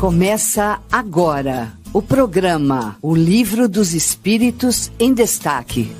Começa 0.00 0.80
agora 0.92 1.72
o 1.92 2.00
programa 2.00 2.96
O 3.02 3.16
Livro 3.16 3.68
dos 3.68 3.94
Espíritos 3.94 4.92
em 4.96 5.12
Destaque. 5.12 5.92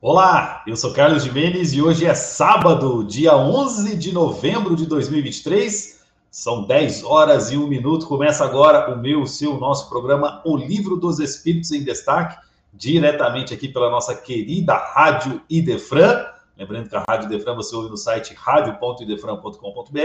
Olá, 0.00 0.64
eu 0.66 0.76
sou 0.76 0.92
Carlos 0.92 1.22
Jimenez 1.22 1.74
e 1.74 1.80
hoje 1.80 2.06
é 2.06 2.14
sábado, 2.14 3.04
dia 3.04 3.36
11 3.36 3.96
de 3.96 4.12
novembro 4.12 4.74
de 4.74 4.84
2023. 4.86 6.04
São 6.28 6.64
10 6.64 7.04
horas 7.04 7.52
e 7.52 7.56
1 7.56 7.68
minuto. 7.68 8.08
Começa 8.08 8.44
agora 8.44 8.92
o 8.92 8.98
meu, 8.98 9.22
o 9.22 9.28
seu, 9.28 9.54
o 9.54 9.60
nosso 9.60 9.88
programa 9.88 10.42
O 10.44 10.56
Livro 10.56 10.96
dos 10.96 11.20
Espíritos 11.20 11.70
em 11.70 11.84
Destaque, 11.84 12.36
diretamente 12.74 13.54
aqui 13.54 13.68
pela 13.68 13.88
nossa 13.88 14.12
querida 14.12 14.74
Rádio 14.74 15.40
Idefran 15.48 16.34
Lembrando 16.56 16.88
que 16.88 16.96
a 16.96 17.04
Rádio 17.06 17.28
Defran 17.28 17.54
você 17.54 17.76
ouve 17.76 17.90
no 17.90 17.96
site 17.96 18.34
radio.idefran.com.br 18.34 20.00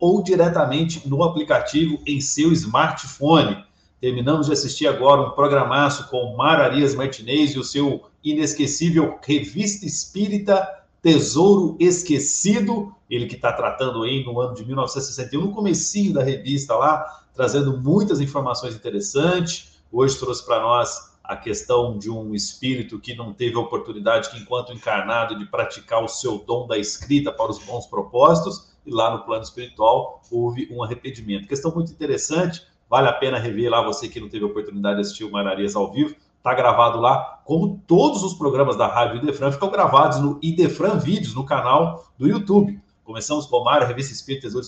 ou 0.00 0.22
diretamente 0.22 1.08
no 1.08 1.22
aplicativo 1.22 1.98
em 2.06 2.20
seu 2.20 2.52
smartphone. 2.52 3.64
Terminamos 4.00 4.46
de 4.46 4.52
assistir 4.52 4.88
agora 4.88 5.20
um 5.20 5.30
programaço 5.30 6.08
com 6.08 6.34
Mararias 6.36 6.94
Martinez 6.94 7.52
e 7.52 7.58
o 7.58 7.64
seu 7.64 8.02
inesquecível 8.24 9.18
Revista 9.22 9.86
Espírita 9.86 10.66
Tesouro 11.02 11.76
Esquecido, 11.78 12.94
ele 13.10 13.26
que 13.26 13.34
está 13.34 13.52
tratando 13.52 14.04
aí 14.04 14.24
no 14.24 14.40
ano 14.40 14.54
de 14.54 14.64
1961, 14.64 15.40
no 15.40 15.52
comecinho 15.52 16.14
da 16.14 16.22
revista 16.22 16.74
lá, 16.74 17.24
trazendo 17.34 17.78
muitas 17.78 18.20
informações 18.20 18.74
interessantes. 18.74 19.72
Hoje 19.90 20.16
trouxe 20.16 20.46
para 20.46 20.60
nós 20.60 21.11
a 21.22 21.36
questão 21.36 21.96
de 21.96 22.10
um 22.10 22.34
espírito 22.34 22.98
que 22.98 23.14
não 23.14 23.32
teve 23.32 23.56
a 23.56 23.60
oportunidade, 23.60 24.30
que 24.30 24.38
enquanto 24.38 24.72
encarnado, 24.72 25.38
de 25.38 25.46
praticar 25.46 26.02
o 26.02 26.08
seu 26.08 26.38
dom 26.38 26.66
da 26.66 26.76
escrita 26.76 27.32
para 27.32 27.50
os 27.50 27.58
bons 27.58 27.86
propósitos, 27.86 28.72
e 28.84 28.90
lá 28.90 29.16
no 29.16 29.24
plano 29.24 29.42
espiritual 29.42 30.20
houve 30.30 30.68
um 30.70 30.82
arrependimento. 30.82 31.46
Questão 31.46 31.72
muito 31.72 31.92
interessante, 31.92 32.66
vale 32.90 33.08
a 33.08 33.12
pena 33.12 33.38
rever 33.38 33.70
lá, 33.70 33.82
você 33.82 34.08
que 34.08 34.20
não 34.20 34.28
teve 34.28 34.44
a 34.44 34.48
oportunidade 34.48 34.96
de 34.96 35.02
assistir 35.02 35.24
o 35.24 35.30
Mararias 35.30 35.76
ao 35.76 35.92
vivo, 35.92 36.16
está 36.36 36.52
gravado 36.54 36.98
lá, 36.98 37.40
como 37.44 37.80
todos 37.86 38.24
os 38.24 38.34
programas 38.34 38.76
da 38.76 38.88
Rádio 38.88 39.18
Idefran 39.18 39.52
ficam 39.52 39.70
gravados 39.70 40.18
no 40.18 40.40
Idefran 40.42 40.98
Vídeos, 40.98 41.34
no 41.34 41.46
canal 41.46 42.04
do 42.18 42.26
YouTube. 42.26 42.80
Começamos 43.04 43.46
com 43.46 43.68
a 43.68 43.84
Revista 43.84 44.12
Espírita 44.12 44.48
Tesouro, 44.48 44.66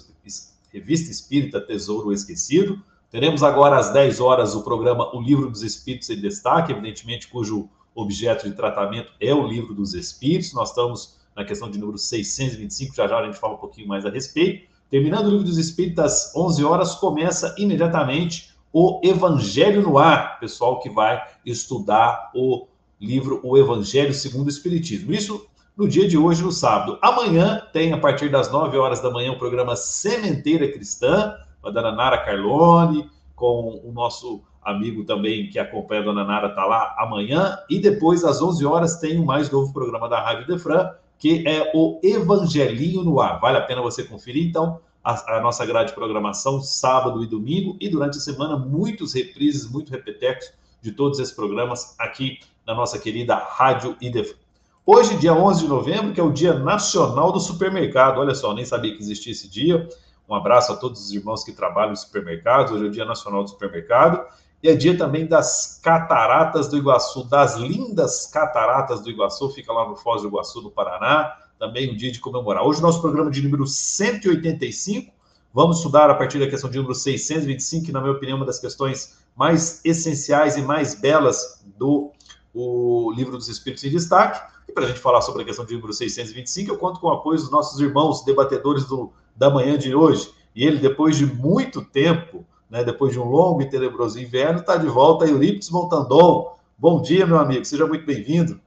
Revista 0.72 1.10
Espírita 1.10 1.60
Tesouro 1.60 2.12
Esquecido, 2.12 2.80
Teremos 3.14 3.44
agora 3.44 3.78
às 3.78 3.92
10 3.92 4.18
horas 4.18 4.56
o 4.56 4.64
programa 4.64 5.14
O 5.14 5.22
Livro 5.22 5.48
dos 5.48 5.62
Espíritos 5.62 6.10
em 6.10 6.20
Destaque, 6.20 6.72
evidentemente, 6.72 7.28
cujo 7.28 7.68
objeto 7.94 8.48
de 8.48 8.56
tratamento 8.56 9.12
é 9.20 9.32
o 9.32 9.46
Livro 9.46 9.72
dos 9.72 9.94
Espíritos. 9.94 10.52
Nós 10.52 10.70
estamos 10.70 11.16
na 11.36 11.44
questão 11.44 11.70
de 11.70 11.78
número 11.78 11.96
625, 11.96 12.92
já 12.92 13.06
já 13.06 13.20
a 13.20 13.24
gente 13.24 13.38
fala 13.38 13.54
um 13.54 13.58
pouquinho 13.58 13.86
mais 13.86 14.04
a 14.04 14.10
respeito. 14.10 14.68
Terminando 14.90 15.26
o 15.26 15.30
Livro 15.30 15.44
dos 15.44 15.58
Espíritos 15.58 16.04
às 16.04 16.34
11 16.34 16.64
horas, 16.64 16.96
começa 16.96 17.54
imediatamente 17.56 18.52
o 18.72 19.00
Evangelho 19.04 19.80
no 19.80 19.96
Ar, 19.96 20.40
pessoal 20.40 20.80
que 20.80 20.90
vai 20.90 21.22
estudar 21.46 22.32
o 22.34 22.66
livro 23.00 23.38
O 23.44 23.56
Evangelho 23.56 24.12
segundo 24.12 24.46
o 24.46 24.50
Espiritismo. 24.50 25.12
Isso 25.12 25.46
no 25.76 25.86
dia 25.86 26.08
de 26.08 26.18
hoje, 26.18 26.42
no 26.42 26.50
sábado. 26.50 26.98
Amanhã 27.00 27.62
tem, 27.72 27.92
a 27.92 27.98
partir 27.98 28.28
das 28.28 28.50
9 28.50 28.76
horas 28.76 28.98
da 28.98 29.08
manhã, 29.08 29.30
o 29.30 29.38
programa 29.38 29.76
Sementeira 29.76 30.66
Cristã, 30.66 31.32
a 31.64 31.70
dona 31.70 31.92
Nara 31.92 32.18
Carlone, 32.18 33.10
com 33.34 33.80
o 33.84 33.92
nosso 33.92 34.42
amigo 34.62 35.04
também 35.04 35.48
que 35.50 35.58
acompanha 35.58 36.00
a 36.00 36.04
dona 36.04 36.24
Nara, 36.24 36.48
está 36.48 36.64
lá 36.64 36.94
amanhã. 36.98 37.58
E 37.68 37.78
depois, 37.78 38.24
às 38.24 38.40
11 38.40 38.64
horas, 38.64 38.96
tem 38.98 39.18
o 39.18 39.24
mais 39.24 39.50
novo 39.50 39.72
programa 39.72 40.08
da 40.08 40.20
Rádio 40.20 40.46
Defran, 40.46 40.90
que 41.18 41.46
é 41.46 41.70
o 41.74 42.00
Evangelinho 42.02 43.02
no 43.02 43.20
Ar. 43.20 43.40
Vale 43.40 43.58
a 43.58 43.62
pena 43.62 43.82
você 43.82 44.04
conferir, 44.04 44.46
então, 44.46 44.80
a, 45.02 45.36
a, 45.36 45.40
nossa 45.40 45.64
grade 45.66 45.90
de 45.90 45.94
programação, 45.94 46.60
sábado 46.60 47.22
e 47.22 47.26
domingo, 47.26 47.76
e 47.80 47.88
durante 47.88 48.16
a 48.16 48.20
semana, 48.20 48.56
muitos 48.56 49.12
reprises, 49.12 49.70
muito 49.70 49.90
repetecos 49.90 50.52
de 50.80 50.92
todos 50.92 51.18
esses 51.18 51.34
programas 51.34 51.94
aqui 51.98 52.38
na 52.66 52.74
nossa 52.74 52.98
querida 52.98 53.34
Rádio 53.34 53.96
Idefran. 54.00 54.38
Hoje, 54.86 55.16
dia 55.16 55.32
11 55.32 55.62
de 55.62 55.68
novembro, 55.68 56.12
que 56.12 56.20
é 56.20 56.22
o 56.22 56.30
Dia 56.30 56.52
Nacional 56.58 57.32
do 57.32 57.40
Supermercado. 57.40 58.18
Olha 58.18 58.34
só, 58.34 58.52
nem 58.52 58.66
sabia 58.66 58.94
que 58.94 59.02
existia 59.02 59.32
esse 59.32 59.48
dia. 59.48 59.88
Um 60.28 60.34
abraço 60.34 60.72
a 60.72 60.76
todos 60.76 61.04
os 61.04 61.12
irmãos 61.12 61.44
que 61.44 61.52
trabalham 61.52 61.92
em 61.92 61.96
supermercados. 61.96 62.72
Hoje 62.72 62.84
é 62.84 62.88
o 62.88 62.90
Dia 62.90 63.04
Nacional 63.04 63.42
do 63.42 63.50
Supermercado. 63.50 64.24
E 64.62 64.68
é 64.68 64.74
dia 64.74 64.96
também 64.96 65.26
das 65.26 65.78
cataratas 65.82 66.68
do 66.68 66.78
Iguaçu, 66.78 67.24
das 67.24 67.56
lindas 67.56 68.26
cataratas 68.26 69.02
do 69.02 69.10
Iguaçu, 69.10 69.50
fica 69.50 69.70
lá 69.70 69.86
no 69.86 69.94
Foz 69.94 70.22
do 70.22 70.28
Iguaçu, 70.28 70.62
no 70.62 70.70
Paraná. 70.70 71.36
Também 71.58 71.92
um 71.92 71.96
dia 71.96 72.10
de 72.10 72.18
comemorar. 72.18 72.64
Hoje, 72.64 72.80
nosso 72.80 73.02
programa 73.02 73.30
de 73.30 73.42
número 73.42 73.66
185. 73.66 75.12
Vamos 75.52 75.76
estudar 75.76 76.08
a 76.08 76.14
partir 76.14 76.38
da 76.38 76.48
questão 76.48 76.70
de 76.70 76.78
número 76.78 76.94
625, 76.94 77.86
que, 77.86 77.92
na 77.92 78.00
minha 78.00 78.12
opinião, 78.12 78.36
é 78.36 78.40
uma 78.40 78.46
das 78.46 78.58
questões 78.58 79.18
mais 79.36 79.84
essenciais 79.84 80.56
e 80.56 80.62
mais 80.62 80.94
belas 80.94 81.62
do 81.76 82.10
o 82.54 83.12
Livro 83.14 83.36
dos 83.36 83.48
Espíritos 83.48 83.84
em 83.84 83.90
Destaque. 83.90 84.40
E 84.68 84.72
para 84.72 84.84
a 84.84 84.88
gente 84.88 85.00
falar 85.00 85.20
sobre 85.20 85.42
a 85.42 85.44
questão 85.44 85.64
de 85.66 85.74
número 85.74 85.92
625, 85.92 86.70
eu 86.70 86.78
conto 86.78 87.00
com 87.00 87.08
o 87.08 87.12
apoio 87.12 87.38
dos 87.38 87.50
nossos 87.50 87.78
irmãos 87.80 88.24
debatedores 88.24 88.84
do 88.86 89.12
da 89.36 89.50
manhã 89.50 89.76
de 89.76 89.94
hoje. 89.94 90.32
E 90.54 90.64
ele, 90.64 90.78
depois 90.78 91.16
de 91.16 91.26
muito 91.26 91.84
tempo, 91.84 92.44
né, 92.70 92.84
depois 92.84 93.12
de 93.12 93.18
um 93.18 93.24
longo 93.24 93.62
e 93.62 93.68
tenebroso 93.68 94.20
inverno, 94.20 94.60
está 94.60 94.76
de 94.76 94.86
volta, 94.86 95.26
Eurípides 95.26 95.70
Montandon. 95.70 96.54
Bom 96.78 97.00
dia, 97.00 97.26
meu 97.26 97.38
amigo, 97.38 97.64
seja 97.64 97.86
muito 97.86 98.04
bem-vindo. 98.04 98.60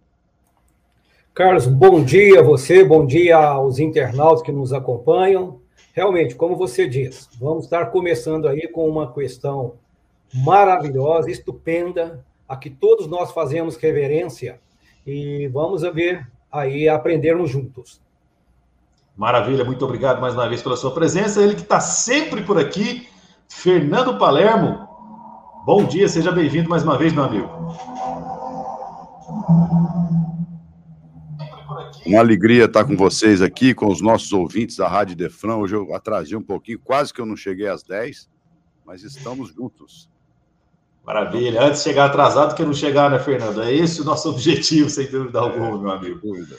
Carlos, 1.34 1.68
bom 1.68 2.04
dia 2.04 2.40
a 2.40 2.44
você, 2.44 2.84
bom 2.84 3.06
dia 3.06 3.38
aos 3.38 3.80
internautas 3.80 4.42
que 4.42 4.52
nos 4.52 4.74
acompanham. 4.74 5.62
Realmente, 5.94 6.36
como 6.36 6.56
você 6.56 6.88
diz, 6.88 7.30
vamos 7.40 7.66
estar 7.66 7.88
começando 7.88 8.48
aí 8.48 8.68
com 8.68 8.90
uma 8.90 9.14
questão 9.14 9.76
maravilhosa, 10.34 11.30
estupenda, 11.30 12.26
a 12.48 12.56
que 12.56 12.70
todos 12.70 13.08
nós 13.08 13.32
fazemos 13.32 13.76
reverência 13.76 14.60
e 15.06 15.48
vamos 15.48 15.82
ver 15.94 16.28
aí 16.52 16.88
aprendermos 16.88 17.50
juntos. 17.50 18.02
Maravilha, 19.18 19.66
muito 19.66 19.84
obrigado 19.84 20.22
mais 20.22 20.36
uma 20.36 20.48
vez 20.48 20.62
pela 20.62 20.78
sua 20.78 20.92
presença. 20.92 21.42
Ele 21.42 21.56
que 21.56 21.62
está 21.62 21.80
sempre 21.80 22.44
por 22.44 22.60
aqui, 22.60 23.08
Fernando 23.50 24.16
Palermo. 24.20 24.88
Bom 25.66 25.84
dia, 25.86 26.08
seja 26.08 26.32
bem-vindo 26.32 26.70
mais 26.70 26.84
uma 26.84 26.96
vez, 26.96 27.12
meu 27.12 27.24
amigo. 27.24 27.50
Uma 32.06 32.20
alegria 32.20 32.66
estar 32.66 32.86
com 32.86 32.96
vocês 32.96 33.42
aqui, 33.42 33.74
com 33.74 33.92
os 33.92 34.02
nossos 34.02 34.32
ouvintes 34.32 34.78
da 34.78 34.88
Rádio 34.88 35.16
Defran. 35.16 35.56
Hoje 35.56 35.76
eu 35.76 35.96
atrasei 35.96 36.38
um 36.38 36.44
pouquinho, 36.44 36.80
quase 36.80 37.12
que 37.12 37.20
eu 37.20 37.26
não 37.26 37.36
cheguei 37.36 37.68
às 37.68 37.82
10, 37.82 38.30
mas 38.86 39.02
estamos 39.02 39.52
juntos. 39.52 40.08
Maravilha. 41.04 41.64
Antes 41.64 41.80
de 41.80 41.90
chegar 41.90 42.06
atrasado 42.06 42.56
que 42.56 42.64
não 42.64 42.74
chegar, 42.74 43.10
né, 43.10 43.18
Fernando? 43.18 43.64
É 43.64 43.74
esse 43.74 44.00
o 44.00 44.06
nosso 44.06 44.30
objetivo, 44.30 44.92
sem 44.92 45.10
dúvida 45.10 45.40
alguma, 45.40 45.76
meu 45.76 45.90
amigo. 45.90 46.20
Dúvida. 46.22 46.56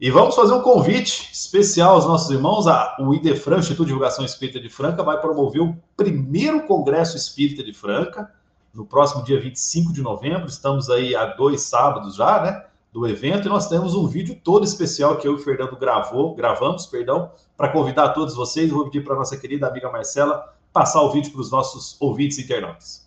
E 0.00 0.10
vamos 0.10 0.34
fazer 0.34 0.54
um 0.54 0.62
convite 0.62 1.28
especial 1.30 1.92
aos 1.92 2.06
nossos 2.06 2.30
irmãos. 2.30 2.66
A, 2.66 2.96
o 2.98 3.12
IDEFRAN, 3.12 3.58
Instituto 3.58 3.84
de 3.84 3.88
Divulgação 3.88 4.24
Espírita 4.24 4.58
de 4.58 4.70
Franca, 4.70 5.02
vai 5.02 5.20
promover 5.20 5.60
o 5.60 5.76
primeiro 5.94 6.62
Congresso 6.62 7.18
Espírita 7.18 7.62
de 7.62 7.74
Franca, 7.74 8.32
no 8.72 8.86
próximo 8.86 9.22
dia 9.22 9.38
25 9.38 9.92
de 9.92 10.00
novembro. 10.00 10.46
Estamos 10.46 10.88
aí 10.88 11.14
há 11.14 11.26
dois 11.26 11.60
sábados 11.60 12.14
já, 12.14 12.42
né? 12.42 12.64
Do 12.90 13.06
evento, 13.06 13.46
e 13.46 13.50
nós 13.50 13.68
temos 13.68 13.94
um 13.94 14.06
vídeo 14.06 14.40
todo 14.42 14.64
especial 14.64 15.18
que 15.18 15.28
eu 15.28 15.32
e 15.32 15.34
o 15.36 15.38
Fernando 15.38 15.76
gravou, 15.76 16.34
gravamos, 16.34 16.86
perdão, 16.86 17.30
para 17.54 17.68
convidar 17.68 18.08
todos 18.08 18.34
vocês. 18.34 18.70
vou 18.70 18.84
pedir 18.84 19.04
para 19.04 19.14
nossa 19.14 19.36
querida 19.36 19.68
amiga 19.68 19.90
Marcela 19.90 20.54
passar 20.72 21.02
o 21.02 21.12
vídeo 21.12 21.30
para 21.30 21.42
os 21.42 21.50
nossos 21.50 21.98
ouvintes 22.00 22.38
internautas. 22.38 23.06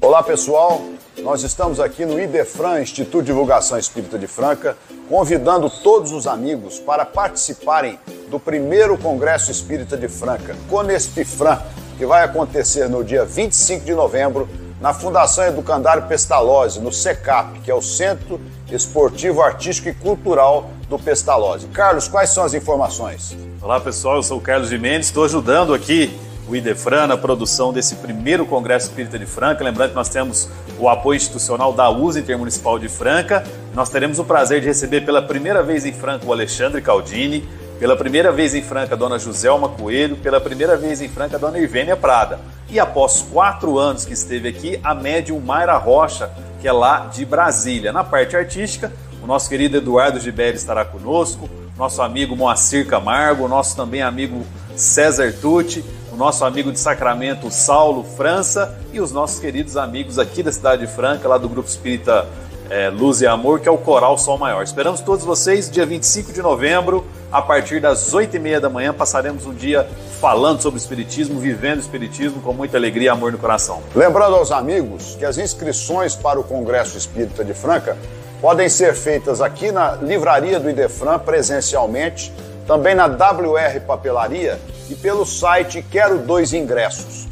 Olá, 0.00 0.22
pessoal. 0.22 0.95
Nós 1.26 1.42
estamos 1.42 1.80
aqui 1.80 2.06
no 2.06 2.20
IDEFRAN, 2.20 2.82
Instituto 2.82 3.22
de 3.22 3.26
Divulgação 3.32 3.76
Espírita 3.76 4.16
de 4.16 4.28
Franca, 4.28 4.76
convidando 5.08 5.68
todos 5.68 6.12
os 6.12 6.24
amigos 6.24 6.78
para 6.78 7.04
participarem 7.04 7.98
do 8.30 8.38
primeiro 8.38 8.96
Congresso 8.96 9.50
Espírita 9.50 9.96
de 9.96 10.06
Franca, 10.06 10.54
Conespifran, 10.70 11.58
que 11.98 12.06
vai 12.06 12.22
acontecer 12.22 12.88
no 12.88 13.02
dia 13.02 13.24
25 13.24 13.84
de 13.84 13.92
novembro 13.92 14.48
na 14.80 14.94
Fundação 14.94 15.44
Educandário 15.44 16.06
Pestalozzi, 16.06 16.78
no 16.78 16.92
SECAP, 16.92 17.58
que 17.58 17.72
é 17.72 17.74
o 17.74 17.82
Centro 17.82 18.40
Esportivo, 18.70 19.42
Artístico 19.42 19.88
e 19.88 19.94
Cultural 19.94 20.70
do 20.88 20.96
Pestalozzi. 20.96 21.66
Carlos, 21.66 22.06
quais 22.06 22.30
são 22.30 22.44
as 22.44 22.54
informações? 22.54 23.36
Olá 23.60 23.80
pessoal, 23.80 24.14
eu 24.14 24.22
sou 24.22 24.38
o 24.38 24.40
Carlos 24.40 24.68
de 24.68 24.78
Mendes, 24.78 25.08
estou 25.08 25.24
ajudando 25.24 25.74
aqui 25.74 26.16
o 26.48 26.54
IDEFRAN 26.54 27.08
na 27.08 27.16
produção 27.16 27.72
desse 27.72 27.96
primeiro 27.96 28.46
Congresso 28.46 28.88
Espírita 28.88 29.18
de 29.18 29.26
Franca. 29.26 29.64
Lembrando 29.64 29.90
que 29.90 29.96
nós 29.96 30.08
temos 30.08 30.48
o 30.78 30.88
apoio 30.88 31.16
institucional 31.16 31.72
da 31.72 31.90
USA 31.90 32.20
Intermunicipal 32.20 32.78
de 32.78 32.88
Franca. 32.88 33.44
Nós 33.74 33.90
teremos 33.90 34.18
o 34.18 34.24
prazer 34.24 34.60
de 34.60 34.66
receber 34.66 35.04
pela 35.04 35.20
primeira 35.20 35.62
vez 35.62 35.84
em 35.84 35.92
Franca 35.92 36.26
o 36.26 36.32
Alexandre 36.32 36.80
Caldini, 36.80 37.48
pela 37.78 37.96
primeira 37.96 38.30
vez 38.32 38.54
em 38.54 38.62
Franca 38.62 38.94
a 38.94 38.96
dona 38.96 39.18
Joselma 39.18 39.68
Coelho, 39.68 40.16
pela 40.16 40.40
primeira 40.40 40.76
vez 40.76 41.02
em 41.02 41.08
Franca 41.08 41.36
a 41.36 41.38
dona 41.38 41.58
Irvênia 41.58 41.96
Prada. 41.96 42.38
E 42.70 42.78
após 42.78 43.22
quatro 43.32 43.78
anos 43.78 44.04
que 44.04 44.12
esteve 44.12 44.48
aqui, 44.48 44.80
a 44.82 44.94
médium 44.94 45.40
Mayra 45.40 45.76
Rocha, 45.76 46.30
que 46.60 46.68
é 46.68 46.72
lá 46.72 47.06
de 47.12 47.24
Brasília. 47.24 47.92
Na 47.92 48.04
parte 48.04 48.36
artística, 48.36 48.92
o 49.22 49.26
nosso 49.26 49.48
querido 49.48 49.76
Eduardo 49.76 50.20
Gibelli 50.20 50.56
estará 50.56 50.84
conosco, 50.84 51.48
nosso 51.76 52.00
amigo 52.00 52.34
Moacir 52.34 52.86
Camargo, 52.86 53.46
nosso 53.48 53.76
também 53.76 54.00
amigo 54.00 54.46
César 54.74 55.32
Tucci, 55.40 55.84
o 56.16 56.18
nosso 56.18 56.46
amigo 56.46 56.72
de 56.72 56.80
Sacramento 56.80 57.50
Saulo 57.50 58.02
França 58.02 58.74
e 58.90 59.00
os 59.00 59.12
nossos 59.12 59.38
queridos 59.38 59.76
amigos 59.76 60.18
aqui 60.18 60.42
da 60.42 60.50
cidade 60.50 60.86
de 60.86 60.90
Franca, 60.90 61.28
lá 61.28 61.36
do 61.36 61.46
Grupo 61.46 61.68
Espírita 61.68 62.26
é, 62.70 62.88
Luz 62.88 63.20
e 63.20 63.26
Amor, 63.26 63.60
que 63.60 63.68
é 63.68 63.70
o 63.70 63.76
Coral 63.76 64.16
Sol 64.16 64.38
Maior. 64.38 64.62
Esperamos 64.62 65.02
todos 65.02 65.26
vocês 65.26 65.70
dia 65.70 65.84
25 65.84 66.32
de 66.32 66.40
novembro, 66.40 67.04
a 67.30 67.42
partir 67.42 67.80
das 67.80 68.14
8h30 68.14 68.60
da 68.60 68.70
manhã, 68.70 68.94
passaremos 68.94 69.44
um 69.44 69.52
dia 69.52 69.86
falando 70.18 70.62
sobre 70.62 70.78
o 70.78 70.80
Espiritismo, 70.80 71.38
vivendo 71.38 71.76
o 71.76 71.82
Espiritismo 71.82 72.40
com 72.40 72.54
muita 72.54 72.78
alegria 72.78 73.08
e 73.08 73.10
amor 73.10 73.30
no 73.30 73.36
coração. 73.36 73.82
Lembrando 73.94 74.36
aos 74.36 74.50
amigos 74.50 75.16
que 75.18 75.24
as 75.26 75.36
inscrições 75.36 76.16
para 76.16 76.40
o 76.40 76.44
Congresso 76.44 76.96
Espírita 76.96 77.44
de 77.44 77.52
Franca 77.52 77.94
podem 78.40 78.70
ser 78.70 78.94
feitas 78.94 79.42
aqui 79.42 79.70
na 79.70 79.96
livraria 79.96 80.58
do 80.58 80.70
Idefran 80.70 81.18
presencialmente, 81.18 82.32
também 82.66 82.94
na 82.94 83.04
WR 83.04 83.80
Papelaria 83.86 84.58
e 84.90 84.94
pelo 84.94 85.24
site 85.24 85.82
Quero 85.90 86.18
Dois 86.18 86.52
Ingressos. 86.52 87.26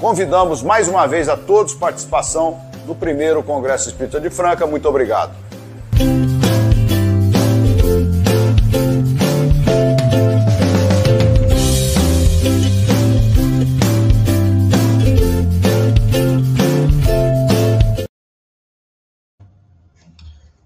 Convidamos 0.00 0.62
mais 0.62 0.88
uma 0.88 1.06
vez 1.06 1.28
a 1.28 1.36
todos 1.36 1.74
participação 1.74 2.60
no 2.86 2.94
primeiro 2.94 3.42
Congresso 3.42 3.88
Espírita 3.88 4.20
de 4.20 4.30
Franca. 4.30 4.66
Muito 4.66 4.88
obrigado. 4.88 5.32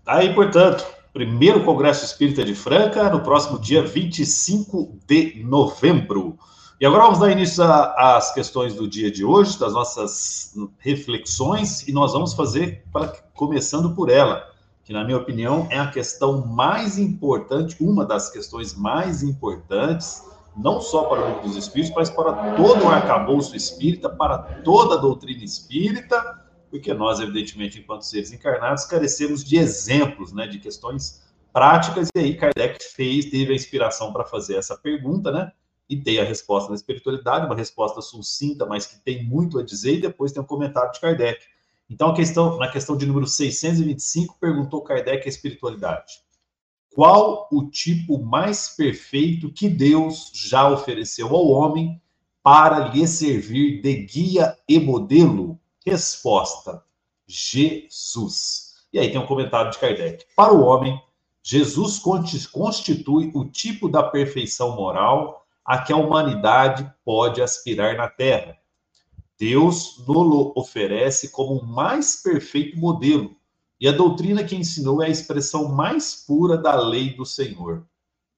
Aí, 0.06 0.32
portanto, 0.32 0.95
primeiro 1.16 1.64
Congresso 1.64 2.04
Espírita 2.04 2.44
de 2.44 2.54
Franca, 2.54 3.08
no 3.08 3.20
próximo 3.20 3.58
dia 3.58 3.82
25 3.82 4.98
de 5.06 5.42
novembro. 5.42 6.38
E 6.78 6.84
agora 6.84 7.04
vamos 7.04 7.18
dar 7.18 7.32
início 7.32 7.64
às 7.64 8.34
questões 8.34 8.74
do 8.74 8.86
dia 8.86 9.10
de 9.10 9.24
hoje, 9.24 9.58
das 9.58 9.72
nossas 9.72 10.54
reflexões, 10.76 11.88
e 11.88 11.92
nós 11.92 12.12
vamos 12.12 12.34
fazer, 12.34 12.84
para, 12.92 13.08
começando 13.32 13.94
por 13.94 14.10
ela, 14.10 14.46
que, 14.84 14.92
na 14.92 15.04
minha 15.04 15.16
opinião, 15.16 15.66
é 15.70 15.78
a 15.78 15.86
questão 15.86 16.46
mais 16.46 16.98
importante, 16.98 17.78
uma 17.80 18.04
das 18.04 18.28
questões 18.28 18.74
mais 18.74 19.22
importantes, 19.22 20.22
não 20.54 20.82
só 20.82 21.04
para 21.04 21.24
o 21.24 21.28
livro 21.28 21.42
dos 21.44 21.56
Espíritos, 21.56 21.94
mas 21.96 22.10
para 22.10 22.54
todo 22.56 22.84
o 22.84 22.88
arcabouço 22.88 23.56
espírita, 23.56 24.10
para 24.10 24.36
toda 24.62 24.96
a 24.96 24.98
doutrina 24.98 25.42
espírita 25.42 26.45
porque 26.70 26.92
nós, 26.92 27.20
evidentemente, 27.20 27.78
enquanto 27.78 28.02
seres 28.02 28.32
encarnados, 28.32 28.84
carecemos 28.84 29.44
de 29.44 29.56
exemplos, 29.56 30.32
né, 30.32 30.46
de 30.46 30.58
questões 30.58 31.22
práticas, 31.52 32.08
e 32.14 32.18
aí 32.18 32.36
Kardec 32.36 32.84
fez, 32.84 33.26
teve 33.26 33.52
a 33.52 33.56
inspiração 33.56 34.12
para 34.12 34.24
fazer 34.24 34.56
essa 34.56 34.76
pergunta, 34.76 35.30
né, 35.30 35.52
e 35.88 35.96
tem 35.96 36.18
a 36.18 36.24
resposta 36.24 36.68
na 36.68 36.74
espiritualidade, 36.74 37.46
uma 37.46 37.54
resposta 37.54 38.02
sucinta, 38.02 38.66
mas 38.66 38.86
que 38.86 38.98
tem 39.00 39.24
muito 39.24 39.58
a 39.58 39.62
dizer, 39.62 39.94
e 39.94 40.00
depois 40.00 40.32
tem 40.32 40.42
um 40.42 40.46
comentário 40.46 40.92
de 40.92 41.00
Kardec. 41.00 41.44
Então, 41.88 42.10
a 42.10 42.14
questão, 42.14 42.58
na 42.58 42.68
questão 42.68 42.96
de 42.96 43.06
número 43.06 43.26
625, 43.26 44.36
perguntou 44.40 44.82
Kardec 44.82 45.24
a 45.24 45.28
espiritualidade. 45.28 46.26
Qual 46.90 47.46
o 47.52 47.70
tipo 47.70 48.18
mais 48.18 48.70
perfeito 48.70 49.52
que 49.52 49.68
Deus 49.68 50.32
já 50.34 50.68
ofereceu 50.68 51.28
ao 51.28 51.46
homem 51.48 52.00
para 52.42 52.88
lhe 52.88 53.06
servir 53.06 53.82
de 53.82 53.94
guia 54.02 54.58
e 54.68 54.80
modelo? 54.80 55.60
Resposta: 55.86 56.82
Jesus. 57.28 58.74
E 58.92 58.98
aí 58.98 59.12
tem 59.12 59.20
um 59.20 59.26
comentário 59.26 59.70
de 59.70 59.78
Kardec. 59.78 60.26
Para 60.34 60.52
o 60.52 60.64
homem, 60.64 61.00
Jesus 61.42 62.00
constitui 62.50 63.30
o 63.32 63.44
tipo 63.44 63.88
da 63.88 64.02
perfeição 64.02 64.74
moral 64.74 65.46
a 65.64 65.78
que 65.78 65.92
a 65.92 65.96
humanidade 65.96 66.92
pode 67.04 67.40
aspirar 67.40 67.96
na 67.96 68.08
Terra. 68.08 68.56
Deus 69.38 70.04
nos 70.06 70.52
oferece 70.56 71.30
como 71.30 71.60
o 71.60 71.66
mais 71.66 72.22
perfeito 72.22 72.76
modelo, 72.78 73.36
e 73.78 73.86
a 73.86 73.92
doutrina 73.92 74.42
que 74.42 74.56
ensinou 74.56 75.02
é 75.02 75.06
a 75.06 75.10
expressão 75.10 75.68
mais 75.68 76.24
pura 76.26 76.56
da 76.56 76.74
lei 76.74 77.14
do 77.14 77.26
Senhor, 77.26 77.86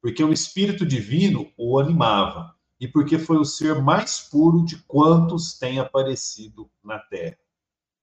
porque 0.03 0.23
o 0.23 0.33
Espírito 0.33 0.85
Divino 0.85 1.51
o 1.57 1.79
animava 1.79 2.58
e 2.81 2.87
porque 2.87 3.19
foi 3.19 3.37
o 3.39 3.45
ser 3.45 3.83
mais 3.83 4.21
puro 4.21 4.65
de 4.65 4.77
quantos 4.85 5.59
têm 5.59 5.79
aparecido 5.79 6.71
na 6.83 6.99
terra. 6.99 7.39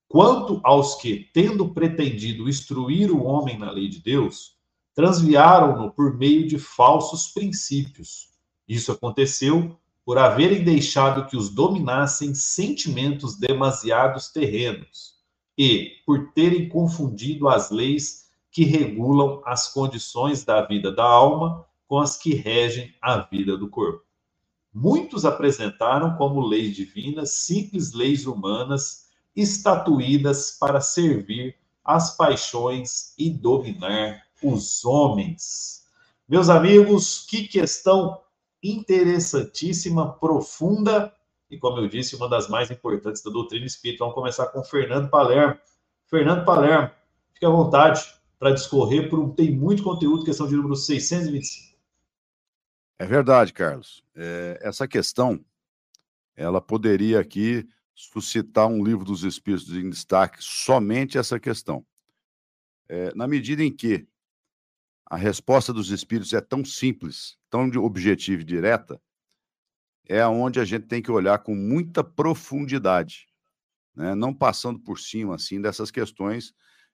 Quanto 0.07 0.59
aos 0.63 0.95
que, 0.95 1.29
tendo 1.33 1.73
pretendido 1.73 2.47
instruir 2.47 3.11
o 3.11 3.23
homem 3.23 3.57
na 3.57 3.71
lei 3.71 3.87
de 3.87 3.99
Deus, 3.99 4.55
transviaram-no 4.93 5.91
por 5.91 6.15
meio 6.15 6.47
de 6.47 6.57
falsos 6.57 7.27
princípios. 7.27 8.29
Isso 8.67 8.91
aconteceu 8.91 9.77
por 10.05 10.17
haverem 10.17 10.63
deixado 10.63 11.27
que 11.27 11.35
os 11.35 11.49
dominassem 11.49 12.35
sentimentos 12.35 13.35
demasiados 13.37 14.29
terrenos 14.29 15.15
e 15.57 15.93
por 16.05 16.31
terem 16.33 16.69
confundido 16.69 17.49
as 17.49 17.71
leis 17.71 18.29
que 18.51 18.63
regulam 18.63 19.41
as 19.45 19.67
condições 19.73 20.45
da 20.45 20.61
vida 20.61 20.91
da 20.91 21.03
alma 21.03 21.65
com 21.87 21.99
as 21.99 22.17
que 22.17 22.33
regem 22.33 22.93
a 23.01 23.17
vida 23.17 23.57
do 23.57 23.67
corpo. 23.67 24.04
Muitos 24.77 25.23
apresentaram 25.23 26.17
como 26.17 26.45
leis 26.45 26.75
divinas 26.75 27.31
simples 27.35 27.93
leis 27.93 28.25
humanas 28.25 29.05
estatuídas 29.33 30.57
para 30.59 30.81
servir 30.81 31.55
as 31.81 32.17
paixões 32.17 33.13
e 33.17 33.29
dominar 33.29 34.23
os 34.43 34.83
homens. 34.83 35.85
Meus 36.27 36.49
amigos, 36.49 37.25
que 37.25 37.47
questão 37.47 38.19
interessantíssima, 38.61 40.11
profunda 40.11 41.09
e, 41.49 41.57
como 41.57 41.77
eu 41.77 41.87
disse, 41.87 42.17
uma 42.17 42.27
das 42.27 42.49
mais 42.49 42.69
importantes 42.69 43.23
da 43.23 43.31
doutrina 43.31 43.65
espírita. 43.65 44.03
Vamos 44.03 44.15
começar 44.15 44.47
com 44.47 44.61
Fernando 44.61 45.09
Palermo. 45.09 45.55
Fernando 46.05 46.43
Palermo, 46.43 46.91
fique 47.33 47.45
à 47.45 47.49
vontade 47.49 48.03
para 48.37 48.51
discorrer, 48.51 49.09
porque 49.09 49.43
tem 49.43 49.55
muito 49.55 49.83
conteúdo, 49.83 50.25
questão 50.25 50.49
de 50.49 50.55
número 50.57 50.75
625. 50.75 51.74
É 52.97 53.05
verdade, 53.05 53.51
Carlos. 53.51 54.03
É, 54.15 54.59
essa 54.61 54.87
questão, 54.87 55.43
ela 56.35 56.61
poderia 56.61 57.19
aqui 57.19 57.67
suscitar 57.93 58.67
um 58.67 58.83
livro 58.83 59.03
dos 59.03 59.23
Espíritos 59.23 59.73
em 59.73 59.89
destaque 59.89 60.37
somente 60.39 61.17
essa 61.17 61.39
questão. 61.39 61.85
É, 62.87 63.13
na 63.13 63.27
medida 63.27 63.63
em 63.63 63.71
que 63.71 64.07
a 65.05 65.17
resposta 65.17 65.73
dos 65.73 65.91
Espíritos 65.91 66.33
é 66.33 66.41
tão 66.41 66.63
simples, 66.63 67.37
tão 67.49 67.69
objetiva 67.83 68.41
e 68.41 68.45
direta, 68.45 69.01
é 70.07 70.25
onde 70.25 70.59
a 70.59 70.65
gente 70.65 70.87
tem 70.87 71.01
que 71.01 71.11
olhar 71.11 71.39
com 71.39 71.55
muita 71.55 72.03
profundidade, 72.03 73.27
né? 73.95 74.13
não 74.15 74.33
passando 74.33 74.79
por 74.79 74.99
cima 74.99 75.35
assim 75.35 75.59
dessas 75.59 75.89
questões 75.89 76.53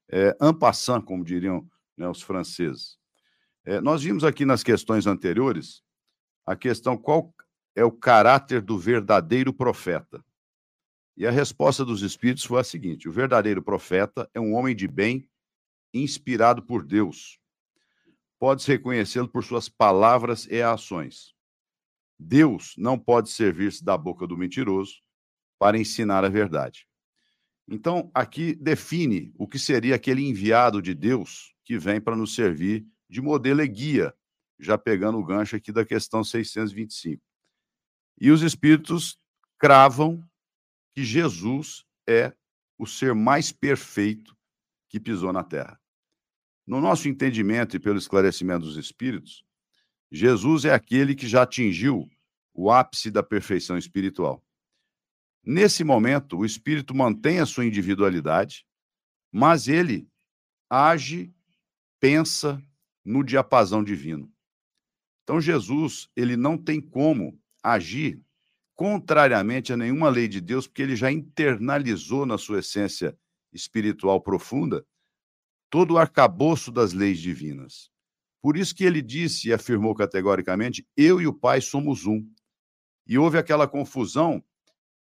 é, 0.09 0.35
en 0.41 0.53
passant, 0.53 1.03
como 1.03 1.23
diriam 1.23 1.67
né, 1.97 2.07
os 2.07 2.21
franceses. 2.21 2.97
É, 3.63 3.79
nós 3.81 4.01
vimos 4.01 4.23
aqui 4.23 4.45
nas 4.45 4.63
questões 4.63 5.05
anteriores 5.05 5.83
a 6.45 6.55
questão 6.55 6.97
qual 6.97 7.33
é 7.75 7.83
o 7.83 7.91
caráter 7.91 8.61
do 8.61 8.77
verdadeiro 8.77 9.53
profeta. 9.53 10.23
E 11.15 11.25
a 11.25 11.31
resposta 11.31 11.85
dos 11.85 12.01
espíritos 12.01 12.43
foi 12.43 12.59
a 12.59 12.63
seguinte: 12.63 13.07
o 13.07 13.11
verdadeiro 13.11 13.61
profeta 13.61 14.29
é 14.33 14.39
um 14.39 14.53
homem 14.53 14.75
de 14.75 14.87
bem, 14.87 15.29
inspirado 15.93 16.63
por 16.63 16.83
Deus. 16.83 17.39
Pode-se 18.39 18.71
reconhecê-lo 18.71 19.27
por 19.27 19.43
suas 19.43 19.69
palavras 19.69 20.47
e 20.49 20.61
ações. 20.61 21.35
Deus 22.17 22.73
não 22.77 22.97
pode 22.97 23.29
servir-se 23.29 23.83
da 23.83 23.97
boca 23.97 24.25
do 24.25 24.37
mentiroso 24.37 25.01
para 25.59 25.77
ensinar 25.77 26.23
a 26.23 26.29
verdade. 26.29 26.87
Então, 27.67 28.09
aqui 28.13 28.55
define 28.55 29.31
o 29.37 29.47
que 29.47 29.59
seria 29.59 29.95
aquele 29.95 30.27
enviado 30.27 30.81
de 30.81 30.93
Deus 30.93 31.53
que 31.63 31.77
vem 31.77 32.01
para 32.01 32.15
nos 32.15 32.33
servir 32.33 32.85
de 33.09 33.21
modelo 33.21 33.61
e 33.61 33.67
guia 33.67 34.13
já 34.61 34.77
pegando 34.77 35.17
o 35.17 35.25
gancho 35.25 35.55
aqui 35.55 35.71
da 35.71 35.83
questão 35.83 36.23
625. 36.23 37.21
E 38.19 38.29
os 38.29 38.43
espíritos 38.43 39.19
cravam 39.57 40.23
que 40.93 41.03
Jesus 41.03 41.83
é 42.07 42.33
o 42.77 42.85
ser 42.85 43.15
mais 43.15 43.51
perfeito 43.51 44.37
que 44.87 44.99
pisou 44.99 45.33
na 45.33 45.43
terra. 45.43 45.79
No 46.67 46.79
nosso 46.79 47.09
entendimento 47.09 47.75
e 47.75 47.79
pelo 47.79 47.97
esclarecimento 47.97 48.65
dos 48.65 48.77
espíritos, 48.77 49.43
Jesus 50.11 50.65
é 50.65 50.73
aquele 50.73 51.15
que 51.15 51.27
já 51.27 51.43
atingiu 51.43 52.07
o 52.53 52.69
ápice 52.69 53.09
da 53.09 53.23
perfeição 53.23 53.77
espiritual. 53.77 54.43
Nesse 55.43 55.83
momento, 55.83 56.37
o 56.37 56.45
espírito 56.45 56.93
mantém 56.93 57.39
a 57.39 57.45
sua 57.45 57.65
individualidade, 57.65 58.65
mas 59.31 59.67
ele 59.67 60.07
age, 60.69 61.33
pensa 61.99 62.61
no 63.03 63.23
diapasão 63.23 63.83
divino. 63.83 64.31
Então 65.31 65.39
Jesus, 65.39 66.09
ele 66.13 66.35
não 66.35 66.57
tem 66.57 66.81
como 66.81 67.39
agir 67.63 68.21
contrariamente 68.75 69.71
a 69.71 69.77
nenhuma 69.77 70.09
lei 70.09 70.27
de 70.27 70.41
Deus, 70.41 70.67
porque 70.67 70.81
ele 70.81 70.93
já 70.93 71.09
internalizou 71.09 72.25
na 72.25 72.37
sua 72.37 72.59
essência 72.59 73.17
espiritual 73.53 74.19
profunda 74.19 74.85
todo 75.69 75.91
o 75.93 75.97
arcabouço 75.97 76.69
das 76.69 76.91
leis 76.91 77.17
divinas. 77.17 77.89
Por 78.41 78.57
isso 78.57 78.75
que 78.75 78.83
ele 78.83 79.01
disse 79.01 79.47
e 79.47 79.53
afirmou 79.53 79.95
categoricamente: 79.95 80.85
Eu 80.97 81.21
e 81.21 81.27
o 81.27 81.33
Pai 81.33 81.61
somos 81.61 82.05
um. 82.05 82.29
E 83.07 83.17
houve 83.17 83.37
aquela 83.37 83.69
confusão 83.69 84.43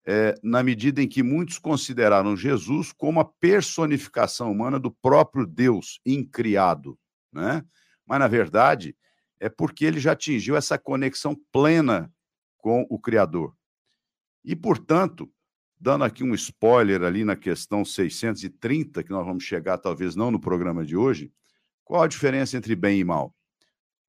é, 0.06 0.36
na 0.44 0.62
medida 0.62 1.02
em 1.02 1.08
que 1.08 1.24
muitos 1.24 1.58
consideraram 1.58 2.36
Jesus 2.36 2.92
como 2.92 3.22
a 3.22 3.26
personificação 3.40 4.52
humana 4.52 4.78
do 4.78 4.92
próprio 4.92 5.48
Deus 5.48 6.02
incriado. 6.06 7.00
Né? 7.32 7.64
Mas, 8.06 8.20
na 8.20 8.28
verdade, 8.28 8.94
é 9.40 9.50
porque 9.50 9.86
ele 9.86 10.00
já 10.00 10.14
atingiu 10.14 10.56
essa 10.56 10.78
conexão 10.78 11.36
plena 11.52 12.12
com 12.58 12.86
o 12.90 13.00
Criador. 13.00 13.56
E, 14.44 14.56
portanto, 14.56 15.32
dando 15.80 16.04
aqui 16.04 16.24
um 16.24 16.34
spoiler 16.34 17.04
ali 17.04 17.24
na 17.24 17.36
questão 17.36 17.86
630, 17.86 19.04
que 19.04 19.12
nós 19.12 19.26
vamos 19.26 19.44
chegar 19.44 19.78
talvez 19.78 20.16
não 20.16 20.32
no 20.32 20.40
programa 20.40 20.86
de 20.86 20.96
hoje, 20.96 21.32
qual 21.84 22.04
a 22.04 22.08
diferença 22.08 22.58
entre 22.58 22.76
bem 22.76 23.00
e 23.00 23.04
mal? 23.04 23.34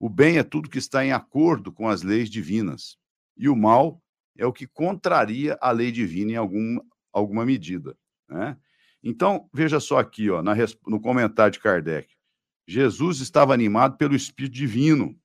O 0.00 0.08
bem 0.08 0.38
é 0.38 0.42
tudo 0.42 0.70
que 0.70 0.78
está 0.78 1.04
em 1.04 1.12
acordo 1.12 1.72
com 1.72 1.88
as 1.88 2.02
leis 2.02 2.30
divinas, 2.30 2.96
e 3.36 3.48
o 3.48 3.56
mal 3.56 4.02
é 4.36 4.46
o 4.46 4.52
que 4.52 4.66
contraria 4.66 5.58
a 5.60 5.70
lei 5.70 5.90
divina 5.90 6.32
em 6.32 6.36
algum, 6.36 6.78
alguma 7.12 7.44
medida. 7.44 7.96
Né? 8.28 8.56
Então, 9.02 9.48
veja 9.52 9.80
só 9.80 9.98
aqui, 9.98 10.30
ó, 10.30 10.42
na, 10.42 10.54
no 10.86 11.00
comentário 11.00 11.52
de 11.52 11.60
Kardec. 11.60 12.17
Jesus 12.68 13.20
estava 13.20 13.54
animado 13.54 13.96
pelo 13.96 14.14
Espírito 14.14 14.52
Divino 14.52 15.18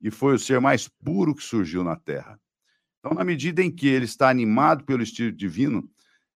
e 0.00 0.12
foi 0.12 0.36
o 0.36 0.38
ser 0.38 0.60
mais 0.60 0.86
puro 0.86 1.34
que 1.34 1.42
surgiu 1.42 1.82
na 1.82 1.96
Terra. 1.96 2.40
Então, 3.00 3.12
na 3.16 3.24
medida 3.24 3.60
em 3.60 3.68
que 3.68 3.88
ele 3.88 4.04
está 4.04 4.30
animado 4.30 4.84
pelo 4.84 5.02
Espírito 5.02 5.36
Divino, 5.36 5.90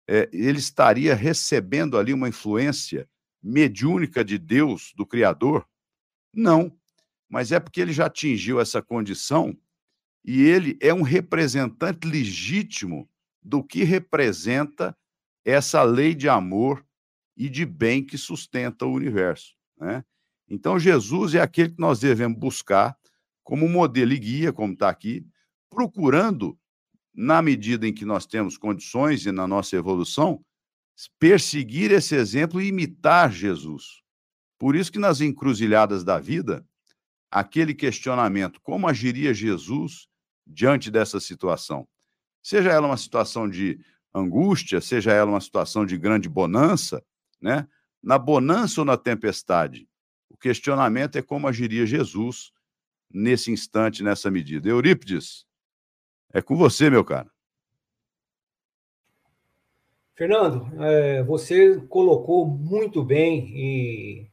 é, 0.07 0.29
ele 0.31 0.59
estaria 0.59 1.13
recebendo 1.13 1.97
ali 1.97 2.13
uma 2.13 2.29
influência 2.29 3.05
mediúnica 3.41 4.23
de 4.23 4.37
Deus, 4.37 4.93
do 4.95 5.05
Criador? 5.05 5.67
Não, 6.33 6.73
mas 7.29 7.51
é 7.51 7.59
porque 7.59 7.81
ele 7.81 7.91
já 7.91 8.05
atingiu 8.05 8.61
essa 8.61 8.81
condição 8.81 9.53
e 10.23 10.41
ele 10.43 10.77
é 10.79 10.93
um 10.93 11.01
representante 11.01 12.07
legítimo 12.07 13.09
do 13.41 13.61
que 13.61 13.83
representa 13.83 14.97
essa 15.43 15.83
lei 15.83 16.15
de 16.15 16.29
amor 16.29 16.85
e 17.35 17.49
de 17.49 17.65
bem 17.65 18.05
que 18.05 18.17
sustenta 18.17 18.85
o 18.85 18.93
universo. 18.93 19.53
Né? 19.77 20.01
Então, 20.49 20.79
Jesus 20.79 21.35
é 21.35 21.41
aquele 21.41 21.69
que 21.69 21.79
nós 21.79 21.99
devemos 21.99 22.37
buscar 22.37 22.97
como 23.43 23.67
modelo 23.67 24.13
e 24.13 24.19
guia, 24.19 24.53
como 24.53 24.73
está 24.73 24.89
aqui, 24.89 25.25
procurando, 25.69 26.57
na 27.13 27.41
medida 27.41 27.87
em 27.87 27.93
que 27.93 28.05
nós 28.05 28.25
temos 28.25 28.57
condições 28.57 29.25
e 29.25 29.31
na 29.31 29.47
nossa 29.47 29.75
evolução, 29.75 30.43
perseguir 31.19 31.91
esse 31.91 32.15
exemplo 32.15 32.61
e 32.61 32.67
imitar 32.67 33.31
Jesus. 33.31 34.01
Por 34.57 34.75
isso 34.75 34.91
que 34.91 34.99
nas 34.99 35.21
encruzilhadas 35.21 36.03
da 36.03 36.19
vida, 36.19 36.65
aquele 37.29 37.73
questionamento, 37.73 38.61
como 38.61 38.87
agiria 38.87 39.33
Jesus 39.33 40.07
diante 40.45 40.89
dessa 40.89 41.19
situação? 41.19 41.87
Seja 42.41 42.71
ela 42.71 42.87
uma 42.87 42.97
situação 42.97 43.49
de 43.49 43.79
angústia, 44.13 44.79
seja 44.79 45.11
ela 45.11 45.31
uma 45.31 45.41
situação 45.41 45.85
de 45.85 45.97
grande 45.97 46.29
bonança, 46.29 47.03
né? 47.41 47.67
Na 48.01 48.17
bonança 48.17 48.81
ou 48.81 48.85
na 48.85 48.97
tempestade, 48.97 49.87
questionamento 50.43 51.17
é 51.17 51.21
como 51.21 51.47
agiria 51.47 51.85
Jesus 51.85 52.51
nesse 53.09 53.49
instante, 53.49 54.03
nessa 54.03 54.29
medida. 54.29 54.67
Eurípides, 54.67 55.45
é 56.33 56.41
com 56.41 56.57
você, 56.57 56.89
meu 56.89 57.05
cara. 57.05 57.31
Fernando, 60.13 60.67
é, 60.83 61.23
você 61.23 61.79
colocou 61.87 62.45
muito 62.45 63.01
bem 63.03 63.51
e 63.55 64.27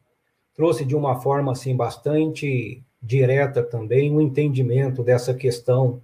trouxe 0.53 0.85
de 0.85 0.97
uma 0.97 1.21
forma 1.21 1.53
assim 1.53 1.77
bastante 1.77 2.83
direta 3.01 3.63
também 3.63 4.13
um 4.13 4.21
entendimento 4.21 5.03
dessa 5.05 5.33
questão 5.33 6.03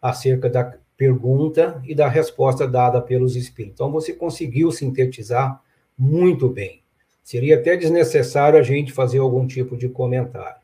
acerca 0.00 0.48
da 0.48 0.78
pergunta 0.96 1.82
e 1.84 1.94
da 1.94 2.08
resposta 2.08 2.66
dada 2.66 3.02
pelos 3.02 3.34
espíritos. 3.34 3.74
Então 3.74 3.90
você 3.90 4.12
conseguiu 4.12 4.70
sintetizar 4.70 5.60
muito 5.98 6.48
bem. 6.48 6.82
Seria 7.28 7.58
até 7.58 7.76
desnecessário 7.76 8.58
a 8.58 8.62
gente 8.62 8.90
fazer 8.90 9.18
algum 9.18 9.46
tipo 9.46 9.76
de 9.76 9.86
comentário. 9.86 10.62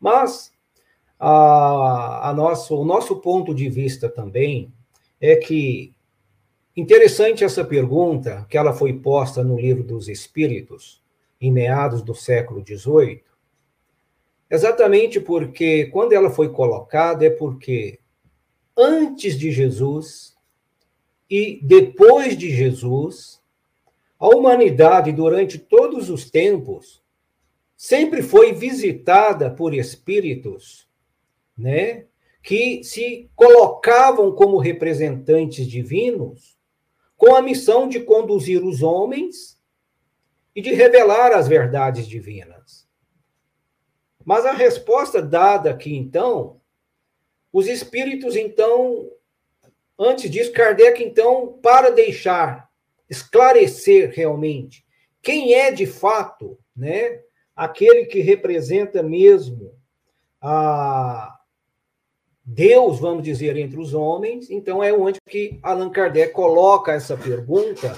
Mas 0.00 0.52
a, 1.16 2.30
a 2.30 2.34
nosso, 2.34 2.76
o 2.76 2.84
nosso 2.84 3.20
ponto 3.20 3.54
de 3.54 3.68
vista 3.68 4.08
também 4.08 4.72
é 5.20 5.36
que 5.36 5.94
interessante 6.76 7.44
essa 7.44 7.64
pergunta 7.64 8.44
que 8.50 8.58
ela 8.58 8.72
foi 8.72 8.92
posta 8.92 9.44
no 9.44 9.56
livro 9.56 9.84
dos 9.84 10.08
Espíritos 10.08 11.00
em 11.40 11.52
meados 11.52 12.02
do 12.02 12.12
século 12.12 12.64
XVIII, 12.66 13.22
exatamente 14.50 15.20
porque 15.20 15.86
quando 15.92 16.12
ela 16.12 16.28
foi 16.28 16.48
colocada 16.48 17.24
é 17.24 17.30
porque 17.30 18.00
antes 18.76 19.38
de 19.38 19.52
Jesus 19.52 20.36
e 21.30 21.60
depois 21.62 22.36
de 22.36 22.50
Jesus 22.50 23.39
a 24.20 24.28
humanidade, 24.28 25.10
durante 25.12 25.58
todos 25.58 26.10
os 26.10 26.30
tempos, 26.30 27.02
sempre 27.74 28.22
foi 28.22 28.52
visitada 28.52 29.50
por 29.50 29.72
espíritos, 29.72 30.86
né? 31.56 32.04
Que 32.42 32.84
se 32.84 33.30
colocavam 33.34 34.30
como 34.32 34.58
representantes 34.58 35.66
divinos 35.66 36.58
com 37.16 37.34
a 37.34 37.40
missão 37.40 37.88
de 37.88 38.00
conduzir 38.00 38.62
os 38.62 38.82
homens 38.82 39.58
e 40.54 40.60
de 40.60 40.72
revelar 40.74 41.32
as 41.32 41.48
verdades 41.48 42.06
divinas. 42.06 42.86
Mas 44.24 44.44
a 44.44 44.52
resposta 44.52 45.22
dada 45.22 45.70
aqui, 45.70 45.96
então, 45.96 46.60
os 47.50 47.66
espíritos, 47.66 48.36
então, 48.36 49.10
antes 49.98 50.30
disso, 50.30 50.52
Kardec, 50.52 51.02
então, 51.02 51.58
para 51.62 51.90
deixar 51.90 52.69
esclarecer 53.10 54.12
realmente 54.14 54.86
quem 55.20 55.52
é 55.52 55.70
de 55.70 55.84
fato, 55.86 56.58
né, 56.74 57.20
aquele 57.54 58.06
que 58.06 58.20
representa 58.20 59.02
mesmo 59.02 59.74
a 60.40 61.36
Deus, 62.42 62.98
vamos 62.98 63.22
dizer, 63.22 63.56
entre 63.56 63.78
os 63.78 63.92
homens. 63.92 64.50
Então 64.50 64.82
é 64.82 64.92
onde 64.92 65.20
que 65.28 65.58
Allan 65.62 65.90
Kardec 65.90 66.32
coloca 66.32 66.92
essa 66.92 67.16
pergunta 67.16 67.96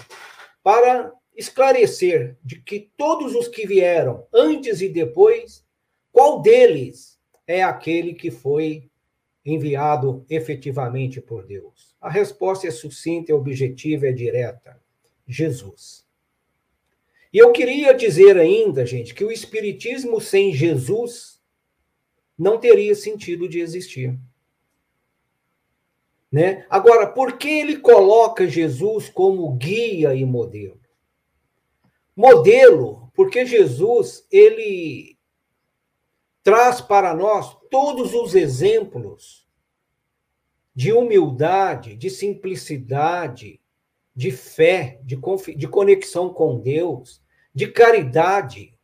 para 0.62 1.12
esclarecer 1.36 2.36
de 2.44 2.60
que 2.60 2.90
todos 2.96 3.34
os 3.34 3.48
que 3.48 3.66
vieram 3.66 4.26
antes 4.32 4.80
e 4.80 4.88
depois, 4.88 5.64
qual 6.10 6.42
deles 6.42 7.18
é 7.46 7.62
aquele 7.62 8.14
que 8.14 8.30
foi 8.30 8.90
enviado 9.44 10.24
efetivamente 10.28 11.20
por 11.20 11.46
Deus? 11.46 11.96
A 12.00 12.10
resposta 12.10 12.66
é 12.66 12.70
sucinta, 12.70 13.32
é 13.32 13.34
objetiva, 13.34 14.08
é 14.08 14.12
direta. 14.12 14.80
Jesus. 15.26 16.06
E 17.32 17.38
eu 17.38 17.50
queria 17.52 17.94
dizer 17.94 18.36
ainda, 18.36 18.84
gente, 18.84 19.14
que 19.14 19.24
o 19.24 19.32
Espiritismo 19.32 20.20
sem 20.20 20.52
Jesus 20.52 21.40
não 22.38 22.58
teria 22.58 22.94
sentido 22.94 23.48
de 23.48 23.60
existir. 23.60 24.18
Né? 26.30 26.66
Agora, 26.68 27.06
por 27.06 27.36
que 27.36 27.48
ele 27.48 27.78
coloca 27.78 28.46
Jesus 28.46 29.08
como 29.08 29.50
guia 29.52 30.14
e 30.14 30.24
modelo? 30.24 30.80
Modelo, 32.16 33.10
porque 33.14 33.46
Jesus, 33.46 34.26
ele 34.30 35.18
traz 36.42 36.80
para 36.80 37.14
nós 37.14 37.56
todos 37.70 38.12
os 38.12 38.34
exemplos 38.34 39.46
de 40.74 40.92
humildade, 40.92 41.94
de 41.94 42.10
simplicidade, 42.10 43.60
de 44.14 44.30
fé, 44.30 45.00
de, 45.02 45.18
de 45.56 45.68
conexão 45.68 46.32
com 46.32 46.58
Deus, 46.58 47.22
de 47.54 47.66
caridade. 47.68 48.78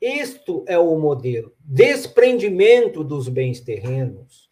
Isto 0.00 0.64
é 0.66 0.78
o 0.78 0.98
modelo. 0.98 1.54
Desprendimento 1.60 3.04
dos 3.04 3.28
bens 3.28 3.60
terrenos. 3.60 4.50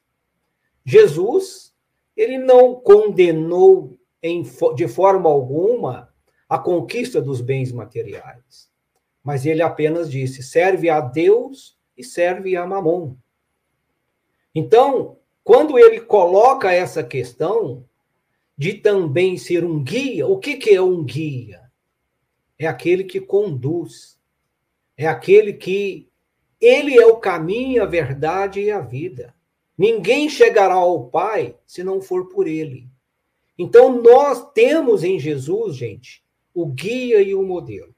Jesus, 0.85 1.75
ele 2.17 2.39
não 2.39 2.75
condenou 2.75 3.99
em, 4.23 4.43
de 4.75 4.87
forma 4.87 5.29
alguma 5.29 6.13
a 6.49 6.59
conquista 6.59 7.21
dos 7.23 7.41
bens 7.41 7.73
materiais, 7.73 8.71
mas 9.23 9.47
ele 9.47 9.63
apenas 9.63 10.11
disse: 10.11 10.43
serve 10.43 10.89
a 10.91 11.01
Deus 11.01 11.79
e 11.97 12.05
serve 12.05 12.57
a 12.57 12.67
Mamon. 12.67 13.17
Então, 14.55 15.19
quando 15.45 15.79
ele 15.79 16.01
coloca 16.01 16.73
essa 16.73 17.03
questão, 17.03 17.85
de 18.61 18.75
também 18.75 19.39
ser 19.39 19.65
um 19.65 19.83
guia. 19.83 20.27
O 20.27 20.39
que, 20.39 20.59
que 20.59 20.69
é 20.69 20.83
um 20.83 21.03
guia? 21.03 21.63
É 22.59 22.67
aquele 22.67 23.05
que 23.05 23.19
conduz, 23.19 24.21
é 24.99 25.07
aquele 25.07 25.55
que 25.55 26.11
ele 26.61 26.95
é 26.95 27.07
o 27.07 27.17
caminho, 27.17 27.83
a 27.83 27.87
verdade 27.87 28.61
e 28.61 28.71
a 28.71 28.79
vida. 28.79 29.35
Ninguém 29.79 30.29
chegará 30.29 30.75
ao 30.75 31.09
Pai 31.09 31.57
se 31.67 31.83
não 31.83 32.03
for 32.03 32.29
por 32.29 32.47
ele. 32.47 32.87
Então 33.57 34.03
nós 34.03 34.53
temos 34.53 35.05
em 35.05 35.19
Jesus, 35.19 35.75
gente, 35.75 36.23
o 36.53 36.67
guia 36.67 37.23
e 37.23 37.35
o 37.35 37.43
modelo. 37.43 37.95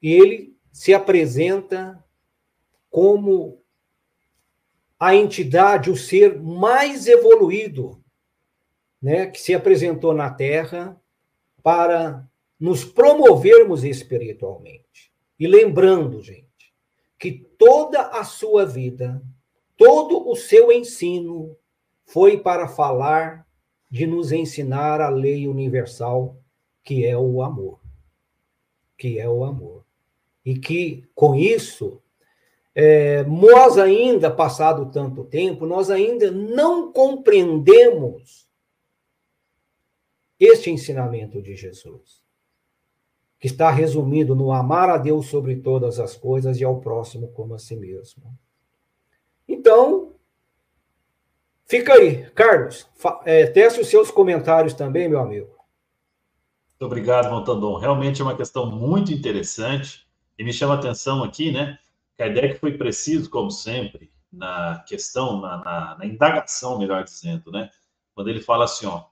ele 0.00 0.56
se 0.72 0.94
apresenta 0.94 2.02
como 2.88 3.62
a 4.98 5.14
entidade, 5.14 5.90
o 5.90 5.96
ser 5.96 6.40
mais 6.40 7.06
evoluído, 7.06 7.99
né, 9.00 9.26
que 9.26 9.40
se 9.40 9.54
apresentou 9.54 10.12
na 10.12 10.30
Terra 10.30 11.00
para 11.62 12.28
nos 12.58 12.84
promovermos 12.84 13.84
espiritualmente. 13.84 15.10
E 15.38 15.46
lembrando, 15.46 16.22
gente, 16.22 16.74
que 17.18 17.32
toda 17.32 18.02
a 18.02 18.24
sua 18.24 18.66
vida, 18.66 19.22
todo 19.76 20.28
o 20.28 20.36
seu 20.36 20.70
ensino 20.70 21.56
foi 22.04 22.38
para 22.38 22.68
falar 22.68 23.46
de 23.90 24.06
nos 24.06 24.32
ensinar 24.32 25.00
a 25.00 25.08
lei 25.08 25.48
universal, 25.48 26.36
que 26.84 27.06
é 27.06 27.16
o 27.16 27.42
amor. 27.42 27.80
Que 28.98 29.18
é 29.18 29.28
o 29.28 29.44
amor. 29.44 29.84
E 30.44 30.58
que, 30.58 31.04
com 31.14 31.34
isso, 31.34 32.00
é, 32.74 33.24
nós 33.24 33.78
ainda, 33.78 34.30
passado 34.30 34.90
tanto 34.90 35.24
tempo, 35.24 35.66
nós 35.66 35.90
ainda 35.90 36.30
não 36.30 36.92
compreendemos 36.92 38.49
este 40.40 40.70
ensinamento 40.70 41.42
de 41.42 41.54
Jesus, 41.54 42.22
que 43.38 43.46
está 43.46 43.70
resumido 43.70 44.34
no 44.34 44.50
amar 44.50 44.88
a 44.88 44.96
Deus 44.96 45.26
sobre 45.26 45.56
todas 45.56 46.00
as 46.00 46.16
coisas 46.16 46.58
e 46.58 46.64
ao 46.64 46.80
próximo 46.80 47.28
como 47.32 47.54
a 47.54 47.58
si 47.58 47.76
mesmo. 47.76 48.34
Então, 49.46 50.14
fica 51.66 51.92
aí. 51.92 52.30
Carlos, 52.30 52.88
é, 53.24 53.46
teste 53.46 53.80
os 53.80 53.88
seus 53.88 54.10
comentários 54.10 54.72
também, 54.72 55.08
meu 55.08 55.20
amigo. 55.20 55.60
Muito 56.70 56.86
obrigado, 56.86 57.30
Montandon. 57.30 57.76
Realmente 57.76 58.22
é 58.22 58.24
uma 58.24 58.36
questão 58.36 58.70
muito 58.70 59.12
interessante 59.12 60.06
e 60.38 60.42
me 60.42 60.52
chama 60.52 60.74
a 60.74 60.78
atenção 60.78 61.22
aqui, 61.22 61.52
né? 61.52 61.78
Kardec 62.16 62.58
foi 62.58 62.78
preciso, 62.78 63.28
como 63.28 63.50
sempre, 63.50 64.10
na 64.32 64.82
questão, 64.86 65.40
na, 65.40 65.58
na, 65.58 65.98
na 65.98 66.06
indagação, 66.06 66.78
melhor 66.78 67.04
dizendo, 67.04 67.50
né? 67.50 67.68
Quando 68.14 68.28
ele 68.28 68.40
fala 68.40 68.64
assim, 68.64 68.86
ó, 68.86 69.09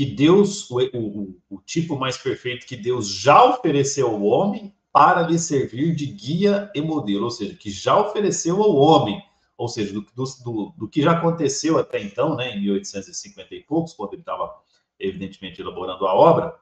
que 0.00 0.06
Deus, 0.06 0.70
o, 0.70 0.78
o, 0.94 1.40
o, 1.50 1.60
tipo 1.60 1.94
mais 1.94 2.16
perfeito 2.16 2.66
que 2.66 2.74
Deus 2.74 3.06
já 3.06 3.44
ofereceu 3.44 4.06
ao 4.08 4.22
homem 4.22 4.74
para 4.90 5.28
lhe 5.28 5.38
servir 5.38 5.94
de 5.94 6.06
guia 6.06 6.72
e 6.74 6.80
modelo, 6.80 7.24
ou 7.24 7.30
seja, 7.30 7.54
que 7.54 7.70
já 7.70 8.00
ofereceu 8.00 8.62
ao 8.62 8.74
homem, 8.76 9.22
ou 9.58 9.68
seja, 9.68 9.92
do, 9.92 10.00
do, 10.42 10.74
do 10.74 10.88
que 10.88 11.02
já 11.02 11.12
aconteceu 11.12 11.78
até 11.78 12.02
então, 12.02 12.34
né, 12.34 12.56
em 12.56 12.62
1850 12.62 13.54
e 13.54 13.62
poucos, 13.62 13.92
quando 13.92 14.14
ele 14.14 14.22
estava, 14.22 14.50
evidentemente, 14.98 15.60
elaborando 15.60 16.06
a 16.06 16.14
obra, 16.14 16.58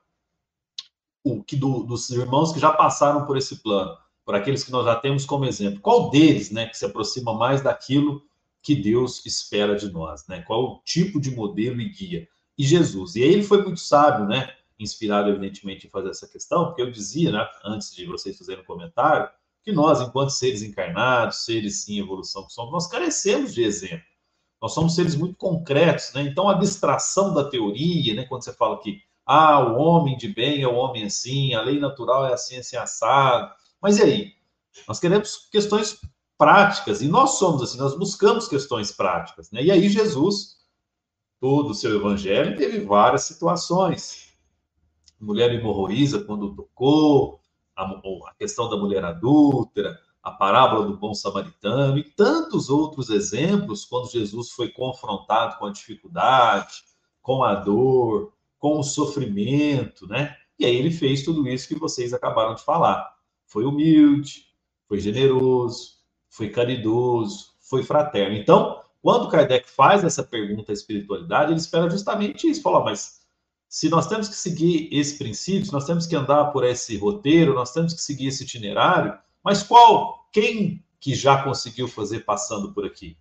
o 1.23 1.41
que 1.41 1.55
do, 1.55 1.85
dos 1.85 2.11
irmãos 2.11 2.53
que 2.53 2.59
já 2.59 2.73
passaram 2.73 3.25
por 3.25 3.37
esse 3.37 3.63
plano 3.63 3.97
por 4.25 4.35
aqueles 4.35 4.65
que 4.65 4.73
nós 4.73 4.85
já 4.85 4.97
temos 4.97 5.25
como 5.25 5.45
exemplo. 5.45 5.81
Qual 5.81 6.11
deles, 6.11 6.51
né, 6.51 6.67
que 6.67 6.77
se 6.77 6.85
aproxima 6.85 7.33
mais 7.35 7.63
daquilo 7.63 8.21
que 8.61 8.75
Deus 8.75 9.25
espera 9.25 9.77
de 9.77 9.93
nós, 9.93 10.27
né? 10.27 10.43
Qual 10.43 10.65
o 10.65 10.83
tipo 10.85 11.21
de 11.21 11.31
modelo 11.31 11.81
e 11.81 11.89
guia? 11.89 12.29
E 12.59 12.65
Jesus. 12.65 13.15
E 13.15 13.23
aí 13.23 13.33
ele 13.33 13.45
foi 13.45 13.63
muito 13.63 13.79
sábio, 13.79 14.27
né? 14.27 14.53
Inspirado, 14.79 15.29
evidentemente, 15.29 15.87
em 15.87 15.91
fazer 15.91 16.11
essa 16.11 16.27
questão, 16.27 16.67
porque 16.67 16.83
eu 16.83 16.91
dizia, 16.91 17.31
né, 17.31 17.49
antes 17.65 17.95
de 17.95 18.05
vocês 18.07 18.37
fazerem 18.37 18.61
o 18.61 18.65
um 18.65 18.67
comentário, 18.67 19.29
que 19.63 19.73
nós, 19.73 20.01
enquanto 20.01 20.31
seres 20.31 20.63
encarnados, 20.63 21.45
seres 21.45 21.89
em 21.89 21.99
evolução 21.99 22.45
que 22.47 22.53
somos, 22.53 22.73
nós 22.73 22.87
carecemos 22.87 23.55
de 23.55 23.63
exemplo. 23.63 24.05
Nós 24.61 24.73
somos 24.73 24.95
seres 24.95 25.15
muito 25.15 25.37
concretos, 25.37 26.13
né? 26.15 26.23
Então, 26.23 26.49
a 26.49 26.55
distração 26.55 27.33
da 27.33 27.45
teoria, 27.45 28.15
né? 28.15 28.25
Quando 28.25 28.43
você 28.43 28.53
fala 28.53 28.81
que, 28.81 29.01
ah, 29.25 29.61
o 29.61 29.79
homem 29.79 30.17
de 30.17 30.29
bem 30.29 30.63
é 30.63 30.69
o 30.69 30.75
homem 30.75 31.05
assim, 31.05 31.55
a 31.55 31.63
lei 31.63 31.79
natural 31.79 32.27
é 32.27 32.33
assim, 32.33 32.57
assim, 32.57 32.77
assado, 32.77 33.53
mas 33.81 33.99
e 33.99 34.03
aí? 34.03 34.33
Nós 34.87 34.99
queremos 34.99 35.49
questões 35.51 36.01
práticas, 36.37 37.03
e 37.03 37.09
nós 37.09 37.39
somos 37.39 37.63
assim, 37.63 37.79
nós 37.79 37.97
buscamos 37.97 38.49
questões 38.49 38.93
práticas. 38.93 39.51
Né? 39.51 39.65
E 39.65 39.71
aí 39.71 39.89
Jesus, 39.89 40.58
todo 41.41 41.71
o 41.71 41.75
seu 41.75 41.97
evangelho, 41.97 42.57
teve 42.57 42.81
várias 42.81 43.25
situações. 43.25 44.33
Mulher 45.21 45.53
hemorroísa 45.53 46.23
quando 46.25 46.55
tocou, 46.55 47.41
a, 47.77 47.85
a 47.85 48.35
questão 48.39 48.69
da 48.69 48.77
mulher 48.77 49.05
adúltera, 49.05 49.99
a 50.23 50.31
parábola 50.31 50.87
do 50.87 50.97
bom 50.97 51.15
samaritano 51.15 51.99
e 51.99 52.05
tantos 52.05 52.69
outros 52.69 53.09
exemplos 53.11 53.85
quando 53.85 54.11
Jesus 54.11 54.51
foi 54.51 54.69
confrontado 54.69 55.59
com 55.59 55.67
a 55.67 55.73
dificuldade, 55.73 56.83
com 57.23 57.43
a 57.43 57.55
dor, 57.55 58.33
com 58.59 58.79
o 58.79 58.83
sofrimento, 58.83 60.07
né? 60.07 60.37
E 60.59 60.67
aí 60.67 60.75
ele 60.75 60.91
fez 60.91 61.23
tudo 61.23 61.49
isso 61.49 61.69
que 61.69 61.79
vocês 61.79 62.13
acabaram 62.13 62.55
de 62.55 62.65
falar 62.65 63.19
foi 63.49 63.65
humilde, 63.65 64.45
foi 64.87 65.01
generoso, 65.01 65.95
foi 66.29 66.51
caridoso, 66.51 67.55
foi 67.61 67.83
fraterno. 67.83 68.37
Então, 68.37 68.81
quando 69.03 69.29
Kardec 69.29 69.71
faz 69.71 70.03
essa 70.03 70.23
pergunta 70.23 70.73
à 70.73 70.75
espiritualidade, 70.75 71.53
ele 71.53 71.61
espera 71.61 71.89
justamente 71.89 72.49
isso. 72.49 72.63
Fala, 72.63 72.83
mas 72.83 73.21
se 73.69 73.89
nós 73.89 74.07
temos 74.07 74.29
que 74.29 74.35
seguir 74.35 74.89
esse 74.91 75.19
princípio, 75.19 75.67
se 75.67 75.73
nós 75.73 75.85
temos 75.85 76.07
que 76.07 76.17
andar 76.17 76.47
por 76.47 76.65
esse 76.65 76.97
roteiro, 76.97 77.55
nós 77.55 77.73
temos 77.73 77.95
que 77.95 78.01
seguir 78.01 78.29
esse 78.29 78.43
itinerário, 78.43 79.17
mas 79.45 79.63
qual, 79.63 80.29
quem 80.33 80.85
que 81.01 81.15
já 81.15 81.43
conseguiu 81.45 81.87
fazer 81.87 82.21
passando 82.21 82.73
por 82.73 82.85
aqui? 82.85 83.17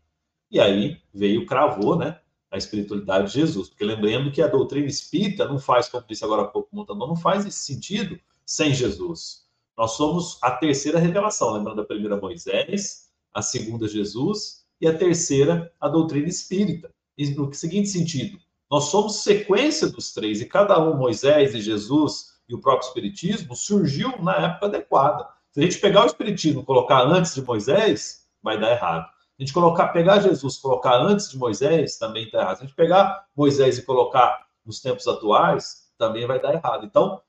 E 0.50 0.60
aí 0.60 1.00
veio, 1.14 1.46
cravou, 1.46 1.96
né, 1.96 2.20
a 2.50 2.58
espiritualidade 2.58 3.28
de 3.28 3.34
Jesus. 3.34 3.70
Porque 3.70 3.86
lembrando 3.86 4.32
que 4.32 4.42
a 4.42 4.48
doutrina 4.48 4.88
espírita 4.88 5.48
não 5.48 5.60
faz, 5.60 5.90
como 5.90 6.06
disse 6.08 6.24
agora 6.24 6.44
há 6.44 6.48
pouco 6.48 6.70
não 6.74 7.16
faz 7.16 7.46
esse 7.46 7.60
sentido 7.60 8.20
sem 8.46 8.74
Jesus. 8.74 9.46
Nós 9.78 9.92
somos 9.92 10.40
a 10.42 10.52
terceira 10.52 10.98
revelação, 10.98 11.54
lembrando 11.54 11.82
a 11.82 11.86
primeira 11.86 12.18
Moisés, 12.18 13.12
a 13.34 13.42
segunda 13.42 13.88
Jesus 13.88 14.66
e 14.80 14.88
a 14.88 14.98
terceira 14.98 15.72
a 15.80 15.88
doutrina 15.88 16.28
espírita. 16.28 16.92
No 17.36 17.52
seguinte 17.54 17.90
sentido, 17.90 18.40
nós 18.70 18.86
somos 18.86 19.24
sequência 19.24 19.88
dos 19.88 20.14
três, 20.14 20.42
e 20.42 20.46
cada 20.46 20.80
um, 20.80 20.96
Moisés 20.96 21.56
e 21.56 21.62
Jesus 21.62 22.38
e 22.48 22.54
o 22.54 22.62
próprio 22.62 22.88
Espiritismo, 22.88 23.56
surgiu 23.56 24.22
na 24.22 24.36
época 24.36 24.68
adequada. 24.68 25.28
Se 25.52 25.60
a 25.60 25.64
gente 25.64 25.80
pegar 25.80 26.04
o 26.04 26.08
Espiritismo 26.08 26.62
e 26.62 26.66
colocar 26.66 27.02
antes 27.04 27.34
de 27.34 27.42
Moisés, 27.42 28.28
vai 28.44 28.60
dar 28.60 28.72
errado. 28.72 29.06
Se 29.06 29.44
a 29.44 29.46
gente 29.46 29.54
colocar, 29.54 29.88
pegar 29.90 30.20
Jesus 30.20 30.56
e 30.56 30.62
colocar 30.62 30.96
antes 31.02 31.30
de 31.30 31.38
Moisés, 31.38 31.98
também 31.98 32.26
está 32.26 32.40
errado. 32.40 32.58
Se 32.58 32.64
a 32.64 32.68
gente 32.68 32.76
pegar 32.76 33.26
Moisés 33.36 33.78
e 33.78 33.84
colocar 33.84 34.48
nos 34.66 34.80
tempos 34.80 35.08
atuais, 35.08 35.90
também 35.98 36.26
vai 36.28 36.40
dar 36.40 36.54
errado. 36.54 36.86
Então, 36.86 37.22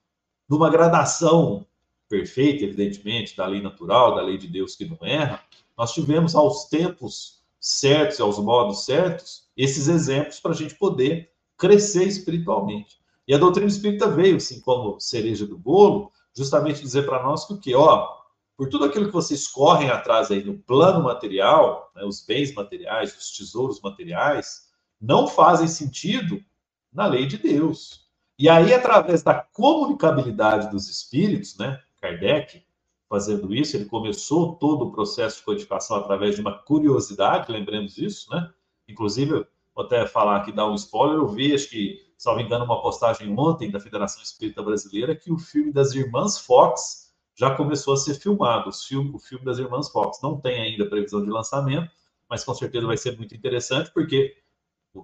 numa 0.49 0.71
gradação 0.71 1.67
perfeita, 2.09 2.65
evidentemente, 2.65 3.37
da 3.37 3.47
lei 3.47 3.63
natural, 3.63 4.15
da 4.15 4.23
lei 4.23 4.39
de 4.39 4.49
Deus 4.49 4.75
que 4.75 4.87
não 4.87 4.99
erra, 5.03 5.43
nós 5.77 5.93
tivemos 5.93 6.35
aos 6.35 6.65
tempos 6.65 7.38
certos 7.69 8.19
e 8.19 8.23
aos 8.23 8.39
modos 8.39 8.87
certos 8.87 9.47
esses 9.55 9.89
exemplos 9.89 10.41
para 10.41 10.53
a 10.53 10.55
gente 10.55 10.75
poder 10.75 11.31
crescer 11.57 12.05
espiritualmente. 12.05 12.97
E 13.27 13.35
a 13.35 13.39
doutrina 13.39 13.69
espírita 13.69 14.09
veio, 14.09 14.37
assim, 14.37 14.59
como 14.61 14.99
cereja 14.99 15.47
do 15.47 15.59
bolo, 15.59 16.11
justamente 16.35 16.81
dizer 16.81 17.05
para 17.05 17.23
nós 17.23 17.45
que 17.45 17.53
o 17.53 17.61
que, 17.61 17.75
ó, 17.75 18.09
por 18.57 18.71
tudo 18.71 18.87
aquilo 18.87 19.07
que 19.07 19.13
vocês 19.13 19.47
correm 19.47 19.91
atrás 19.91 20.31
aí 20.31 20.43
no 20.43 20.59
plano 20.59 21.05
material, 21.05 21.93
né, 21.95 22.05
os 22.05 22.25
bens 22.25 22.55
materiais, 22.55 23.15
os 23.15 23.37
tesouros 23.37 23.83
materiais, 23.83 24.69
não 24.99 25.29
fazem 25.29 25.69
sentido 25.69 26.43
na 26.91 27.07
lei 27.07 27.27
de 27.27 27.37
Deus. 27.37 28.09
E 28.39 28.49
aí, 28.49 28.73
através 28.73 29.23
da 29.23 29.35
comunicabilidade 29.35 30.71
dos 30.71 30.89
espíritos, 30.89 31.59
né, 31.59 31.79
Kardec 32.01 32.63
fazendo 33.09 33.55
isso, 33.55 33.77
ele 33.77 33.87
começou 33.87 34.55
todo 34.57 34.87
o 34.87 34.93
processo 34.93 35.39
de 35.39 35.45
codificação 35.45 35.97
através 35.97 36.35
de 36.35 36.41
uma 36.41 36.59
curiosidade, 36.59 37.51
lembremos 37.51 37.97
isso, 37.97 38.31
né? 38.31 38.53
Inclusive, 38.87 39.47
vou 39.75 39.85
até 39.85 40.07
falar 40.07 40.37
aqui, 40.37 40.53
dar 40.53 40.69
um 40.69 40.75
spoiler, 40.75 41.17
eu 41.17 41.29
vi, 41.29 41.55
acho 41.55 41.71
que, 41.71 42.01
salvo 42.19 42.41
engano, 42.41 42.65
uma 42.65 42.83
postagem 42.83 43.35
ontem 43.39 43.71
da 43.71 43.81
Federação 43.81 44.23
Espírita 44.23 44.63
Brasileira, 44.63 45.17
que 45.17 45.33
o 45.33 45.39
filme 45.39 45.73
das 45.73 45.95
Irmãs 45.95 46.39
Fox 46.39 47.15
já 47.35 47.55
começou 47.55 47.95
a 47.95 47.97
ser 47.97 48.15
filmado, 48.15 48.71
filme, 48.73 49.13
o 49.15 49.19
filme 49.19 49.45
das 49.45 49.59
Irmãs 49.59 49.89
Fox. 49.89 50.19
Não 50.23 50.41
tem 50.41 50.61
ainda 50.61 50.89
previsão 50.89 51.23
de 51.23 51.31
lançamento, 51.31 51.91
mas 52.29 52.45
com 52.45 52.53
certeza 52.53 52.87
vai 52.87 52.97
ser 52.97 53.17
muito 53.17 53.35
interessante, 53.35 53.91
porque, 53.93 54.37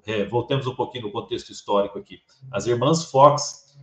é, 0.07 0.25
voltemos 0.25 0.67
um 0.67 0.75
pouquinho 0.75 1.05
no 1.05 1.13
contexto 1.13 1.51
histórico 1.51 1.99
aqui, 1.99 2.21
as 2.51 2.67
Irmãs 2.67 3.05
Fox 3.05 3.77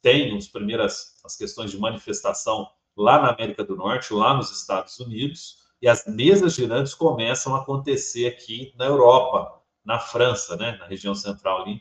têm 0.00 0.36
as 0.36 0.48
primeiras 0.48 1.20
as 1.24 1.36
questões 1.36 1.70
de 1.70 1.78
manifestação 1.78 2.68
lá 2.96 3.20
na 3.20 3.30
América 3.30 3.64
do 3.64 3.76
Norte, 3.76 4.12
lá 4.12 4.34
nos 4.34 4.50
Estados 4.50 4.98
Unidos, 4.98 5.56
e 5.80 5.88
as 5.88 6.04
mesas 6.06 6.54
girantes 6.54 6.94
começam 6.94 7.54
a 7.54 7.60
acontecer 7.60 8.26
aqui 8.26 8.72
na 8.76 8.84
Europa, 8.84 9.60
na 9.84 9.98
França, 9.98 10.56
né, 10.56 10.76
na 10.78 10.86
região 10.86 11.14
central 11.14 11.62
ali, 11.62 11.80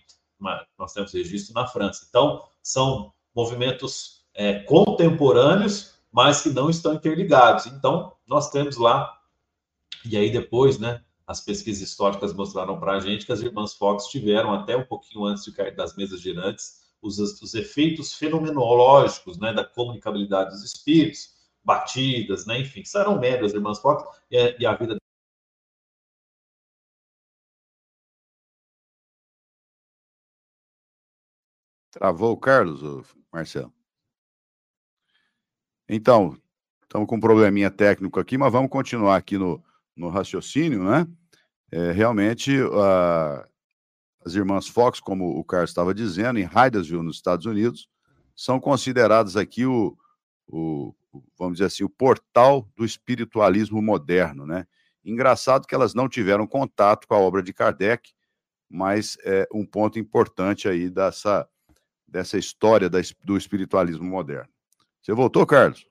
nós 0.78 0.94
temos 0.94 1.14
registro 1.14 1.54
na 1.54 1.68
França. 1.68 2.06
Então, 2.08 2.42
são 2.64 3.14
movimentos 3.36 4.26
é, 4.34 4.60
contemporâneos, 4.60 5.96
mas 6.12 6.42
que 6.42 6.50
não 6.50 6.70
estão 6.70 6.94
interligados. 6.94 7.66
Então, 7.66 8.14
nós 8.26 8.50
temos 8.50 8.78
lá, 8.78 9.18
e 10.06 10.16
aí 10.16 10.32
depois, 10.32 10.80
né, 10.80 11.04
as 11.28 11.42
pesquisas 11.42 11.82
históricas 11.88 12.34
mostraram 12.34 12.80
para 12.80 12.94
a 12.94 13.00
gente 13.00 13.26
que 13.26 13.32
as 13.32 13.42
irmãs 13.42 13.74
Fox 13.74 14.08
tiveram 14.08 14.54
até 14.54 14.76
um 14.76 14.86
pouquinho 14.86 15.26
antes 15.26 15.44
de 15.44 15.52
cair 15.52 15.76
das 15.76 15.96
mesas 15.96 16.22
girantes 16.22 16.89
os, 17.02 17.18
os 17.20 17.54
efeitos 17.54 18.14
fenomenológicos 18.14 19.40
né, 19.40 19.54
da 19.54 19.64
comunicabilidade 19.64 20.52
dos 20.52 20.64
espíritos, 20.64 21.38
batidas, 21.64 22.46
né? 22.46 22.60
Enfim, 22.62 22.82
isso 22.82 22.98
eram 22.98 23.20
médias, 23.20 23.54
irmãs 23.54 23.80
e, 24.32 24.56
e 24.60 24.66
a 24.66 24.76
vida 24.76 24.98
Travou 31.92 32.34
o 32.34 32.38
Carlos, 32.38 32.82
Marcelo? 33.32 33.74
Então, 35.88 36.38
estamos 36.84 37.08
com 37.08 37.16
um 37.16 37.20
probleminha 37.20 37.72
técnico 37.72 38.20
aqui, 38.20 38.38
mas 38.38 38.52
vamos 38.52 38.70
continuar 38.70 39.18
aqui 39.18 39.38
no, 39.38 39.64
no 39.96 40.10
raciocínio, 40.10 40.84
né? 40.84 41.08
É, 41.72 41.92
realmente, 41.92 42.62
uh, 42.62 43.49
as 44.26 44.36
irmãs 44.36 44.68
Fox, 44.68 45.00
como 45.00 45.40
o 45.40 45.44
Carlos 45.44 45.70
estava 45.70 45.94
dizendo, 45.94 46.40
em 46.40 46.46
Hydesville, 46.46 47.04
nos 47.04 47.18
Estados 47.18 47.46
Unidos, 47.46 47.88
são 48.36 48.60
consideradas 48.60 49.36
aqui 49.36 49.66
o, 49.66 49.98
o, 50.48 50.94
vamos 51.38 51.56
dizer 51.56 51.66
assim, 51.66 51.84
o 51.84 51.90
portal 51.90 52.68
do 52.76 52.86
espiritualismo 52.86 53.82
moderno, 53.82 54.46
né? 54.46 54.66
Engraçado 55.04 55.66
que 55.66 55.74
elas 55.74 55.94
não 55.94 56.10
tiveram 56.10 56.46
contato 56.46 57.08
com 57.08 57.16
a 57.16 57.20
obra 57.20 57.42
de 57.42 57.54
Kardec, 57.54 58.12
mas 58.70 59.18
é 59.24 59.48
um 59.54 59.66
ponto 59.66 59.98
importante 59.98 60.68
aí 60.68 60.90
dessa, 60.90 61.48
dessa 62.08 62.38
história 62.38 62.90
da, 62.90 63.00
do 63.24 63.38
espiritualismo 63.38 64.06
moderno. 64.06 64.50
Você 65.02 65.14
voltou, 65.14 65.46
Carlos? 65.46 65.88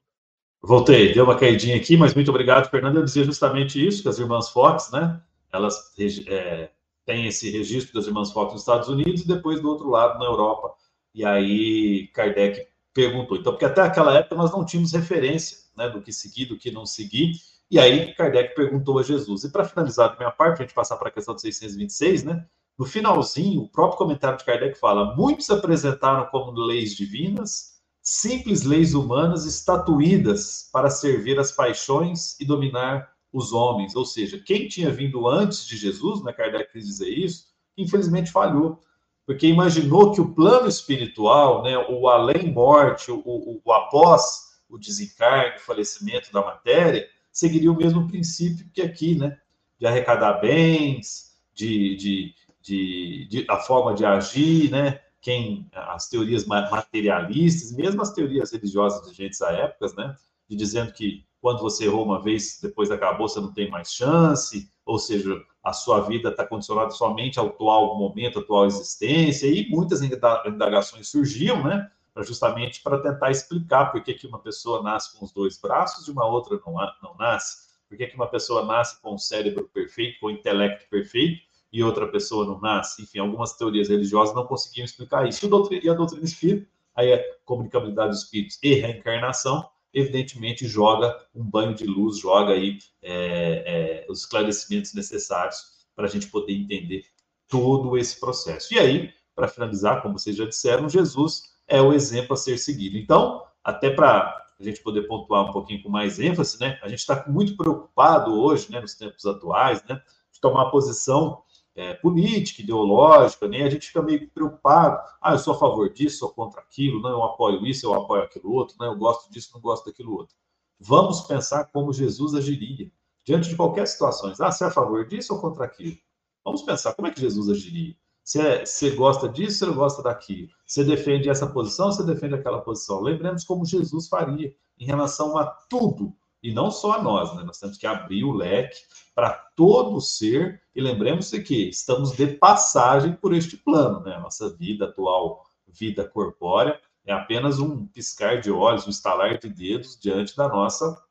Voltei, 0.62 1.12
deu 1.12 1.24
uma 1.24 1.38
caidinha 1.38 1.76
aqui, 1.76 1.96
mas 1.96 2.14
muito 2.14 2.30
obrigado, 2.30 2.68
Fernando. 2.68 2.96
Eu 2.96 3.04
dizia 3.04 3.24
justamente 3.24 3.84
isso, 3.84 4.02
que 4.02 4.08
as 4.08 4.18
irmãs 4.18 4.50
Fox, 4.50 4.90
né? 4.90 5.20
Elas 5.52 5.92
é, 6.26 6.70
têm 7.08 7.26
esse 7.26 7.50
registro 7.50 7.94
das 7.94 8.06
irmãs 8.06 8.30
Fox 8.30 8.52
nos 8.52 8.60
Estados 8.60 8.86
Unidos 8.86 9.22
e 9.22 9.26
depois 9.26 9.62
do 9.62 9.68
outro 9.70 9.88
lado 9.88 10.18
na 10.18 10.26
Europa. 10.26 10.74
E 11.14 11.24
aí 11.24 12.06
Kardec 12.08 12.66
perguntou. 12.92 13.38
Então, 13.38 13.54
porque 13.54 13.64
até 13.64 13.80
aquela 13.80 14.14
época 14.14 14.36
nós 14.36 14.52
não 14.52 14.62
tínhamos 14.62 14.92
referência 14.92 15.56
né, 15.74 15.88
do 15.88 16.02
que 16.02 16.12
seguir, 16.12 16.44
do 16.44 16.58
que 16.58 16.70
não 16.70 16.84
seguir. 16.84 17.32
E 17.70 17.78
aí 17.78 18.12
Kardec 18.12 18.54
perguntou 18.54 18.98
a 18.98 19.02
Jesus. 19.02 19.44
E 19.44 19.50
para 19.50 19.64
finalizar 19.64 20.10
da 20.10 20.16
minha 20.16 20.30
parte, 20.30 20.58
a 20.58 20.66
gente 20.66 20.74
passar 20.74 20.98
para 20.98 21.08
a 21.08 21.10
questão 21.10 21.34
de 21.34 21.40
626, 21.40 22.24
né? 22.24 22.46
No 22.78 22.84
finalzinho, 22.84 23.62
o 23.62 23.68
próprio 23.68 23.96
comentário 23.96 24.36
de 24.36 24.44
Kardec 24.44 24.78
fala: 24.78 25.16
muitos 25.16 25.48
apresentaram 25.48 26.26
como 26.26 26.52
leis 26.52 26.94
divinas 26.94 27.78
simples 28.02 28.62
leis 28.64 28.94
humanas 28.94 29.44
estatuídas 29.44 30.68
para 30.72 30.88
servir 30.88 31.38
as 31.38 31.52
paixões 31.52 32.38
e 32.40 32.44
dominar 32.44 33.10
os 33.32 33.52
homens. 33.52 33.94
Ou 33.94 34.04
seja, 34.04 34.38
quem 34.38 34.68
tinha 34.68 34.90
vindo 34.90 35.28
antes 35.28 35.66
de 35.66 35.76
Jesus, 35.76 36.22
né, 36.22 36.32
Kardec 36.32 36.72
quis 36.72 36.86
dizer 36.86 37.10
isso, 37.10 37.46
infelizmente 37.76 38.30
falhou. 38.30 38.80
Porque 39.26 39.46
imaginou 39.46 40.12
que 40.12 40.20
o 40.20 40.34
plano 40.34 40.68
espiritual, 40.68 41.62
né, 41.62 41.76
o 41.76 42.08
além-morte, 42.08 43.10
o, 43.10 43.20
o, 43.24 43.60
o 43.64 43.72
após 43.72 44.48
o 44.68 44.78
desencarne, 44.78 45.56
o 45.56 45.60
falecimento 45.60 46.32
da 46.32 46.40
matéria, 46.40 47.08
seguiria 47.30 47.70
o 47.70 47.76
mesmo 47.76 48.06
princípio 48.08 48.66
que 48.72 48.82
aqui, 48.82 49.14
né? 49.14 49.38
De 49.78 49.86
arrecadar 49.86 50.34
bens, 50.34 51.38
de, 51.54 51.96
de, 51.96 52.34
de, 52.60 53.28
de 53.28 53.46
a 53.48 53.58
forma 53.58 53.94
de 53.94 54.04
agir, 54.04 54.70
né? 54.70 55.00
quem 55.20 55.68
as 55.72 56.08
teorias 56.08 56.46
materialistas, 56.46 57.72
mesmo 57.72 58.00
as 58.02 58.12
teorias 58.12 58.52
religiosas 58.52 59.08
de 59.08 59.14
gente 59.14 59.42
à 59.44 59.50
época, 59.50 59.92
né, 59.96 60.16
de 60.48 60.56
dizendo 60.56 60.92
que 60.92 61.26
quando 61.40 61.60
você 61.60 61.84
errou 61.84 62.04
uma 62.04 62.20
vez, 62.20 62.58
depois 62.60 62.90
acabou, 62.90 63.28
você 63.28 63.40
não 63.40 63.52
tem 63.52 63.70
mais 63.70 63.92
chance, 63.92 64.70
ou 64.84 64.98
seja, 64.98 65.40
a 65.62 65.72
sua 65.72 66.00
vida 66.00 66.30
está 66.30 66.46
condicionada 66.46 66.90
somente 66.90 67.38
ao 67.38 67.48
atual 67.48 67.96
momento, 67.96 68.38
atual 68.38 68.66
existência, 68.66 69.46
e 69.46 69.68
muitas 69.68 70.02
indagações 70.02 71.08
surgiam, 71.08 71.62
né, 71.62 71.90
justamente 72.20 72.82
para 72.82 72.98
tentar 72.98 73.30
explicar 73.30 73.92
por 73.92 74.02
que, 74.02 74.14
que 74.14 74.26
uma 74.26 74.40
pessoa 74.40 74.82
nasce 74.82 75.16
com 75.16 75.24
os 75.24 75.32
dois 75.32 75.60
braços 75.60 76.08
e 76.08 76.10
uma 76.10 76.26
outra 76.26 76.58
não, 76.66 76.74
não 77.02 77.16
nasce, 77.16 77.68
por 77.88 77.96
que, 77.96 78.06
que 78.06 78.16
uma 78.16 78.26
pessoa 78.26 78.64
nasce 78.64 79.00
com 79.00 79.14
um 79.14 79.18
cérebro 79.18 79.68
perfeito, 79.72 80.20
com 80.20 80.26
um 80.26 80.30
intelecto 80.30 80.88
perfeito, 80.90 81.48
e 81.72 81.82
outra 81.82 82.08
pessoa 82.08 82.46
não 82.46 82.60
nasce. 82.60 83.02
Enfim, 83.02 83.18
algumas 83.18 83.52
teorias 83.54 83.88
religiosas 83.88 84.34
não 84.34 84.46
conseguiam 84.46 84.84
explicar 84.84 85.28
isso. 85.28 85.46
E 85.82 85.88
a 85.88 85.94
doutrina 85.94 86.24
espírita, 86.24 86.66
aí 86.94 87.12
a 87.12 87.22
comunicabilidade 87.44 88.10
dos 88.10 88.24
espíritos 88.24 88.58
e 88.62 88.74
reencarnação, 88.74 89.68
evidentemente 89.92 90.66
joga 90.66 91.16
um 91.34 91.44
banho 91.44 91.74
de 91.74 91.84
luz, 91.84 92.18
joga 92.18 92.52
aí 92.52 92.78
é, 93.02 94.04
é, 94.04 94.06
os 94.10 94.20
esclarecimentos 94.20 94.94
necessários 94.94 95.78
para 95.94 96.06
a 96.06 96.08
gente 96.08 96.28
poder 96.28 96.54
entender 96.54 97.04
todo 97.48 97.96
esse 97.96 98.20
processo. 98.20 98.72
E 98.74 98.78
aí, 98.78 99.12
para 99.34 99.48
finalizar, 99.48 100.02
como 100.02 100.18
vocês 100.18 100.36
já 100.36 100.44
disseram, 100.44 100.88
Jesus 100.88 101.42
é 101.66 101.80
o 101.80 101.92
exemplo 101.92 102.34
a 102.34 102.36
ser 102.36 102.58
seguido. 102.58 102.96
Então, 102.96 103.44
até 103.64 103.90
para 103.90 104.46
a 104.58 104.62
gente 104.62 104.82
poder 104.82 105.02
pontuar 105.02 105.48
um 105.48 105.52
pouquinho 105.52 105.82
com 105.82 105.88
mais 105.88 106.18
ênfase, 106.18 106.58
né? 106.60 106.78
A 106.82 106.88
gente 106.88 106.98
está 106.98 107.24
muito 107.28 107.56
preocupado 107.56 108.32
hoje, 108.40 108.70
né, 108.70 108.80
nos 108.80 108.94
tempos 108.94 109.24
atuais, 109.24 109.82
né, 109.84 110.02
de 110.32 110.40
tomar 110.40 110.70
posição 110.70 111.42
é, 111.78 111.94
política, 111.94 112.60
ideológica, 112.60 113.46
né? 113.46 113.62
a 113.62 113.70
gente 113.70 113.86
fica 113.86 114.02
meio 114.02 114.28
preocupado. 114.30 115.00
Ah, 115.22 115.34
eu 115.34 115.38
sou 115.38 115.54
a 115.54 115.58
favor 115.58 115.88
disso, 115.88 116.18
sou 116.18 116.30
contra 116.30 116.60
aquilo, 116.60 117.00
não, 117.00 117.10
eu 117.10 117.22
apoio 117.22 117.64
isso, 117.64 117.86
eu 117.86 117.94
apoio 117.94 118.24
aquilo 118.24 118.52
outro, 118.52 118.74
não, 118.80 118.86
eu 118.86 118.98
gosto 118.98 119.30
disso, 119.30 119.52
não 119.54 119.60
gosto 119.60 119.86
daquilo 119.86 120.12
outro. 120.12 120.34
Vamos 120.80 121.20
pensar 121.20 121.66
como 121.66 121.92
Jesus 121.92 122.34
agiria 122.34 122.90
diante 123.24 123.48
de 123.48 123.54
qualquer 123.54 123.86
situação. 123.86 124.32
Ah, 124.40 124.50
você 124.50 124.64
é 124.64 124.66
a 124.66 124.72
favor 124.72 125.06
disso 125.06 125.32
ou 125.32 125.40
contra 125.40 125.64
aquilo? 125.64 125.96
Vamos 126.44 126.62
pensar 126.62 126.94
como 126.94 127.06
é 127.06 127.12
que 127.12 127.20
Jesus 127.20 127.48
agiria. 127.48 127.94
Você, 128.24 128.40
é, 128.40 128.66
você 128.66 128.90
gosta 128.90 129.28
disso, 129.28 129.64
você 129.64 129.72
gosta 129.72 130.02
daquilo. 130.02 130.48
Você 130.66 130.82
defende 130.82 131.30
essa 131.30 131.46
posição, 131.46 131.92
você 131.92 132.02
defende 132.02 132.34
aquela 132.34 132.60
posição. 132.60 133.00
Lembremos 133.00 133.44
como 133.44 133.64
Jesus 133.64 134.08
faria 134.08 134.52
em 134.76 134.84
relação 134.84 135.38
a 135.38 135.46
tudo 135.46 136.12
e 136.42 136.52
não 136.52 136.70
só 136.70 136.92
a 136.92 137.02
nós, 137.02 137.34
né? 137.34 137.42
Nós 137.42 137.58
temos 137.58 137.76
que 137.76 137.86
abrir 137.86 138.24
o 138.24 138.32
leque 138.32 138.78
para 139.14 139.30
todo 139.56 140.00
ser, 140.00 140.62
e 140.74 140.80
lembremos-se 140.80 141.42
que 141.42 141.68
estamos 141.68 142.12
de 142.12 142.26
passagem 142.26 143.12
por 143.12 143.34
este 143.34 143.56
plano, 143.56 144.00
né? 144.00 144.18
Nossa 144.18 144.54
vida 144.56 144.84
atual, 144.86 145.44
vida 145.66 146.08
corpórea, 146.08 146.80
é 147.04 147.12
apenas 147.12 147.58
um 147.58 147.86
piscar 147.86 148.40
de 148.40 148.50
olhos, 148.50 148.86
um 148.86 148.90
estalar 148.90 149.38
de 149.38 149.48
dedos 149.48 149.98
diante 149.98 150.36
da 150.36 150.48
nossa, 150.48 151.02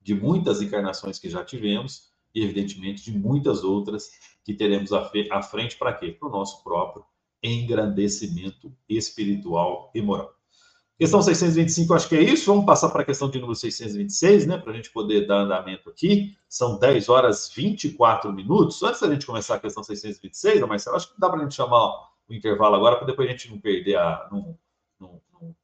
de 0.00 0.14
muitas 0.14 0.60
encarnações 0.60 1.18
que 1.18 1.30
já 1.30 1.44
tivemos, 1.44 2.12
e 2.34 2.42
evidentemente 2.42 3.04
de 3.04 3.16
muitas 3.16 3.62
outras 3.62 4.10
que 4.44 4.52
teremos 4.52 4.92
à 4.92 5.42
frente 5.42 5.78
para 5.78 5.94
quê? 5.94 6.12
Para 6.12 6.28
o 6.28 6.32
nosso 6.32 6.62
próprio 6.62 7.04
engrandecimento 7.42 8.74
espiritual 8.88 9.90
e 9.94 10.02
moral. 10.02 10.34
Questão 10.96 11.20
625, 11.20 11.92
acho 11.92 12.08
que 12.08 12.14
é 12.14 12.22
isso. 12.22 12.46
Vamos 12.46 12.64
passar 12.64 12.88
para 12.88 13.02
a 13.02 13.04
questão 13.04 13.28
de 13.28 13.38
número 13.38 13.56
626, 13.56 14.46
né? 14.46 14.58
Para 14.58 14.72
a 14.72 14.76
gente 14.76 14.90
poder 14.90 15.26
dar 15.26 15.38
andamento 15.38 15.90
aqui. 15.90 16.36
São 16.48 16.78
10 16.78 17.08
horas 17.08 17.50
24 17.52 18.32
minutos. 18.32 18.80
Antes 18.82 19.00
da 19.00 19.10
gente 19.10 19.26
começar 19.26 19.56
a 19.56 19.60
questão 19.60 19.82
626, 19.82 20.60
Marcelo, 20.60 20.96
acho 20.96 21.12
que 21.12 21.20
dá 21.20 21.28
para 21.28 21.40
a 21.40 21.42
gente 21.42 21.54
chamar 21.54 21.88
o 22.28 22.32
intervalo 22.32 22.76
agora, 22.76 22.96
para 22.96 23.06
depois 23.06 23.28
a 23.28 23.32
gente 23.32 23.50
não 23.50 23.58
perder 23.58 23.96
a, 23.96 24.28
não, 24.30 24.56
não, 25.00 25.20
não, 25.32 25.56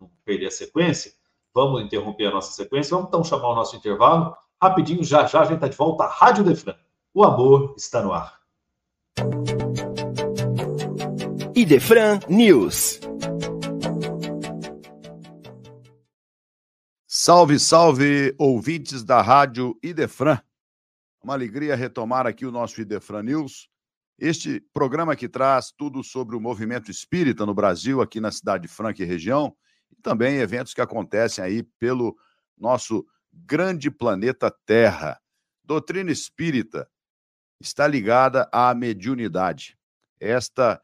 não 0.00 0.10
perder 0.24 0.46
a 0.46 0.50
sequência. 0.50 1.12
Vamos 1.54 1.82
interromper 1.82 2.26
a 2.26 2.30
nossa 2.30 2.52
sequência. 2.52 2.90
Vamos 2.90 3.08
então 3.08 3.22
chamar 3.22 3.50
o 3.50 3.54
nosso 3.54 3.76
intervalo. 3.76 4.34
Rapidinho, 4.60 5.04
já 5.04 5.26
já 5.26 5.40
a 5.42 5.44
gente 5.44 5.56
está 5.56 5.68
de 5.68 5.76
volta. 5.76 6.06
Rádio 6.06 6.44
Defran. 6.44 6.74
O 7.12 7.22
amor 7.22 7.74
está 7.76 8.02
no 8.02 8.12
ar. 8.12 8.38
Idefran 11.54 12.20
News. 12.28 13.00
Salve, 17.28 17.58
salve, 17.60 18.34
ouvintes 18.38 19.04
da 19.04 19.20
Rádio 19.20 19.78
Idefran. 19.82 20.40
Uma 21.22 21.34
alegria 21.34 21.76
retomar 21.76 22.26
aqui 22.26 22.46
o 22.46 22.50
nosso 22.50 22.80
Idefran 22.80 23.22
News. 23.22 23.68
Este 24.18 24.64
programa 24.72 25.14
que 25.14 25.28
traz 25.28 25.70
tudo 25.70 26.02
sobre 26.02 26.34
o 26.34 26.40
movimento 26.40 26.90
espírita 26.90 27.44
no 27.44 27.52
Brasil, 27.52 28.00
aqui 28.00 28.18
na 28.18 28.32
cidade 28.32 28.62
de 28.62 28.68
Franca 28.68 29.02
e 29.02 29.04
região, 29.04 29.54
e 29.92 29.96
também 30.00 30.36
eventos 30.36 30.72
que 30.72 30.80
acontecem 30.80 31.44
aí 31.44 31.62
pelo 31.78 32.16
nosso 32.56 33.06
grande 33.30 33.90
planeta 33.90 34.50
Terra. 34.64 35.20
Doutrina 35.62 36.10
espírita 36.10 36.88
está 37.60 37.86
ligada 37.86 38.48
à 38.50 38.74
mediunidade. 38.74 39.76
Esta 40.18 40.80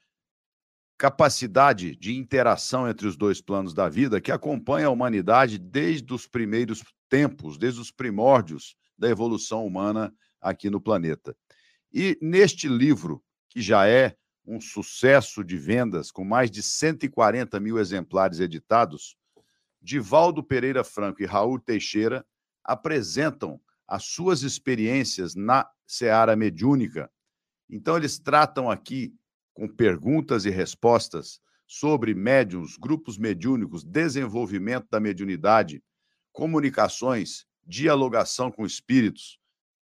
capacidade 0.96 1.96
de 1.96 2.14
interação 2.14 2.88
entre 2.88 3.06
os 3.06 3.16
dois 3.16 3.40
planos 3.40 3.74
da 3.74 3.88
vida 3.88 4.20
que 4.20 4.30
acompanha 4.30 4.86
a 4.86 4.90
humanidade 4.90 5.58
desde 5.58 6.12
os 6.12 6.26
primeiros 6.26 6.82
tempos, 7.08 7.58
desde 7.58 7.80
os 7.80 7.90
primórdios 7.90 8.76
da 8.96 9.08
evolução 9.08 9.66
humana 9.66 10.14
aqui 10.40 10.70
no 10.70 10.80
planeta. 10.80 11.36
E 11.92 12.18
neste 12.20 12.68
livro, 12.68 13.22
que 13.48 13.60
já 13.60 13.88
é 13.88 14.16
um 14.46 14.60
sucesso 14.60 15.42
de 15.42 15.56
vendas, 15.56 16.10
com 16.10 16.24
mais 16.24 16.50
de 16.50 16.62
140 16.62 17.58
mil 17.60 17.78
exemplares 17.78 18.40
editados, 18.40 19.16
Divaldo 19.80 20.42
Pereira 20.42 20.84
Franco 20.84 21.22
e 21.22 21.26
Raul 21.26 21.58
Teixeira 21.58 22.24
apresentam 22.62 23.60
as 23.86 24.04
suas 24.06 24.42
experiências 24.42 25.34
na 25.34 25.68
seara 25.86 26.34
mediúnica. 26.34 27.10
Então, 27.68 27.96
eles 27.96 28.18
tratam 28.18 28.70
aqui 28.70 29.14
com 29.54 29.68
perguntas 29.68 30.44
e 30.44 30.50
respostas 30.50 31.40
sobre 31.66 32.14
médiums, 32.14 32.76
grupos 32.76 33.16
mediúnicos, 33.16 33.84
desenvolvimento 33.84 34.86
da 34.90 35.00
mediunidade, 35.00 35.82
comunicações, 36.32 37.46
dialogação 37.66 38.50
com 38.50 38.66
espíritos, 38.66 39.38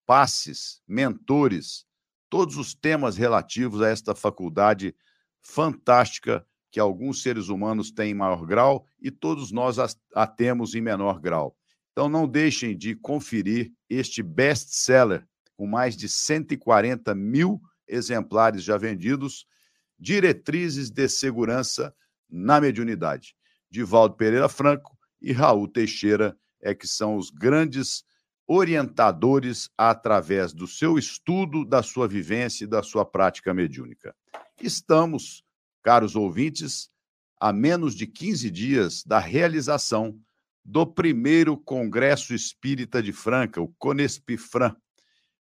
passes, 0.05 0.81
mentores, 0.87 1.85
todos 2.29 2.57
os 2.57 2.73
temas 2.73 3.17
relativos 3.17 3.81
a 3.81 3.89
esta 3.89 4.15
faculdade 4.15 4.95
fantástica 5.41 6.45
que 6.71 6.79
alguns 6.79 7.21
seres 7.21 7.49
humanos 7.49 7.91
têm 7.91 8.11
em 8.11 8.15
maior 8.15 8.45
grau 8.45 8.85
e 9.01 9.11
todos 9.11 9.51
nós 9.51 9.77
a, 9.79 10.27
temos 10.27 10.75
em 10.75 10.81
menor 10.81 11.19
grau. 11.19 11.55
Então, 11.91 12.09
não 12.09 12.27
deixem 12.27 12.77
de 12.77 12.95
conferir 12.95 13.71
este 13.89 14.21
best-seller 14.21 15.27
com 15.55 15.65
mais 15.65 15.97
de 15.97 16.07
140 16.07 17.15
mil 17.15 17.61
exemplares 17.87 18.63
já 18.63 18.77
vendidos, 18.77 19.47
Diretrizes 19.99 20.89
de 20.89 21.07
Segurança 21.07 21.93
na 22.29 22.59
Mediunidade. 22.61 23.35
Divaldo 23.69 24.15
Pereira 24.15 24.47
Franco 24.47 24.97
e 25.21 25.31
Raul 25.31 25.67
Teixeira 25.67 26.37
é 26.61 26.73
que 26.73 26.87
são 26.87 27.15
os 27.15 27.29
grandes 27.29 28.03
orientadores 28.47 29.69
através 29.77 30.53
do 30.53 30.67
seu 30.67 30.97
estudo, 30.97 31.65
da 31.65 31.83
sua 31.83 32.07
vivência 32.07 32.63
e 32.63 32.67
da 32.67 32.81
sua 32.81 33.05
prática 33.05 33.53
mediúnica. 33.53 34.15
Estamos, 34.61 35.43
caros 35.83 36.15
ouvintes, 36.15 36.89
a 37.39 37.51
menos 37.51 37.93
de 37.93 38.07
15 38.07 38.49
dias 38.49 39.03
da 39.03 39.19
realização 39.19 40.17
do 40.63 40.85
primeiro 40.85 41.57
Congresso 41.57 42.33
Espírita 42.33 43.01
de 43.01 43.11
Franca, 43.11 43.61
o 43.61 43.69
Conespifran. 43.77 44.75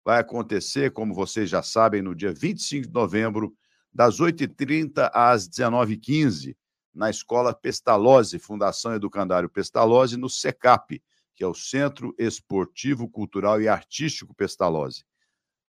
Vai 0.04 0.20
acontecer, 0.20 0.92
como 0.92 1.14
vocês 1.14 1.48
já 1.48 1.62
sabem, 1.62 2.02
no 2.02 2.14
dia 2.14 2.32
25 2.32 2.88
de 2.88 2.92
novembro, 2.92 3.56
das 3.96 4.20
8h30 4.20 5.11
às 5.14 5.48
19h15, 5.48 6.54
na 6.94 7.09
Escola 7.09 7.54
Pestalozzi, 7.54 8.38
Fundação 8.38 8.94
Educandário 8.94 9.48
Pestalozzi, 9.48 10.18
no 10.18 10.28
SECAP, 10.28 11.02
que 11.35 11.42
é 11.42 11.46
o 11.46 11.54
Centro 11.54 12.14
Esportivo, 12.18 13.09
Cultural 13.09 13.61
e 13.61 13.68
Artístico 13.68 14.35
Pestalozzi. 14.35 15.02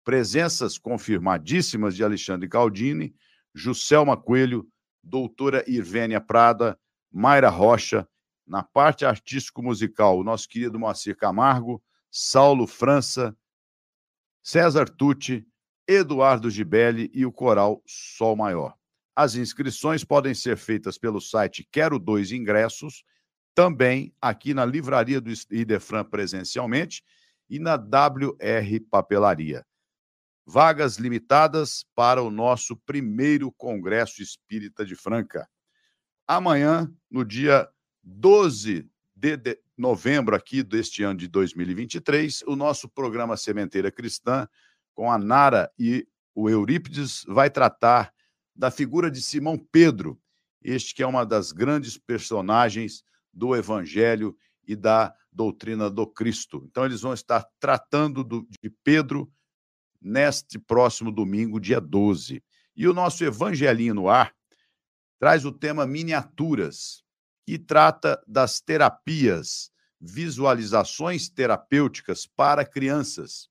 Presenças 0.06 0.78
confirmadíssimas 0.78 1.98
de 1.98 2.04
Alexandre 2.04 2.48
Caldini, 2.48 3.14
Juscelma 3.54 4.16
Coelho, 4.16 4.66
doutora 5.04 5.62
Irvênia 5.68 6.22
Prada, 6.22 6.80
Mayra 7.12 7.50
Rocha, 7.50 8.08
na 8.48 8.64
parte 8.64 9.04
artístico-musical, 9.04 10.18
o 10.18 10.24
nosso 10.24 10.48
querido 10.48 10.80
Moacir 10.80 11.18
Camargo, 11.18 11.84
Saulo 12.10 12.68
França, 12.68 13.36
César 14.42 14.88
Tucci, 14.88 15.46
Eduardo 15.88 16.50
Gibelli 16.50 17.12
e 17.14 17.26
o 17.26 17.32
coral 17.32 17.82
Sol 17.86 18.36
Maior. 18.36 18.76
As 19.16 19.36
inscrições 19.36 20.04
podem 20.04 20.34
ser 20.34 20.58
feitas 20.58 20.98
pelo 20.98 21.22
site 21.22 21.68
Quero 21.72 22.00
Dois 22.00 22.32
Ingressos 22.32 23.04
também 23.54 24.14
aqui 24.20 24.54
na 24.54 24.66
livraria 24.66 25.22
do 25.22 25.32
Idefran 25.52 26.04
presencialmente 26.04 27.04
e 27.50 27.60
na 27.60 27.76
WR 27.76 28.80
Papelaria. 28.90 29.66
Vagas 30.46 30.98
limitadas 30.98 31.86
para 31.96 32.22
o 32.22 32.32
nosso 32.32 32.76
primeiro 32.76 33.52
Congresso 33.52 34.22
Espírita 34.22 34.86
de 34.86 34.96
Franca. 34.96 35.48
Amanhã, 36.28 36.92
no 37.10 37.24
dia 37.24 37.70
12 38.02 38.90
de 39.16 39.38
novembro 39.78 40.36
aqui 40.36 40.64
deste 40.64 41.04
ano 41.04 41.20
de 41.20 41.28
2023, 41.28 42.44
o 42.48 42.56
nosso 42.56 42.90
programa 42.90 43.38
Sementeira 43.38 43.92
Cristã, 43.92 44.48
com 44.94 45.12
a 45.12 45.18
Nara 45.18 45.72
e 45.78 46.08
o 46.36 46.50
Eurípides, 46.50 47.24
vai 47.28 47.50
tratar 47.50 48.14
da 48.56 48.72
figura 48.72 49.10
de 49.10 49.22
Simão 49.22 49.58
Pedro, 49.58 50.20
este 50.64 50.94
que 50.94 51.04
é 51.04 51.08
uma 51.08 51.26
das 51.26 51.52
grandes 51.52 51.98
personagens 51.98 53.04
do 53.32 53.56
Evangelho 53.56 54.38
e 54.66 54.76
da 54.76 55.14
doutrina 55.32 55.90
do 55.90 56.06
Cristo. 56.06 56.64
Então, 56.70 56.86
eles 56.86 57.02
vão 57.02 57.14
estar 57.14 57.46
tratando 57.60 58.24
do, 58.24 58.48
de 58.62 58.70
Pedro 58.84 59.32
neste 60.00 60.60
próximo 60.60 61.12
domingo, 61.12 61.60
dia 61.60 61.82
12. 61.82 62.44
E 62.76 62.88
o 62.88 62.94
nosso 62.94 63.24
Evangelinho 63.24 63.96
no 63.96 64.10
Ar 64.10 64.34
traz 65.20 65.46
o 65.46 65.52
tema 65.52 65.86
miniaturas, 65.86 67.04
que 67.46 67.58
trata 67.58 68.22
das 68.28 68.60
terapias, 68.60 69.72
visualizações 70.00 71.30
terapêuticas 71.30 72.26
para 72.26 72.66
crianças. 72.66 73.50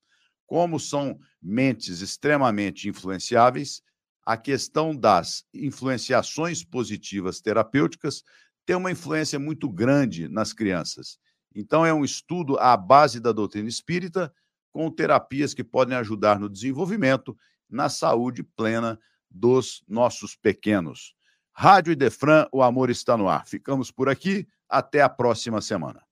Como 0.52 0.78
são 0.78 1.18
mentes 1.42 2.02
extremamente 2.02 2.86
influenciáveis, 2.86 3.80
a 4.22 4.36
questão 4.36 4.94
das 4.94 5.46
influenciações 5.54 6.62
positivas 6.62 7.40
terapêuticas 7.40 8.22
tem 8.66 8.76
uma 8.76 8.92
influência 8.92 9.38
muito 9.38 9.66
grande 9.66 10.28
nas 10.28 10.52
crianças. 10.52 11.18
Então, 11.54 11.86
é 11.86 11.94
um 11.94 12.04
estudo 12.04 12.58
à 12.58 12.76
base 12.76 13.18
da 13.18 13.32
doutrina 13.32 13.66
espírita, 13.66 14.30
com 14.70 14.90
terapias 14.90 15.54
que 15.54 15.64
podem 15.64 15.96
ajudar 15.96 16.38
no 16.38 16.50
desenvolvimento, 16.50 17.34
na 17.66 17.88
saúde 17.88 18.42
plena 18.42 18.98
dos 19.30 19.82
nossos 19.88 20.36
pequenos. 20.36 21.14
Rádio 21.54 21.94
Idefran, 21.94 22.46
o 22.52 22.62
amor 22.62 22.90
está 22.90 23.16
no 23.16 23.26
ar. 23.26 23.46
Ficamos 23.46 23.90
por 23.90 24.06
aqui. 24.06 24.46
Até 24.68 25.00
a 25.00 25.08
próxima 25.08 25.62
semana. 25.62 26.02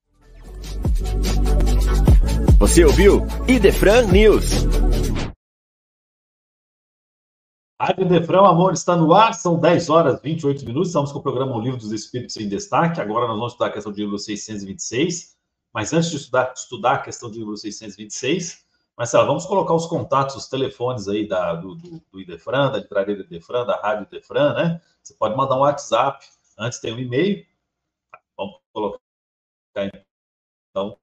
Você 2.61 2.85
ouviu 2.85 3.23
Idefran 3.49 4.03
News. 4.13 4.51
Rádio 7.81 8.07
Defrão, 8.07 8.45
amor, 8.45 8.75
está 8.75 8.95
no 8.95 9.15
ar, 9.15 9.33
são 9.33 9.59
10 9.59 9.89
horas 9.89 10.21
28 10.21 10.67
minutos, 10.67 10.89
estamos 10.89 11.11
com 11.11 11.21
o 11.21 11.23
programa 11.23 11.57
O 11.57 11.61
Livro 11.63 11.79
dos 11.79 11.91
Espíritos 11.91 12.37
em 12.37 12.47
Destaque, 12.47 13.01
agora 13.01 13.27
nós 13.27 13.37
vamos 13.37 13.53
estudar 13.53 13.71
a 13.71 13.73
questão 13.73 13.91
de 13.91 14.03
livro 14.03 14.19
626, 14.19 15.39
mas 15.73 15.91
antes 15.95 16.11
de 16.11 16.17
estudar, 16.17 16.53
estudar 16.55 16.93
a 16.97 16.99
questão 16.99 17.31
de 17.31 17.39
livro 17.39 17.57
626, 17.57 18.67
Marcelo, 18.95 19.27
vamos 19.27 19.47
colocar 19.47 19.73
os 19.73 19.87
contatos, 19.87 20.37
os 20.37 20.47
telefones 20.47 21.09
aí 21.09 21.27
da, 21.27 21.55
do, 21.55 21.75
do, 21.77 22.03
do 22.13 22.21
Idefran, 22.21 22.71
da 22.71 22.79
livraria 22.79 23.19
Idefran, 23.21 23.65
da 23.65 23.81
Rádio 23.81 24.07
Idefran, 24.07 24.53
né? 24.53 24.83
Você 25.03 25.15
pode 25.15 25.35
mandar 25.35 25.57
um 25.57 25.61
WhatsApp, 25.61 26.27
antes 26.59 26.79
tem 26.79 26.93
um 26.93 26.99
e-mail, 26.99 27.43
vamos 28.37 28.61
colocar 28.71 29.01
então 30.71 31.00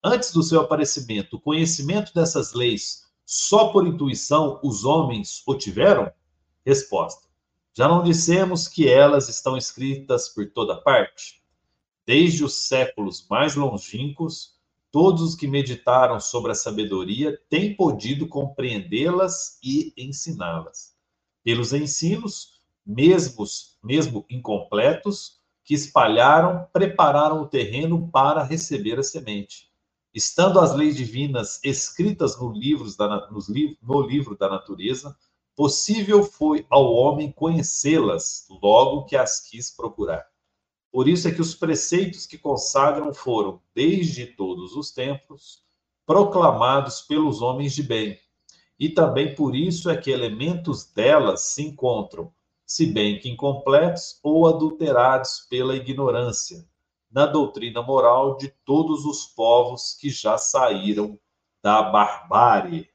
Antes 0.00 0.30
do 0.30 0.40
seu 0.40 0.60
aparecimento, 0.60 1.34
o 1.34 1.40
conhecimento 1.40 2.14
dessas 2.14 2.52
leis 2.52 3.10
só 3.24 3.72
por 3.72 3.84
intuição 3.84 4.60
os 4.62 4.84
homens 4.84 5.42
o 5.44 5.56
tiveram? 5.56 6.08
Resposta: 6.64 7.26
Já 7.74 7.88
não 7.88 8.04
dissemos 8.04 8.68
que 8.68 8.88
elas 8.88 9.28
estão 9.28 9.56
escritas 9.56 10.28
por 10.28 10.48
toda 10.52 10.80
parte? 10.80 11.42
Desde 12.06 12.44
os 12.44 12.54
séculos 12.68 13.26
mais 13.28 13.56
longínquos, 13.56 14.54
todos 14.92 15.22
os 15.22 15.34
que 15.34 15.48
meditaram 15.48 16.20
sobre 16.20 16.52
a 16.52 16.54
sabedoria 16.54 17.36
têm 17.50 17.74
podido 17.74 18.28
compreendê-las 18.28 19.58
e 19.60 19.92
ensiná-las. 19.96 20.94
Pelos 21.42 21.72
ensinos, 21.72 22.55
mesmos, 22.86 23.76
mesmo 23.82 24.24
incompletos, 24.30 25.40
que 25.64 25.74
espalharam, 25.74 26.66
prepararam 26.72 27.42
o 27.42 27.48
terreno 27.48 28.08
para 28.08 28.44
receber 28.44 28.98
a 29.00 29.02
semente. 29.02 29.68
Estando 30.14 30.60
as 30.60 30.74
leis 30.74 30.96
divinas 30.96 31.60
escritas 31.64 32.38
no, 32.38 32.52
livros 32.52 32.96
da, 32.96 33.28
nos, 33.30 33.48
no 33.82 34.00
livro 34.00 34.36
da 34.36 34.48
natureza, 34.48 35.16
possível 35.56 36.22
foi 36.22 36.64
ao 36.70 36.92
homem 36.94 37.32
conhecê-las 37.32 38.46
logo 38.62 39.04
que 39.06 39.16
as 39.16 39.40
quis 39.40 39.70
procurar. 39.70 40.24
Por 40.92 41.08
isso 41.08 41.26
é 41.28 41.32
que 41.32 41.40
os 41.40 41.54
preceitos 41.54 42.26
que 42.26 42.38
consagram 42.38 43.12
foram, 43.12 43.60
desde 43.74 44.24
todos 44.26 44.76
os 44.76 44.90
tempos, 44.92 45.62
proclamados 46.06 47.00
pelos 47.02 47.42
homens 47.42 47.74
de 47.74 47.82
bem. 47.82 48.18
E 48.78 48.88
também 48.88 49.34
por 49.34 49.56
isso 49.56 49.90
é 49.90 49.96
que 49.96 50.10
elementos 50.10 50.84
delas 50.84 51.40
se 51.40 51.62
encontram, 51.62 52.32
se 52.66 52.84
bem 52.84 53.20
que 53.20 53.30
incompletos 53.30 54.18
ou 54.24 54.48
adulterados 54.48 55.46
pela 55.48 55.76
ignorância, 55.76 56.66
na 57.10 57.24
doutrina 57.24 57.80
moral 57.80 58.36
de 58.36 58.52
todos 58.64 59.04
os 59.04 59.24
povos 59.24 59.96
que 59.98 60.10
já 60.10 60.36
saíram 60.36 61.16
da 61.62 61.80
barbárie. 61.82 62.88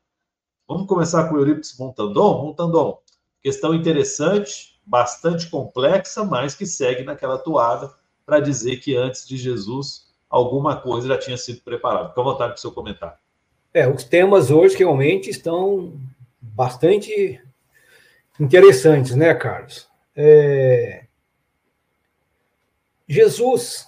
Vamos 0.67 0.87
começar 0.87 1.29
com 1.29 1.37
Eurípides 1.37 1.77
Montandon? 1.79 2.43
Montandon, 2.43 2.99
questão 3.41 3.73
interessante, 3.73 4.79
bastante 4.85 5.49
complexa, 5.49 6.25
mas 6.25 6.53
que 6.53 6.65
segue 6.65 7.03
naquela 7.03 7.37
toada 7.37 7.93
para 8.25 8.41
dizer 8.41 8.77
que 8.77 8.95
antes 8.95 9.25
de 9.27 9.37
Jesus 9.37 10.11
alguma 10.29 10.75
coisa 10.75 11.07
já 11.07 11.17
tinha 11.17 11.37
sido 11.37 11.61
preparada. 11.61 12.09
Fique 12.09 12.19
à 12.19 12.23
vontade 12.23 12.51
para 12.51 12.57
o 12.57 12.61
seu 12.61 12.71
comentário. 12.71 13.17
É, 13.73 13.89
os 13.89 14.03
temas 14.03 14.51
hoje 14.51 14.75
realmente 14.77 15.29
estão 15.29 15.93
bastante 16.41 17.41
interessantes, 18.41 19.15
né, 19.15 19.35
Carlos? 19.35 19.87
É... 20.15 21.05
Jesus 23.07 23.87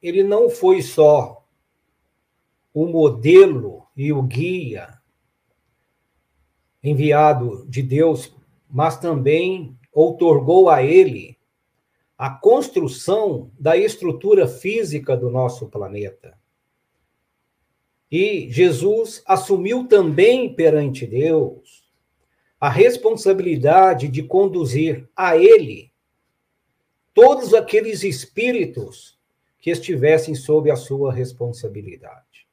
ele 0.00 0.22
não 0.22 0.48
foi 0.48 0.82
só 0.82 1.44
o 2.72 2.86
modelo 2.86 3.86
e 3.96 4.12
o 4.12 4.22
guia 4.22 5.00
enviado 6.82 7.66
de 7.68 7.82
Deus, 7.82 8.34
mas 8.70 8.98
também 8.98 9.76
outorgou 9.92 10.70
a 10.70 10.82
ele 10.82 11.38
a 12.16 12.30
construção 12.30 13.50
da 13.58 13.76
estrutura 13.76 14.46
física 14.46 15.16
do 15.16 15.28
nosso 15.28 15.68
planeta. 15.68 16.38
E 18.10 18.48
Jesus 18.50 19.22
assumiu 19.26 19.88
também 19.88 20.54
perante 20.54 21.06
Deus 21.06 21.81
a 22.62 22.68
responsabilidade 22.68 24.06
de 24.06 24.22
conduzir 24.22 25.08
a 25.16 25.36
ele 25.36 25.92
todos 27.12 27.54
aqueles 27.54 28.04
espíritos 28.04 29.18
que 29.58 29.68
estivessem 29.68 30.36
sob 30.36 30.70
a 30.70 30.76
sua 30.76 31.12
responsabilidade. 31.12 32.46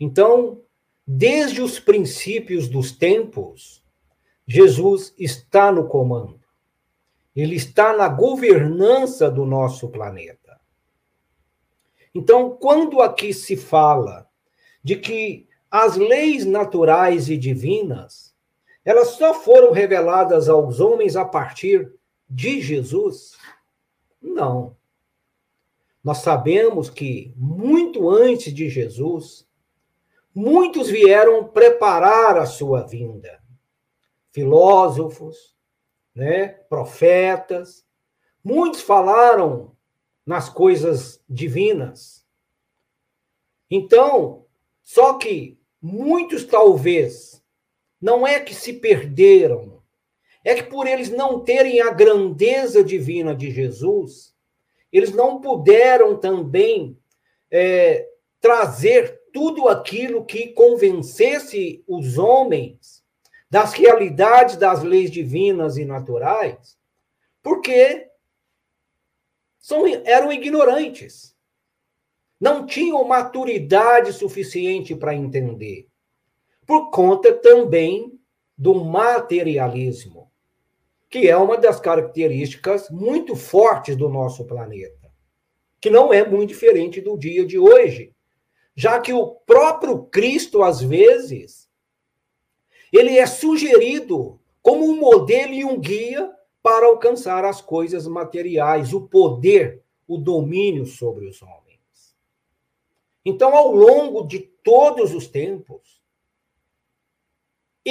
Então, 0.00 0.62
desde 1.06 1.60
os 1.60 1.78
princípios 1.78 2.68
dos 2.70 2.90
tempos, 2.90 3.84
Jesus 4.46 5.12
está 5.18 5.70
no 5.70 5.86
comando. 5.86 6.40
Ele 7.36 7.54
está 7.54 7.94
na 7.94 8.08
governança 8.08 9.30
do 9.30 9.44
nosso 9.44 9.90
planeta. 9.90 10.58
Então, 12.14 12.56
quando 12.58 13.02
aqui 13.02 13.34
se 13.34 13.58
fala 13.58 14.26
de 14.82 14.96
que 14.96 15.46
as 15.70 15.98
leis 15.98 16.46
naturais 16.46 17.28
e 17.28 17.36
divinas, 17.36 18.27
elas 18.88 19.08
só 19.08 19.34
foram 19.34 19.70
reveladas 19.70 20.48
aos 20.48 20.80
homens 20.80 21.14
a 21.14 21.22
partir 21.22 21.92
de 22.26 22.58
Jesus? 22.62 23.36
Não. 24.18 24.74
Nós 26.02 26.18
sabemos 26.18 26.88
que, 26.88 27.34
muito 27.36 28.08
antes 28.08 28.50
de 28.50 28.70
Jesus, 28.70 29.46
muitos 30.34 30.88
vieram 30.88 31.46
preparar 31.46 32.38
a 32.38 32.46
sua 32.46 32.86
vinda. 32.86 33.42
Filósofos, 34.32 35.54
né, 36.14 36.48
profetas, 36.48 37.84
muitos 38.42 38.80
falaram 38.80 39.76
nas 40.24 40.48
coisas 40.48 41.22
divinas. 41.28 42.26
Então, 43.70 44.46
só 44.82 45.18
que 45.18 45.60
muitos 45.78 46.46
talvez 46.46 47.44
não 48.00 48.26
é 48.26 48.40
que 48.40 48.54
se 48.54 48.74
perderam, 48.74 49.82
é 50.44 50.54
que 50.54 50.62
por 50.64 50.86
eles 50.86 51.10
não 51.10 51.40
terem 51.40 51.80
a 51.80 51.90
grandeza 51.90 52.82
divina 52.82 53.34
de 53.34 53.50
Jesus, 53.50 54.34
eles 54.92 55.12
não 55.12 55.40
puderam 55.40 56.16
também 56.16 56.98
é, 57.50 58.08
trazer 58.40 59.20
tudo 59.32 59.68
aquilo 59.68 60.24
que 60.24 60.48
convencesse 60.48 61.84
os 61.86 62.18
homens 62.18 63.04
das 63.50 63.72
realidades 63.72 64.56
das 64.56 64.82
leis 64.82 65.10
divinas 65.10 65.76
e 65.76 65.84
naturais, 65.84 66.78
porque 67.42 68.08
são, 69.58 69.86
eram 70.04 70.32
ignorantes. 70.32 71.36
Não 72.40 72.66
tinham 72.66 73.02
maturidade 73.04 74.12
suficiente 74.12 74.94
para 74.94 75.14
entender. 75.14 75.87
Por 76.68 76.90
conta 76.90 77.32
também 77.32 78.16
do 78.56 78.84
materialismo 78.84 80.28
que 81.10 81.28
é 81.28 81.36
uma 81.36 81.56
das 81.56 81.80
características 81.80 82.90
muito 82.90 83.34
fortes 83.34 83.96
do 83.96 84.08
nosso 84.08 84.44
planeta, 84.44 85.10
que 85.80 85.88
não 85.88 86.12
é 86.12 86.26
muito 86.26 86.50
diferente 86.50 87.00
do 87.00 87.16
dia 87.16 87.46
de 87.46 87.58
hoje, 87.58 88.12
já 88.76 89.00
que 89.00 89.12
o 89.12 89.26
próprio 89.26 90.04
Cristo, 90.04 90.62
às 90.62 90.80
vezes, 90.80 91.68
ele 92.92 93.18
é 93.18 93.26
sugerido 93.26 94.38
como 94.62 94.84
um 94.84 94.96
modelo 94.96 95.52
e 95.54 95.64
um 95.64 95.78
guia 95.80 96.30
para 96.62 96.86
alcançar 96.86 97.44
as 97.44 97.60
coisas 97.60 98.06
materiais, 98.06 98.92
o 98.92 99.08
poder, 99.08 99.82
o 100.06 100.18
domínio 100.18 100.84
sobre 100.84 101.26
os 101.26 101.40
homens. 101.40 102.14
Então, 103.24 103.54
ao 103.56 103.72
longo 103.72 104.26
de 104.26 104.40
todos 104.40 105.14
os 105.14 105.26
tempos, 105.26 105.97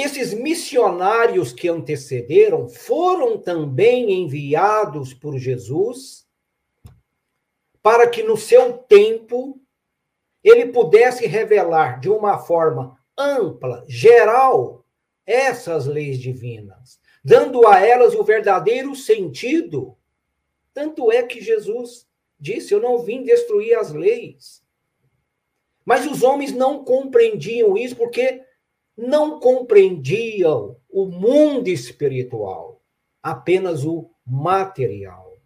esses 0.00 0.34
missionários 0.34 1.52
que 1.52 1.68
antecederam 1.68 2.68
foram 2.68 3.38
também 3.38 4.12
enviados 4.12 5.14
por 5.14 5.38
Jesus 5.38 6.26
para 7.82 8.08
que 8.08 8.22
no 8.22 8.36
seu 8.36 8.74
tempo 8.74 9.60
ele 10.44 10.66
pudesse 10.66 11.26
revelar 11.26 12.00
de 12.00 12.10
uma 12.10 12.38
forma 12.38 12.98
ampla, 13.16 13.84
geral, 13.88 14.84
essas 15.26 15.86
leis 15.86 16.18
divinas, 16.18 17.00
dando 17.24 17.66
a 17.66 17.80
elas 17.80 18.14
o 18.14 18.22
verdadeiro 18.22 18.94
sentido. 18.94 19.96
Tanto 20.72 21.10
é 21.10 21.22
que 21.22 21.40
Jesus 21.40 22.06
disse: 22.38 22.72
Eu 22.72 22.80
não 22.80 22.98
vim 22.98 23.22
destruir 23.22 23.74
as 23.74 23.92
leis. 23.92 24.62
Mas 25.84 26.06
os 26.06 26.22
homens 26.22 26.52
não 26.52 26.84
compreendiam 26.84 27.76
isso 27.76 27.96
porque 27.96 28.44
não 28.98 29.38
compreendiam 29.38 30.76
o 30.90 31.06
mundo 31.06 31.68
espiritual, 31.68 32.82
apenas 33.22 33.84
o 33.84 34.10
material. 34.26 35.36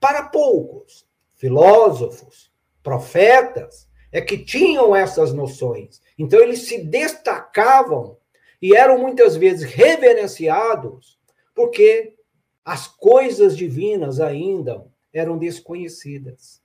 Para 0.00 0.24
poucos, 0.24 1.06
filósofos, 1.36 2.50
profetas, 2.82 3.88
é 4.10 4.20
que 4.20 4.38
tinham 4.38 4.94
essas 4.94 5.32
noções. 5.32 6.02
Então, 6.18 6.40
eles 6.40 6.66
se 6.66 6.82
destacavam 6.82 8.16
e 8.60 8.74
eram 8.74 8.98
muitas 8.98 9.36
vezes 9.36 9.70
reverenciados 9.70 11.16
porque 11.54 12.16
as 12.64 12.88
coisas 12.88 13.56
divinas 13.56 14.18
ainda 14.18 14.84
eram 15.12 15.38
desconhecidas. 15.38 16.60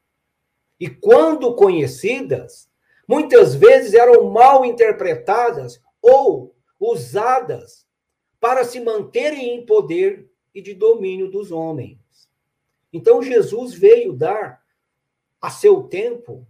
E 0.80 0.89
quando 0.89 1.56
conhecidas, 1.56 2.67
muitas 3.08 3.54
vezes 3.54 3.93
eram 3.93 4.30
mal 4.32 4.65
interpretadas 4.65 5.80
ou 6.01 6.55
usadas 6.79 7.85
para 8.39 8.63
se 8.63 8.79
manterem 8.79 9.56
em 9.56 9.65
poder 9.65 10.29
e 10.54 10.62
de 10.62 10.73
domínio 10.73 11.29
dos 11.29 11.52
homens. 11.52 11.99
Então, 12.91 13.21
Jesus 13.21 13.73
veio 13.73 14.12
dar 14.12 14.62
a 15.39 15.49
seu 15.49 15.83
tempo 15.83 16.45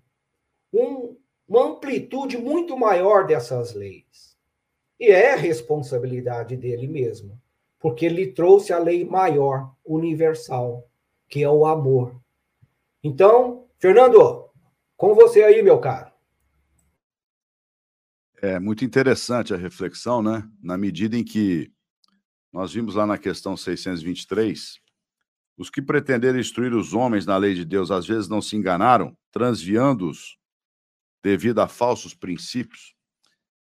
um, 0.74 1.16
uma 1.48 1.66
amplitude 1.66 2.38
muito 2.38 2.78
maior 2.78 3.28
dessas 3.28 3.74
leis. 3.74 4.38
E 5.00 5.10
é 5.10 5.36
responsabilidade 5.36 6.56
dele 6.56 6.88
mesmo, 6.88 7.40
porque 7.80 8.06
ele 8.06 8.32
trouxe 8.32 8.72
a 8.72 8.80
lei 8.80 9.04
maior, 9.04 9.76
universal, 9.84 10.88
que 11.28 11.44
é 11.44 11.50
o 11.50 11.66
amor. 11.66 12.16
Então, 13.04 13.66
Fernando, 13.80 14.50
com 14.96 15.16
você 15.16 15.44
aí, 15.44 15.62
meu 15.64 15.80
caro. 15.80 16.11
É 18.44 18.60
muito 18.60 18.84
interessante 18.84 19.54
a 19.54 19.58
reflexão, 19.58 20.24
né? 20.24 20.50
Na 20.64 20.76
medida 20.76 21.16
em 21.16 21.24
que 21.24 21.72
nós 22.52 22.74
vimos 22.74 22.96
lá 22.96 23.06
na 23.06 23.16
questão 23.16 23.56
623, 23.56 24.82
os 25.56 25.70
que 25.70 25.80
pretenderam 25.80 26.40
instruir 26.40 26.74
os 26.74 26.92
homens 26.92 27.24
na 27.24 27.38
lei 27.38 27.54
de 27.54 27.64
Deus 27.64 27.92
às 27.92 28.08
vezes 28.08 28.28
não 28.28 28.42
se 28.42 28.56
enganaram, 28.56 29.16
transviando-os 29.32 30.40
devido 31.24 31.60
a 31.60 31.68
falsos 31.68 32.16
princípios. 32.16 32.96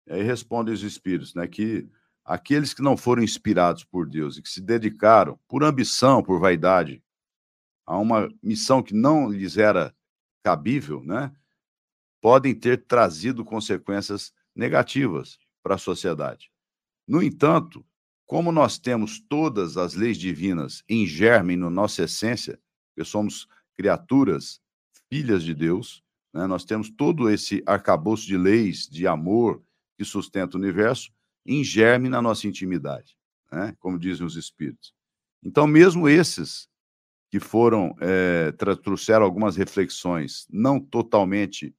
E 0.07 0.13
aí 0.13 0.23
respondem 0.23 0.73
os 0.73 0.85
espíritos, 0.85 1.35
né, 1.35 1.49
que 1.49 1.89
aqueles 2.25 2.73
que 2.73 2.81
não 2.81 2.97
foram 2.97 3.21
inspirados 3.21 3.83
por 3.83 4.09
Deus 4.09 4.37
e 4.37 4.43
que 4.43 4.49
se 4.49 4.61
dedicaram 4.61 5.37
por 5.49 5.65
ambição, 5.65 6.23
por 6.23 6.39
vaidade, 6.39 7.03
a 7.85 7.99
uma 7.99 8.29
missão 8.41 8.81
que 8.81 8.95
não 8.95 9.29
lhes 9.29 9.57
era 9.57 9.93
cabível, 10.45 11.03
né, 11.03 11.33
podem 12.21 12.55
ter 12.55 12.87
trazido 12.87 13.45
consequências 13.45 14.33
negativas 14.59 15.39
para 15.63 15.77
a 15.77 15.79
sociedade. 15.79 16.51
No 17.07 17.23
entanto, 17.23 17.87
como 18.27 18.53
nós 18.53 18.79
temos 18.79 19.21
todas 19.21 19.77
as 19.77 19.95
leis 19.95 20.19
divinas 20.19 20.83
em 20.89 21.07
germe 21.07 21.57
na 21.57 21.71
nossa 21.71 22.03
essência, 22.03 22.61
que 22.95 23.05
somos 23.05 23.47
criaturas, 23.75 24.61
filhas 25.09 25.45
de 25.45 25.55
Deus, 25.55 26.03
né, 26.35 26.47
nós 26.47 26.65
temos 26.65 26.91
todo 26.91 27.31
esse 27.31 27.63
arcabouço 27.65 28.27
de 28.27 28.37
leis, 28.37 28.87
de 28.87 29.07
amor 29.07 29.63
que 29.97 30.05
sustenta 30.05 30.57
o 30.57 30.61
universo, 30.61 31.11
em 31.47 31.65
germe 31.65 32.09
na 32.09 32.21
nossa 32.21 32.47
intimidade, 32.47 33.17
né, 33.51 33.75
como 33.79 33.99
dizem 33.99 34.27
os 34.27 34.37
espíritos. 34.37 34.93
Então, 35.43 35.67
mesmo 35.67 36.09
esses 36.09 36.69
que 37.31 37.39
foram, 37.39 37.95
é, 38.01 38.53
trouxeram 38.83 39.25
algumas 39.25 39.57
reflexões 39.57 40.47
não 40.51 40.81
totalmente 40.81 41.75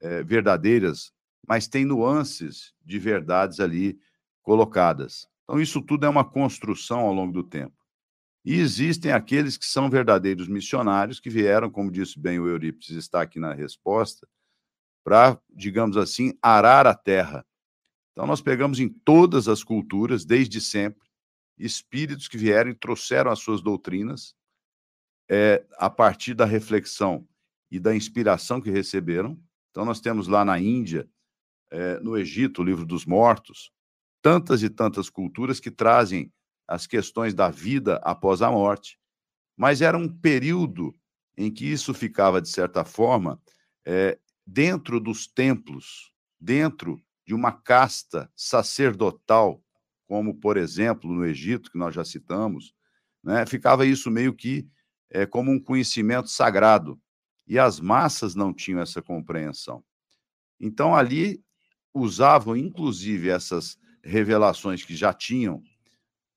é, 0.00 0.22
verdadeiras, 0.22 1.12
mas 1.48 1.68
tem 1.68 1.84
nuances 1.84 2.72
de 2.84 2.98
verdades 2.98 3.60
ali 3.60 3.98
colocadas. 4.42 5.28
Então, 5.44 5.60
isso 5.60 5.80
tudo 5.82 6.06
é 6.06 6.08
uma 6.08 6.24
construção 6.24 7.00
ao 7.00 7.12
longo 7.12 7.32
do 7.32 7.42
tempo. 7.42 7.76
E 8.44 8.54
existem 8.54 9.10
aqueles 9.10 9.56
que 9.56 9.64
são 9.64 9.88
verdadeiros 9.88 10.48
missionários, 10.48 11.18
que 11.18 11.30
vieram, 11.30 11.70
como 11.70 11.90
disse 11.90 12.18
bem 12.18 12.38
o 12.38 12.46
Eurípides, 12.46 12.90
está 12.90 13.22
aqui 13.22 13.40
na 13.40 13.54
resposta, 13.54 14.28
para, 15.02 15.40
digamos 15.50 15.96
assim, 15.96 16.36
arar 16.42 16.86
a 16.86 16.94
terra. 16.94 17.44
Então, 18.12 18.26
nós 18.26 18.40
pegamos 18.40 18.78
em 18.80 18.88
todas 18.88 19.48
as 19.48 19.64
culturas, 19.64 20.24
desde 20.24 20.60
sempre, 20.60 21.08
espíritos 21.58 22.28
que 22.28 22.36
vieram 22.36 22.70
e 22.70 22.74
trouxeram 22.74 23.30
as 23.30 23.38
suas 23.38 23.62
doutrinas, 23.62 24.34
é, 25.28 25.64
a 25.78 25.88
partir 25.88 26.34
da 26.34 26.44
reflexão 26.44 27.26
e 27.70 27.80
da 27.80 27.96
inspiração 27.96 28.60
que 28.60 28.70
receberam. 28.70 29.40
Então, 29.70 29.84
nós 29.84 30.00
temos 30.00 30.28
lá 30.28 30.44
na 30.44 30.58
Índia, 30.60 31.08
é, 31.74 31.98
no 31.98 32.16
Egito, 32.16 32.62
o 32.62 32.64
livro 32.64 32.86
dos 32.86 33.04
mortos, 33.04 33.72
tantas 34.22 34.62
e 34.62 34.70
tantas 34.70 35.10
culturas 35.10 35.58
que 35.58 35.72
trazem 35.72 36.32
as 36.68 36.86
questões 36.86 37.34
da 37.34 37.50
vida 37.50 37.96
após 38.04 38.42
a 38.42 38.50
morte, 38.50 38.96
mas 39.56 39.82
era 39.82 39.98
um 39.98 40.08
período 40.08 40.94
em 41.36 41.52
que 41.52 41.66
isso 41.66 41.92
ficava, 41.92 42.40
de 42.40 42.48
certa 42.48 42.84
forma, 42.84 43.40
é, 43.84 44.16
dentro 44.46 45.00
dos 45.00 45.26
templos, 45.26 46.12
dentro 46.40 46.96
de 47.26 47.34
uma 47.34 47.50
casta 47.50 48.30
sacerdotal, 48.36 49.60
como, 50.06 50.38
por 50.38 50.56
exemplo, 50.56 51.12
no 51.12 51.24
Egito, 51.24 51.72
que 51.72 51.78
nós 51.78 51.92
já 51.92 52.04
citamos, 52.04 52.72
né, 53.22 53.44
ficava 53.46 53.84
isso 53.84 54.12
meio 54.12 54.32
que 54.32 54.68
é, 55.10 55.26
como 55.26 55.50
um 55.50 55.58
conhecimento 55.58 56.28
sagrado. 56.28 57.00
E 57.48 57.58
as 57.58 57.80
massas 57.80 58.34
não 58.34 58.54
tinham 58.54 58.80
essa 58.80 59.02
compreensão. 59.02 59.84
Então, 60.60 60.94
ali 60.94 61.43
usavam, 61.94 62.56
inclusive, 62.56 63.28
essas 63.28 63.78
revelações 64.02 64.84
que 64.84 64.96
já 64.96 65.14
tinham 65.14 65.62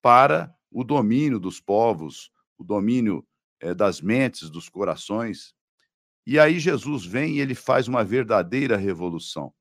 para 0.02 0.56
o 0.72 0.84
domínio 0.84 1.40
dos 1.40 1.60
povos, 1.60 2.32
o 2.58 2.64
domínio 2.64 3.26
é, 3.60 3.74
das 3.74 4.00
mentes, 4.00 4.50
dos 4.50 4.70
corações. 4.70 5.54
E 6.26 6.38
aí 6.38 6.60
Jesus 6.60 7.06
vem 7.06 7.38
e 7.38 7.40
ele 7.40 7.56
faz 7.56 7.88
uma 7.88 8.04
verdadeira 8.04 8.78
revolução, 8.78 9.54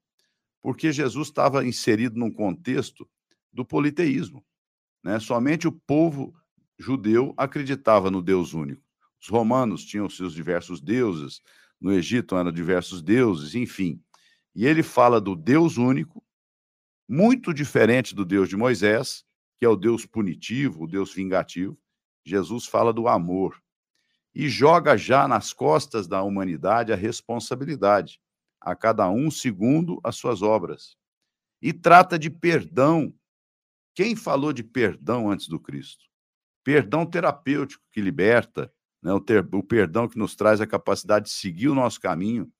porque 0.60 0.92
Jesus 0.92 1.28
estava 1.28 1.66
inserido 1.66 2.18
num 2.18 2.30
contexto 2.30 3.08
do 3.52 3.64
politeísmo. 3.64 4.44
Né? 5.02 5.18
Somente 5.18 5.66
o 5.66 5.72
povo 5.72 6.34
judeu 6.78 7.32
acreditava 7.36 8.10
no 8.10 8.20
Deus 8.20 8.52
único. 8.52 8.82
Os 9.20 9.28
romanos 9.28 9.84
tinham 9.84 10.08
seus 10.10 10.34
diversos 10.34 10.80
deuses, 10.80 11.40
no 11.80 11.92
Egito 11.92 12.36
eram 12.36 12.52
diversos 12.52 13.02
deuses, 13.02 13.54
enfim. 13.54 14.02
E 14.56 14.64
ele 14.64 14.82
fala 14.82 15.20
do 15.20 15.36
Deus 15.36 15.76
único, 15.76 16.24
muito 17.06 17.52
diferente 17.52 18.14
do 18.14 18.24
Deus 18.24 18.48
de 18.48 18.56
Moisés, 18.56 19.22
que 19.58 19.66
é 19.66 19.68
o 19.68 19.76
Deus 19.76 20.06
punitivo, 20.06 20.84
o 20.84 20.86
Deus 20.86 21.12
vingativo. 21.12 21.78
Jesus 22.24 22.64
fala 22.64 22.90
do 22.90 23.06
amor 23.06 23.62
e 24.34 24.48
joga 24.48 24.96
já 24.96 25.28
nas 25.28 25.52
costas 25.52 26.08
da 26.08 26.22
humanidade 26.22 26.90
a 26.90 26.96
responsabilidade, 26.96 28.18
a 28.58 28.74
cada 28.74 29.10
um 29.10 29.30
segundo 29.30 30.00
as 30.02 30.16
suas 30.16 30.40
obras. 30.40 30.96
E 31.60 31.70
trata 31.70 32.18
de 32.18 32.30
perdão. 32.30 33.14
Quem 33.94 34.16
falou 34.16 34.54
de 34.54 34.64
perdão 34.64 35.30
antes 35.30 35.48
do 35.48 35.60
Cristo? 35.60 36.06
Perdão 36.64 37.04
terapêutico 37.04 37.84
que 37.92 38.00
liberta, 38.00 38.72
né? 39.02 39.12
o, 39.12 39.20
ter, 39.20 39.46
o 39.54 39.62
perdão 39.62 40.08
que 40.08 40.18
nos 40.18 40.34
traz 40.34 40.62
a 40.62 40.66
capacidade 40.66 41.26
de 41.26 41.32
seguir 41.32 41.68
o 41.68 41.74
nosso 41.74 42.00
caminho, 42.00 42.50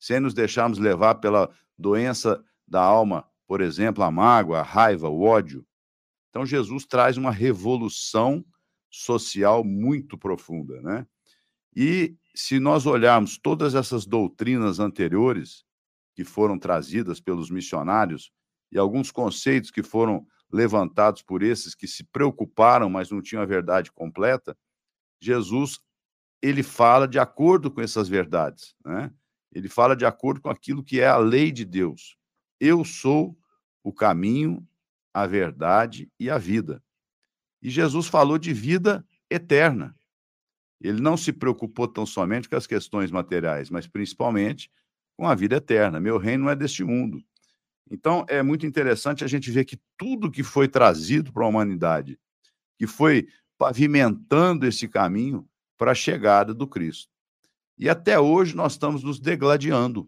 sem 0.00 0.18
nos 0.18 0.34
deixarmos 0.34 0.78
levar 0.78 1.16
pela 1.16 1.50
doença 1.78 2.42
da 2.66 2.82
alma, 2.82 3.28
por 3.46 3.60
exemplo, 3.60 4.02
a 4.02 4.10
mágoa, 4.10 4.60
a 4.60 4.62
raiva, 4.62 5.08
o 5.08 5.22
ódio. 5.22 5.66
Então, 6.30 6.46
Jesus 6.46 6.86
traz 6.86 7.16
uma 7.16 7.30
revolução 7.30 8.44
social 8.90 9.62
muito 9.62 10.16
profunda, 10.16 10.80
né? 10.80 11.06
E 11.74 12.16
se 12.34 12.58
nós 12.58 12.86
olharmos 12.86 13.38
todas 13.38 13.74
essas 13.74 14.06
doutrinas 14.06 14.78
anteriores 14.80 15.64
que 16.14 16.24
foram 16.24 16.58
trazidas 16.58 17.20
pelos 17.20 17.50
missionários 17.50 18.32
e 18.72 18.78
alguns 18.78 19.10
conceitos 19.10 19.70
que 19.70 19.82
foram 19.82 20.26
levantados 20.52 21.22
por 21.22 21.42
esses 21.42 21.74
que 21.74 21.86
se 21.86 22.04
preocuparam, 22.04 22.90
mas 22.90 23.10
não 23.10 23.22
tinham 23.22 23.42
a 23.42 23.46
verdade 23.46 23.92
completa, 23.92 24.56
Jesus 25.20 25.78
ele 26.42 26.62
fala 26.62 27.06
de 27.06 27.18
acordo 27.18 27.70
com 27.70 27.80
essas 27.80 28.08
verdades, 28.08 28.74
né? 28.84 29.12
Ele 29.52 29.68
fala 29.68 29.96
de 29.96 30.04
acordo 30.04 30.40
com 30.40 30.50
aquilo 30.50 30.82
que 30.82 31.00
é 31.00 31.06
a 31.06 31.16
lei 31.16 31.50
de 31.50 31.64
Deus. 31.64 32.16
Eu 32.58 32.84
sou 32.84 33.36
o 33.82 33.92
caminho, 33.92 34.66
a 35.12 35.26
verdade 35.26 36.10
e 36.18 36.30
a 36.30 36.38
vida. 36.38 36.82
E 37.62 37.68
Jesus 37.68 38.06
falou 38.06 38.38
de 38.38 38.52
vida 38.52 39.04
eterna. 39.28 39.94
Ele 40.80 41.00
não 41.00 41.16
se 41.16 41.32
preocupou 41.32 41.86
tão 41.86 42.06
somente 42.06 42.48
com 42.48 42.56
as 42.56 42.66
questões 42.66 43.10
materiais, 43.10 43.68
mas 43.68 43.86
principalmente 43.86 44.70
com 45.16 45.26
a 45.26 45.34
vida 45.34 45.56
eterna. 45.56 46.00
Meu 46.00 46.16
reino 46.16 46.44
não 46.44 46.50
é 46.50 46.56
deste 46.56 46.82
mundo. 46.82 47.22
Então, 47.90 48.24
é 48.28 48.42
muito 48.42 48.64
interessante 48.64 49.24
a 49.24 49.26
gente 49.26 49.50
ver 49.50 49.64
que 49.64 49.78
tudo 49.98 50.30
que 50.30 50.42
foi 50.42 50.68
trazido 50.68 51.32
para 51.32 51.44
a 51.44 51.48
humanidade, 51.48 52.18
que 52.78 52.86
foi 52.86 53.28
pavimentando 53.58 54.66
esse 54.66 54.88
caminho 54.88 55.46
para 55.76 55.90
a 55.90 55.94
chegada 55.94 56.54
do 56.54 56.66
Cristo. 56.66 57.12
E 57.80 57.88
até 57.88 58.20
hoje 58.20 58.54
nós 58.54 58.72
estamos 58.72 59.02
nos 59.02 59.18
degladiando. 59.18 60.06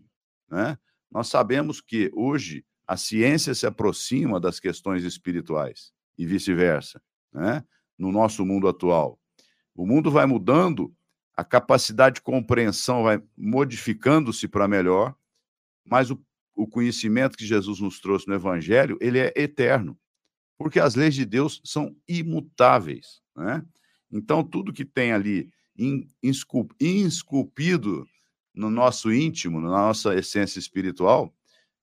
Né? 0.51 0.79
Nós 1.11 1.29
sabemos 1.29 1.81
que 1.81 2.11
hoje 2.13 2.67
a 2.87 2.99
ciência 2.99 3.55
se 3.55 3.67
aproxima 3.67 4.39
das 4.39 4.61
questões 4.61 5.05
espirituais 5.05 5.91
e 6.19 6.27
vice-versa, 6.27 7.01
né? 7.33 7.65
no 7.97 8.13
nosso 8.13 8.45
mundo 8.45 8.69
atual. 8.69 9.19
O 9.75 9.87
mundo 9.87 10.11
vai 10.11 10.27
mudando, 10.27 10.95
a 11.35 11.43
capacidade 11.43 12.17
de 12.17 12.21
compreensão 12.21 13.05
vai 13.05 13.23
modificando-se 13.35 14.47
para 14.47 14.69
melhor, 14.69 15.17
mas 15.83 16.11
o, 16.11 16.23
o 16.55 16.69
conhecimento 16.69 17.39
que 17.39 17.47
Jesus 17.47 17.81
nos 17.81 17.99
trouxe 18.01 18.29
no 18.29 18.35
Evangelho, 18.35 18.99
ele 19.01 19.19
é 19.19 19.33
eterno, 19.35 19.99
porque 20.59 20.79
as 20.79 20.95
leis 20.95 21.15
de 21.15 21.25
Deus 21.25 21.59
são 21.65 21.97
imutáveis. 22.07 23.23
Né? 23.35 23.65
Então, 24.11 24.45
tudo 24.45 24.75
que 24.75 24.85
tem 24.85 25.13
ali 25.13 25.51
insculpido 26.23 28.07
no 28.55 28.71
nosso 28.71 29.13
íntimo, 29.13 29.61
na 29.61 29.69
nossa 29.69 30.15
essência 30.15 30.59
espiritual, 30.59 31.35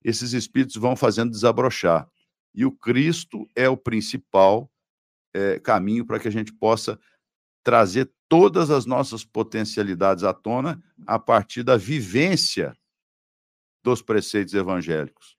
esses 0.03 0.33
espíritos 0.33 0.75
vão 0.75 0.95
fazendo 0.95 1.31
desabrochar. 1.31 2.07
E 2.53 2.65
o 2.65 2.71
Cristo 2.71 3.47
é 3.55 3.67
o 3.67 3.77
principal 3.77 4.71
é, 5.33 5.59
caminho 5.59 6.05
para 6.05 6.19
que 6.19 6.27
a 6.27 6.31
gente 6.31 6.53
possa 6.53 6.99
trazer 7.63 8.11
todas 8.27 8.69
as 8.69 8.85
nossas 8.85 9.23
potencialidades 9.23 10.23
à 10.23 10.33
tona 10.33 10.81
a 11.05 11.19
partir 11.19 11.63
da 11.63 11.77
vivência 11.77 12.75
dos 13.83 14.01
preceitos 14.01 14.53
evangélicos, 14.53 15.37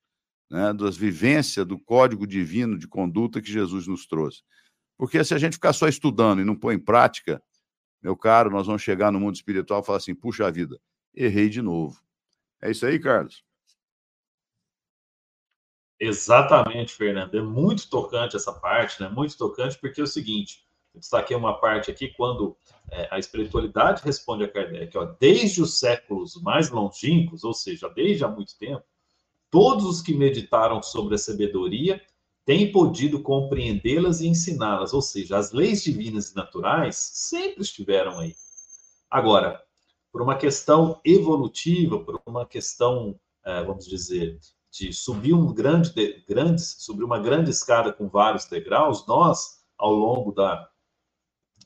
né, 0.51 0.73
das 0.73 0.97
vivências 0.97 1.67
do 1.67 1.79
código 1.79 2.27
divino 2.27 2.79
de 2.79 2.89
conduta 2.89 3.41
que 3.41 3.51
Jesus 3.51 3.87
nos 3.87 4.07
trouxe. 4.07 4.43
Porque 4.97 5.23
se 5.25 5.35
a 5.35 5.39
gente 5.39 5.55
ficar 5.55 5.73
só 5.73 5.89
estudando 5.89 6.41
e 6.41 6.45
não 6.45 6.57
pôr 6.57 6.73
em 6.73 6.79
prática, 6.79 7.43
meu 8.03 8.17
caro, 8.17 8.51
nós 8.51 8.67
vamos 8.67 8.83
chegar 8.83 9.13
no 9.13 9.21
mundo 9.21 9.35
espiritual 9.35 9.81
e 9.81 9.85
falar 9.85 9.99
assim: 9.99 10.15
puxa 10.15 10.51
vida, 10.51 10.81
errei 11.15 11.49
de 11.49 11.61
novo. 11.61 12.01
É 12.61 12.71
isso 12.71 12.87
aí, 12.87 12.99
Carlos? 12.99 13.45
Exatamente, 15.99 16.95
Fernando. 16.95 17.37
É 17.37 17.43
muito 17.43 17.89
tocante 17.91 18.35
essa 18.35 18.53
parte, 18.53 19.03
né? 19.03 19.09
Muito 19.09 19.37
tocante, 19.37 19.79
porque 19.79 20.01
é 20.01 20.05
o 20.05 20.07
seguinte: 20.07 20.65
eu 20.95 21.01
destaquei 21.01 21.37
uma 21.37 21.61
parte 21.61 21.91
aqui 21.91 22.09
quando 22.09 22.57
é, 22.91 23.09
a 23.11 23.19
espiritualidade 23.19 24.03
responde 24.03 24.45
a 24.45 24.49
Kardec, 24.49 24.97
ó, 24.97 25.05
desde 25.21 25.63
os 25.63 25.79
séculos 25.79 26.41
mais 26.43 26.71
longínquos, 26.71 27.45
ou 27.45 27.53
seja, 27.53 27.89
desde 27.89 28.25
há 28.25 28.29
muito 28.29 28.57
tempo, 28.59 28.83
todos 29.51 29.85
os 29.85 30.01
que 30.01 30.15
meditaram 30.15 30.83
sobre 30.83 31.15
a 31.15 31.19
sabedoria 31.19 32.03
têm 32.51 32.73
podido 32.73 33.23
compreendê-las 33.23 34.21
e 34.21 34.27
ensiná-las, 34.27 34.93
ou 34.93 35.01
seja, 35.01 35.39
as 35.39 35.53
leis 35.53 35.85
divinas 35.85 36.33
e 36.33 36.35
naturais 36.35 36.97
sempre 36.97 37.63
estiveram 37.63 38.19
aí. 38.19 38.35
Agora, 39.09 39.63
por 40.11 40.21
uma 40.21 40.35
questão 40.35 41.01
evolutiva, 41.05 42.01
por 42.01 42.21
uma 42.27 42.45
questão, 42.45 43.17
é, 43.45 43.63
vamos 43.63 43.87
dizer, 43.87 44.41
de 44.69 44.93
subir 44.93 45.33
um 45.33 45.55
grande, 45.55 45.93
de, 45.93 46.25
grandes, 46.29 46.75
subir 46.81 47.05
uma 47.05 47.21
grande 47.21 47.51
escada 47.51 47.93
com 47.93 48.09
vários 48.09 48.47
degraus, 48.47 49.07
nós, 49.07 49.65
ao 49.79 49.93
longo 49.93 50.33
da, 50.33 50.69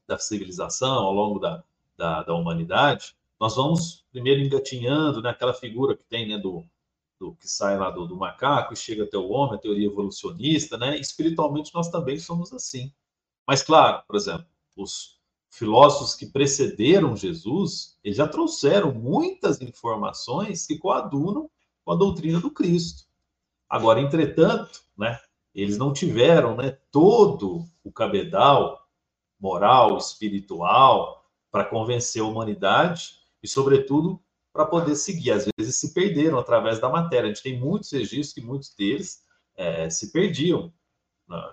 da 0.07 0.19
civilização, 0.19 0.97
ao 0.97 1.15
longo 1.15 1.39
da, 1.39 1.65
da, 1.97 2.25
da 2.25 2.35
humanidade, 2.35 3.17
nós 3.41 3.57
vamos 3.57 4.05
primeiro 4.13 4.43
engatinhando 4.43 5.23
naquela 5.23 5.53
né, 5.53 5.59
figura 5.59 5.97
que 5.97 6.05
tem, 6.05 6.29
né, 6.29 6.37
do, 6.37 6.63
do 7.25 7.35
que 7.37 7.49
sai 7.49 7.79
lá 7.79 7.91
do, 7.91 8.07
do, 8.07 8.17
macaco 8.17 8.75
e 8.75 8.77
chega 8.77 9.05
até 9.05 9.17
o 9.17 9.29
homem, 9.31 9.57
a 9.57 9.61
teoria 9.61 9.87
evolucionista, 9.87 10.77
né? 10.77 10.99
Espiritualmente 10.99 11.73
nós 11.73 11.89
também 11.89 12.19
somos 12.19 12.53
assim. 12.53 12.93
Mas 13.47 13.63
claro, 13.63 14.03
por 14.07 14.17
exemplo, 14.17 14.47
os 14.77 15.19
filósofos 15.51 16.15
que 16.15 16.27
precederam 16.27 17.17
Jesus, 17.17 17.99
eles 18.05 18.17
já 18.17 18.29
trouxeram 18.29 18.93
muitas 18.93 19.61
informações 19.61 20.67
que 20.67 20.79
coadunam 20.79 21.51
com 21.85 21.93
a 21.93 21.97
doutrina 21.97 22.41
do 22.41 22.51
Cristo. 22.51 23.05
Agora, 23.69 24.01
entretanto, 24.01 24.83
né, 24.97 25.19
eles 25.55 25.79
não 25.79 25.93
tiveram 25.93 26.57
né, 26.57 26.79
todo 26.91 27.65
o 27.83 27.93
cabedal 27.93 28.87
moral, 29.41 29.97
espiritual, 29.97 31.25
para 31.51 31.65
convencer 31.65 32.23
a 32.23 32.25
humanidade 32.25 33.21
e, 33.43 33.49
sobretudo, 33.49 34.21
para 34.55 34.65
poder 34.65 34.95
seguir. 34.95 35.33
Às 35.33 35.49
vezes 35.59 35.77
se 35.77 35.93
perderam 35.93 36.39
através 36.39 36.79
da 36.79 36.89
matéria. 36.89 37.25
A 37.25 37.35
gente 37.35 37.43
tem 37.43 37.59
muitos 37.59 37.91
registros 37.91 38.33
que 38.33 38.41
muitos 38.41 38.73
deles 38.75 39.25
é, 39.57 39.91
se 39.91 40.13
perdiam 40.13 40.73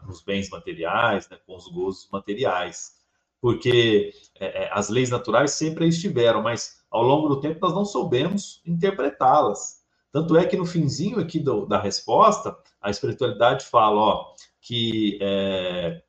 nos 0.06 0.22
bens 0.22 0.50
materiais, 0.50 1.28
né, 1.30 1.38
com 1.46 1.56
os 1.56 1.68
gozos 1.68 2.08
materiais, 2.12 2.92
porque 3.40 4.14
é, 4.40 4.66
é, 4.66 4.70
as 4.72 4.90
leis 4.90 5.10
naturais 5.10 5.52
sempre 5.52 5.88
estiveram, 5.88 6.44
mas 6.44 6.84
ao 6.92 7.02
longo 7.02 7.30
do 7.30 7.40
tempo 7.40 7.60
nós 7.62 7.74
não 7.74 7.86
soubemos 7.86 8.62
interpretá-las. 8.66 9.82
Tanto 10.12 10.38
é 10.38 10.46
que 10.46 10.58
no 10.58 10.66
finzinho 10.66 11.20
aqui 11.20 11.40
do, 11.40 11.66
da 11.66 11.80
resposta, 11.80 12.56
a 12.82 12.90
espiritualidade 12.90 13.66
fala 13.66 14.02
ó, 14.02 14.34
que 14.60 15.18
é, 15.22 16.04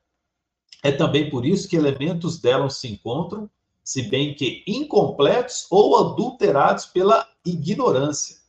é 0.82 0.92
também 0.92 1.30
por 1.30 1.46
isso 1.46 1.68
que 1.68 1.76
elementos 1.76 2.40
dela 2.40 2.68
se 2.68 2.88
encontram, 2.88 3.48
se 3.84 4.02
bem 4.02 4.34
que 4.34 4.62
incompletos 4.66 5.66
ou 5.70 5.96
adulterados 5.96 6.86
pela 6.86 7.28
ignorância 7.44 8.42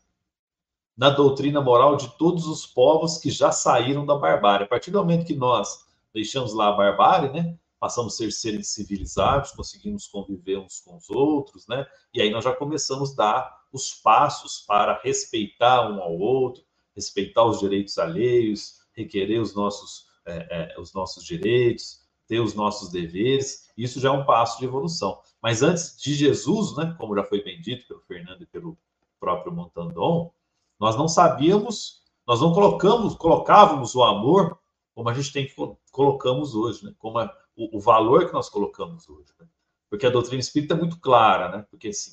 na 0.95 1.09
doutrina 1.09 1.59
moral 1.59 1.95
de 1.95 2.07
todos 2.17 2.45
os 2.45 2.65
povos 2.65 3.17
que 3.17 3.31
já 3.31 3.51
saíram 3.51 4.05
da 4.05 4.15
barbárie. 4.15 4.65
A 4.65 4.69
partir 4.69 4.91
do 4.91 4.99
momento 4.99 5.25
que 5.25 5.35
nós 5.35 5.85
deixamos 6.13 6.53
lá 6.53 6.69
a 6.69 6.73
barbárie, 6.73 7.31
né, 7.31 7.57
passamos 7.79 8.13
a 8.13 8.17
ser 8.17 8.31
seres 8.31 8.69
civilizados, 8.69 9.51
conseguimos 9.51 10.07
conviver 10.07 10.57
uns 10.59 10.79
com 10.79 10.95
os 10.95 11.09
outros, 11.09 11.67
né, 11.67 11.85
e 12.13 12.21
aí 12.21 12.29
nós 12.29 12.43
já 12.43 12.55
começamos 12.55 13.11
a 13.13 13.15
dar 13.15 13.63
os 13.71 13.93
passos 13.93 14.63
para 14.67 15.01
respeitar 15.03 15.89
um 15.89 16.01
ao 16.01 16.13
outro, 16.17 16.63
respeitar 16.95 17.43
os 17.43 17.59
direitos 17.59 17.97
alheios, 17.97 18.75
requerer 18.95 19.41
os 19.41 19.55
nossos, 19.55 20.05
é, 20.27 20.75
é, 20.75 20.79
os 20.79 20.93
nossos 20.93 21.25
direitos, 21.25 22.03
ter 22.27 22.39
os 22.39 22.53
nossos 22.53 22.89
deveres. 22.89 23.67
Isso 23.75 23.99
já 23.99 24.09
é 24.09 24.11
um 24.11 24.25
passo 24.25 24.59
de 24.59 24.65
evolução. 24.65 25.19
Mas 25.43 25.61
antes 25.61 26.01
de 26.01 26.15
Jesus, 26.15 26.75
né, 26.77 26.95
como 26.97 27.15
já 27.15 27.23
foi 27.25 27.43
bem 27.43 27.59
dito 27.59 27.85
pelo 27.85 27.99
Fernando 27.99 28.41
e 28.41 28.45
pelo 28.45 28.77
próprio 29.19 29.53
Montandon, 29.53 30.31
nós 30.79 30.95
não 30.95 31.09
sabíamos, 31.09 32.01
nós 32.25 32.39
não 32.39 32.53
colocamos, 32.53 33.13
colocávamos 33.15 33.93
o 33.93 34.03
amor 34.03 34.57
como 34.95 35.09
a 35.09 35.13
gente 35.13 35.33
tem 35.33 35.45
que 35.45 35.55
colocamos 35.91 36.55
hoje, 36.55 36.85
né? 36.85 36.93
Como 36.99 37.19
é, 37.19 37.29
o, 37.55 37.77
o, 37.77 37.79
valor 37.79 38.27
que 38.27 38.33
nós 38.33 38.47
colocamos 38.47 39.09
hoje, 39.09 39.31
né? 39.39 39.47
Porque 39.89 40.05
a 40.05 40.09
doutrina 40.09 40.39
espírita 40.39 40.75
é 40.75 40.77
muito 40.77 40.99
clara, 40.99 41.57
né? 41.57 41.65
Porque 41.69 41.89
assim, 41.89 42.11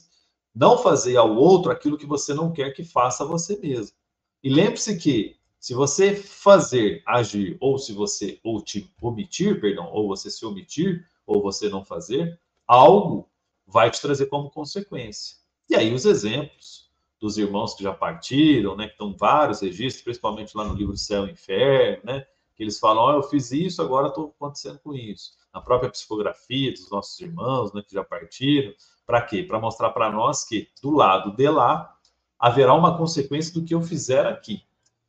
não 0.55 0.79
fazer 0.79 1.17
ao 1.17 1.35
outro 1.37 1.71
aquilo 1.71 1.99
que 1.99 2.07
você 2.07 2.35
não 2.35 2.53
quer 2.53 2.73
que 2.73 2.85
faça 2.85 3.23
a 3.23 3.27
você 3.27 3.59
mesmo. 3.59 3.95
E 4.43 4.49
lembre-se 4.49 4.99
que 4.99 5.37
se 5.59 5.75
você 5.75 6.17
fazer, 6.17 7.03
agir, 7.07 7.59
ou 7.61 7.79
se 7.79 7.93
você 7.93 8.41
ou 8.43 8.63
te 8.63 8.91
omitir, 9.01 9.61
perdão, 9.61 9.91
ou 9.93 10.09
você 10.09 10.31
se 10.31 10.45
omitir, 10.47 11.07
ou 11.27 11.43
você 11.43 11.69
não 11.69 11.85
fazer, 11.85 12.41
algo 12.71 13.29
vai 13.67 13.91
te 13.91 14.01
trazer 14.01 14.27
como 14.27 14.49
consequência. 14.49 15.39
E 15.69 15.75
aí 15.75 15.93
os 15.93 16.05
exemplos 16.05 16.89
dos 17.21 17.37
irmãos 17.37 17.75
que 17.75 17.83
já 17.83 17.93
partiram, 17.93 18.77
né, 18.77 18.87
que 18.87 18.93
estão 18.93 19.13
vários 19.13 19.61
registros, 19.61 20.05
principalmente 20.05 20.57
lá 20.57 20.65
no 20.65 20.75
livro 20.75 20.97
Céu 20.97 21.27
e 21.27 21.33
Inferno, 21.33 22.05
né, 22.05 22.25
que 22.55 22.63
eles 22.63 22.79
falam, 22.79 23.05
oh, 23.05 23.11
eu 23.11 23.23
fiz 23.25 23.51
isso, 23.51 23.83
agora 23.83 24.07
estou 24.07 24.33
acontecendo 24.37 24.79
com 24.79 24.95
isso. 24.95 25.33
Na 25.53 25.61
própria 25.61 25.91
psicografia 25.91 26.71
dos 26.71 26.89
nossos 26.91 27.21
irmãos, 27.21 27.73
né, 27.73 27.83
que 27.87 27.93
já 27.93 28.05
partiram, 28.05 28.73
para 29.05 29.21
quê? 29.21 29.43
Para 29.43 29.59
mostrar 29.59 29.91
para 29.91 30.09
nós 30.09 30.45
que 30.45 30.69
do 30.81 30.93
lado 30.93 31.35
de 31.35 31.51
lá 31.51 31.93
haverá 32.39 32.73
uma 32.73 32.97
consequência 32.97 33.53
do 33.53 33.67
que 33.67 33.75
eu 33.75 33.83
fizer 33.83 34.27
aqui. 34.27 34.63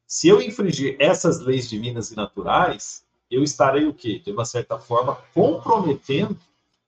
Se 0.07 0.27
eu 0.27 0.41
infringir 0.41 0.95
essas 0.99 1.39
leis 1.39 1.69
divinas 1.69 2.09
e 2.09 2.15
naturais, 2.15 3.05
eu 3.29 3.43
estarei 3.43 3.85
o 3.85 3.93
quê? 3.93 4.17
De 4.17 4.31
uma 4.31 4.45
certa 4.45 4.79
forma 4.79 5.15
comprometendo 5.33 6.35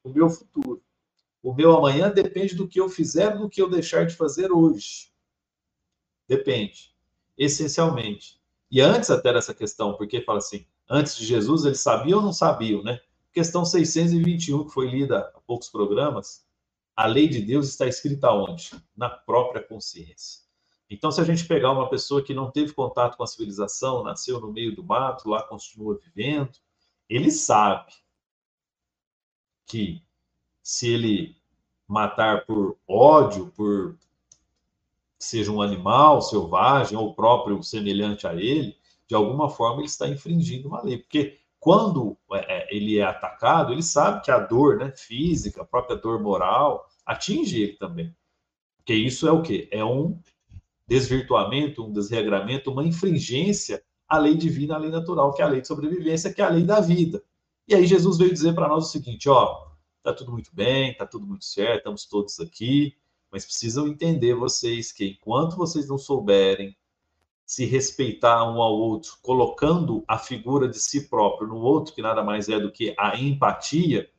o 0.03 0.09
meu 0.09 0.29
futuro. 0.29 0.83
O 1.41 1.53
meu 1.53 1.75
amanhã 1.75 2.09
depende 2.09 2.55
do 2.55 2.67
que 2.67 2.79
eu 2.79 2.89
fizer, 2.89 3.37
do 3.37 3.49
que 3.49 3.61
eu 3.61 3.69
deixar 3.69 4.05
de 4.05 4.15
fazer 4.15 4.51
hoje. 4.51 5.11
Depende, 6.27 6.93
essencialmente. 7.37 8.39
E 8.71 8.81
antes 8.81 9.09
até 9.09 9.33
dessa 9.33 9.53
questão, 9.53 9.93
porque 9.93 10.21
fala 10.21 10.39
assim, 10.39 10.65
antes 10.89 11.17
de 11.17 11.25
Jesus 11.25 11.65
eles 11.65 11.81
sabiam 11.81 12.19
ou 12.19 12.25
não 12.25 12.33
sabiam, 12.33 12.81
né? 12.81 12.99
Questão 13.31 13.65
621, 13.65 14.65
que 14.65 14.73
foi 14.73 14.87
lida 14.89 15.31
há 15.35 15.41
poucos 15.41 15.69
programas, 15.69 16.45
a 16.95 17.05
lei 17.07 17.27
de 17.27 17.41
Deus 17.41 17.67
está 17.67 17.87
escrita 17.87 18.31
onde? 18.31 18.71
Na 18.95 19.09
própria 19.09 19.61
consciência. 19.61 20.43
Então, 20.89 21.11
se 21.11 21.19
a 21.19 21.23
gente 21.23 21.45
pegar 21.45 21.71
uma 21.71 21.89
pessoa 21.89 22.23
que 22.23 22.33
não 22.33 22.51
teve 22.51 22.71
contato 22.73 23.17
com 23.17 23.23
a 23.23 23.27
civilização, 23.27 24.03
nasceu 24.03 24.39
no 24.39 24.51
meio 24.51 24.75
do 24.75 24.83
mato, 24.83 25.27
lá 25.27 25.41
continua 25.41 25.97
vivendo, 25.97 26.51
ele 27.09 27.31
sabe 27.31 27.91
que 29.65 30.01
se 30.61 30.89
ele 30.93 31.35
matar 31.87 32.45
por 32.45 32.77
ódio, 32.87 33.51
por 33.55 33.97
seja 35.19 35.51
um 35.51 35.61
animal 35.61 36.21
selvagem 36.21 36.97
ou 36.97 37.13
próprio 37.13 37.63
semelhante 37.63 38.27
a 38.27 38.33
ele, 38.33 38.75
de 39.07 39.15
alguma 39.15 39.49
forma 39.49 39.77
ele 39.77 39.87
está 39.87 40.07
infringindo 40.07 40.67
uma 40.67 40.81
lei. 40.81 40.97
Porque 40.97 41.37
quando 41.59 42.17
é, 42.33 42.57
é, 42.57 42.75
ele 42.75 42.97
é 42.97 43.03
atacado, 43.03 43.71
ele 43.71 43.83
sabe 43.83 44.21
que 44.21 44.31
a 44.31 44.39
dor 44.39 44.77
né, 44.77 44.91
física, 44.95 45.61
a 45.61 45.65
própria 45.65 45.95
dor 45.95 46.21
moral, 46.21 46.89
atinge 47.05 47.61
ele 47.61 47.73
também. 47.73 48.13
Porque 48.77 48.93
isso 48.93 49.27
é 49.27 49.31
o 49.31 49.41
quê? 49.41 49.69
É 49.71 49.83
um 49.83 50.19
desvirtuamento, 50.85 51.85
um 51.85 51.93
desregramento, 51.93 52.69
uma 52.69 52.83
infringência 52.83 53.81
à 54.07 54.17
lei 54.17 54.35
divina, 54.35 54.75
à 54.75 54.77
lei 54.77 54.91
natural, 54.91 55.33
que 55.33 55.41
é 55.41 55.45
a 55.45 55.47
lei 55.47 55.61
de 55.61 55.67
sobrevivência, 55.67 56.33
que 56.33 56.41
é 56.41 56.45
a 56.45 56.49
lei 56.49 56.63
da 56.63 56.81
vida. 56.81 57.23
E 57.67 57.73
aí 57.73 57.85
Jesus 57.85 58.17
veio 58.17 58.33
dizer 58.33 58.53
para 58.53 58.67
nós 58.67 58.87
o 58.87 58.91
seguinte, 58.91 59.29
ó, 59.29 59.67
tá 60.03 60.13
tudo 60.13 60.31
muito 60.31 60.49
bem, 60.53 60.95
tá 60.95 61.05
tudo 61.05 61.25
muito 61.25 61.45
certo, 61.45 61.77
estamos 61.77 62.05
todos 62.05 62.39
aqui, 62.39 62.95
mas 63.31 63.45
precisam 63.45 63.87
entender 63.87 64.35
vocês 64.35 64.91
que 64.91 65.05
enquanto 65.05 65.55
vocês 65.55 65.87
não 65.87 65.97
souberem 65.97 66.75
se 67.45 67.65
respeitar 67.65 68.43
um 68.43 68.61
ao 68.61 68.73
outro, 68.73 69.17
colocando 69.21 70.03
a 70.07 70.17
figura 70.17 70.67
de 70.67 70.79
si 70.79 71.07
próprio 71.09 71.47
no 71.47 71.57
outro, 71.57 71.93
que 71.93 72.01
nada 72.01 72.23
mais 72.23 72.49
é 72.49 72.59
do 72.59 72.71
que 72.71 72.95
a 72.97 73.17
empatia, 73.17 74.09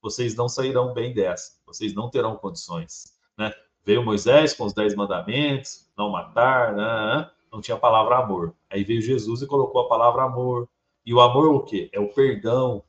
vocês 0.00 0.34
não 0.34 0.48
sairão 0.48 0.92
bem 0.92 1.12
dessa, 1.12 1.58
vocês 1.66 1.94
não 1.94 2.08
terão 2.08 2.36
condições. 2.36 3.16
Né? 3.36 3.52
Veio 3.84 4.04
Moisés 4.04 4.54
com 4.54 4.64
os 4.64 4.72
dez 4.72 4.94
mandamentos, 4.94 5.88
não 5.96 6.10
matar, 6.10 6.74
né, 6.74 6.84
né, 6.84 7.16
né? 7.16 7.30
não 7.52 7.60
tinha 7.60 7.76
a 7.76 7.80
palavra 7.80 8.18
amor. 8.18 8.54
Aí 8.70 8.84
veio 8.84 9.00
Jesus 9.00 9.42
e 9.42 9.46
colocou 9.46 9.80
a 9.82 9.88
palavra 9.88 10.24
amor. 10.24 10.68
E 11.06 11.14
o 11.14 11.20
amor 11.20 11.48
o 11.54 11.64
quê? 11.64 11.88
É 11.92 12.00
o 12.00 12.12
perdão. 12.12 12.84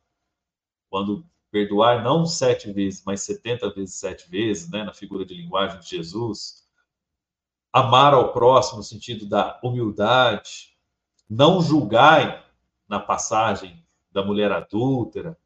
Quando 0.89 1.23
perdoar 1.51 2.03
não 2.03 2.25
sete 2.25 2.71
vezes, 2.73 3.03
mas 3.05 3.21
setenta 3.21 3.69
vezes 3.69 3.93
sete 3.93 4.27
vezes, 4.27 4.69
né, 4.69 4.83
na 4.83 4.93
figura 4.93 5.23
de 5.23 5.35
linguagem 5.35 5.79
de 5.79 5.87
Jesus. 5.87 6.67
Amar 7.71 8.15
ao 8.15 8.33
próximo 8.33 8.79
no 8.79 8.83
sentido 8.83 9.27
da 9.27 9.59
humildade. 9.63 10.75
Não 11.29 11.61
julgai 11.61 12.43
na 12.89 12.99
passagem 12.99 13.85
da 14.11 14.25
mulher 14.25 14.51
adúltera. 14.51 15.37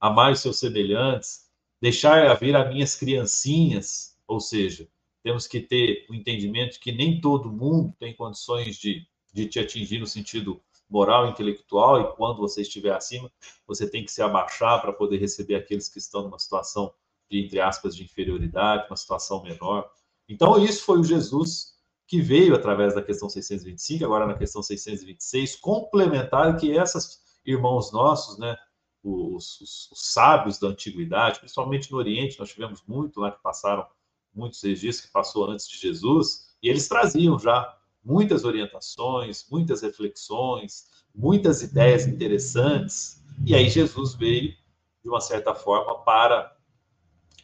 Amar 0.00 0.32
os 0.32 0.40
seus 0.40 0.58
semelhantes. 0.58 1.48
Deixar 1.80 2.28
haver 2.28 2.56
as 2.56 2.68
minhas 2.68 2.96
criancinhas. 2.96 4.18
Ou 4.26 4.40
seja, 4.40 4.88
temos 5.22 5.46
que 5.46 5.60
ter 5.60 6.04
o 6.10 6.14
entendimento 6.14 6.80
que 6.80 6.90
nem 6.90 7.20
todo 7.20 7.52
mundo 7.52 7.94
tem 7.96 8.12
condições 8.12 8.76
de, 8.76 9.06
de 9.32 9.46
te 9.46 9.60
atingir 9.60 10.00
no 10.00 10.06
sentido 10.06 10.60
moral, 10.88 11.28
intelectual, 11.28 12.00
e 12.00 12.16
quando 12.16 12.38
você 12.38 12.62
estiver 12.62 12.94
acima, 12.94 13.30
você 13.66 13.88
tem 13.88 14.04
que 14.04 14.10
se 14.10 14.22
abaixar 14.22 14.80
para 14.80 14.92
poder 14.92 15.18
receber 15.18 15.54
aqueles 15.54 15.88
que 15.88 15.98
estão 15.98 16.22
numa 16.22 16.38
situação 16.38 16.92
de, 17.30 17.44
entre 17.44 17.60
aspas, 17.60 17.94
de 17.94 18.04
inferioridade, 18.04 18.86
uma 18.88 18.96
situação 18.96 19.42
menor. 19.42 19.90
Então, 20.28 20.62
isso 20.62 20.84
foi 20.84 20.98
o 20.98 21.04
Jesus 21.04 21.76
que 22.06 22.22
veio 22.22 22.54
através 22.54 22.94
da 22.94 23.02
questão 23.02 23.28
625, 23.28 24.02
agora 24.02 24.26
na 24.26 24.34
questão 24.34 24.62
626, 24.62 25.56
complementar 25.56 26.56
que 26.56 26.76
essas 26.76 27.20
irmãos 27.44 27.92
nossos, 27.92 28.38
né, 28.38 28.56
os, 29.04 29.60
os, 29.60 29.90
os, 29.92 30.12
sábios 30.12 30.58
da 30.58 30.68
antiguidade, 30.68 31.38
principalmente 31.38 31.92
no 31.92 31.98
Oriente, 31.98 32.38
nós 32.38 32.48
tivemos 32.48 32.82
muito 32.86 33.20
lá 33.20 33.30
que 33.30 33.42
passaram, 33.42 33.86
muitos 34.34 34.62
registros 34.62 35.06
que 35.06 35.12
passou 35.12 35.50
antes 35.50 35.68
de 35.68 35.76
Jesus, 35.76 36.56
e 36.62 36.68
eles 36.68 36.88
traziam 36.88 37.38
já 37.38 37.77
muitas 38.08 38.42
orientações, 38.42 39.46
muitas 39.50 39.82
reflexões, 39.82 40.86
muitas 41.14 41.60
ideias 41.62 42.06
interessantes, 42.06 43.22
e 43.44 43.54
aí 43.54 43.68
Jesus 43.68 44.14
veio, 44.14 44.56
de 45.02 45.10
uma 45.10 45.20
certa 45.20 45.54
forma, 45.54 45.94
para 45.98 46.56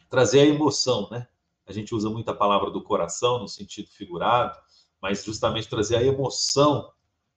trazer 0.09 0.39
a 0.39 0.45
emoção, 0.45 1.07
né? 1.11 1.27
A 1.67 1.71
gente 1.71 1.93
usa 1.93 2.09
muito 2.09 2.29
a 2.29 2.33
palavra 2.33 2.71
do 2.71 2.81
coração 2.81 3.37
no 3.37 3.47
sentido 3.47 3.89
figurado, 3.89 4.57
mas 4.99 5.23
justamente 5.23 5.69
trazer 5.69 5.97
a 5.97 6.03
emoção 6.03 6.91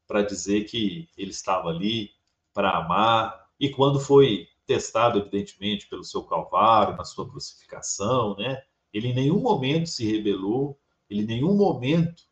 para 0.07 0.22
dizer 0.22 0.64
que 0.64 1.07
ele 1.14 1.31
estava 1.31 1.68
ali 1.68 2.12
para 2.55 2.79
amar, 2.79 3.47
e 3.61 3.68
quando 3.68 4.01
foi 4.01 4.49
testado, 4.66 5.18
evidentemente, 5.18 5.87
pelo 5.87 6.03
seu 6.03 6.22
Calvário, 6.22 6.97
na 6.97 7.05
sua 7.05 7.29
crucificação, 7.29 8.35
né? 8.37 8.62
Ele 8.91 9.09
em 9.09 9.14
nenhum 9.14 9.39
momento 9.39 9.87
se 9.87 10.11
rebelou, 10.11 10.79
ele 11.11 11.24
em 11.24 11.26
nenhum 11.26 11.55
momento 11.55 12.28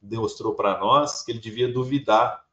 demonstrou 0.00 0.54
para 0.54 0.78
nós 0.78 1.22
que 1.22 1.32
ele 1.32 1.38
devia 1.38 1.72
duvidar 1.72 2.44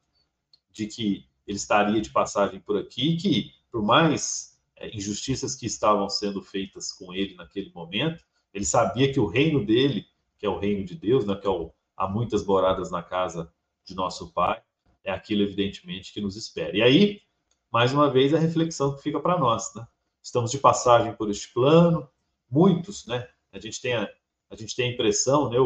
de 0.72 0.88
que 0.88 1.26
ele 1.46 1.58
estaria 1.58 2.02
de 2.02 2.10
passagem 2.10 2.60
por 2.60 2.78
aqui, 2.78 3.16
que 3.18 3.54
por 3.72 3.82
mais 3.82 4.60
é, 4.76 4.96
injustiças 4.96 5.56
que 5.56 5.66
estavam 5.66 6.10
sendo 6.10 6.42
feitas 6.42 6.92
com 6.92 7.14
ele 7.14 7.36
naquele 7.36 7.72
momento, 7.74 8.24
ele 8.54 8.66
sabia 8.66 9.12
que 9.12 9.20
o 9.20 9.28
reino 9.28 9.66
dele, 9.66 10.06
que 10.38 10.46
é 10.46 10.50
o 10.50 10.60
reino 10.60 10.84
de 10.84 10.96
Deus, 10.96 11.26
né, 11.26 11.36
que 11.36 11.48
é 11.48 11.50
o, 11.50 11.72
há 11.96 12.08
muitas 12.08 12.46
moradas 12.46 12.92
na 12.92 13.02
casa 13.02 13.52
de 13.86 13.96
nosso 13.96 14.32
Pai, 14.34 14.62
é 15.04 15.12
aquilo 15.12 15.44
evidentemente 15.44 16.12
que 16.12 16.20
nos 16.20 16.36
espera. 16.36 16.76
E 16.76 16.82
aí 16.82 17.22
mais 17.72 17.94
uma 17.94 18.10
vez, 18.10 18.34
a 18.34 18.40
reflexão 18.40 18.96
que 18.96 19.02
fica 19.02 19.20
para 19.20 19.38
nós. 19.38 19.74
Né? 19.76 19.86
Estamos 20.22 20.52
de 20.52 20.58
passagem 20.58 21.14
por 21.14 21.30
este 21.30 21.52
plano, 21.54 22.10
muitos, 22.50 23.06
né? 23.06 23.28
A 23.52 23.60
gente 23.60 23.82
tem 23.82 23.94
a, 23.94 24.10
a, 24.50 24.56
gente 24.56 24.76
tem 24.76 24.90
a 24.90 24.94
impressão, 24.94 25.50
né, 25.50 25.58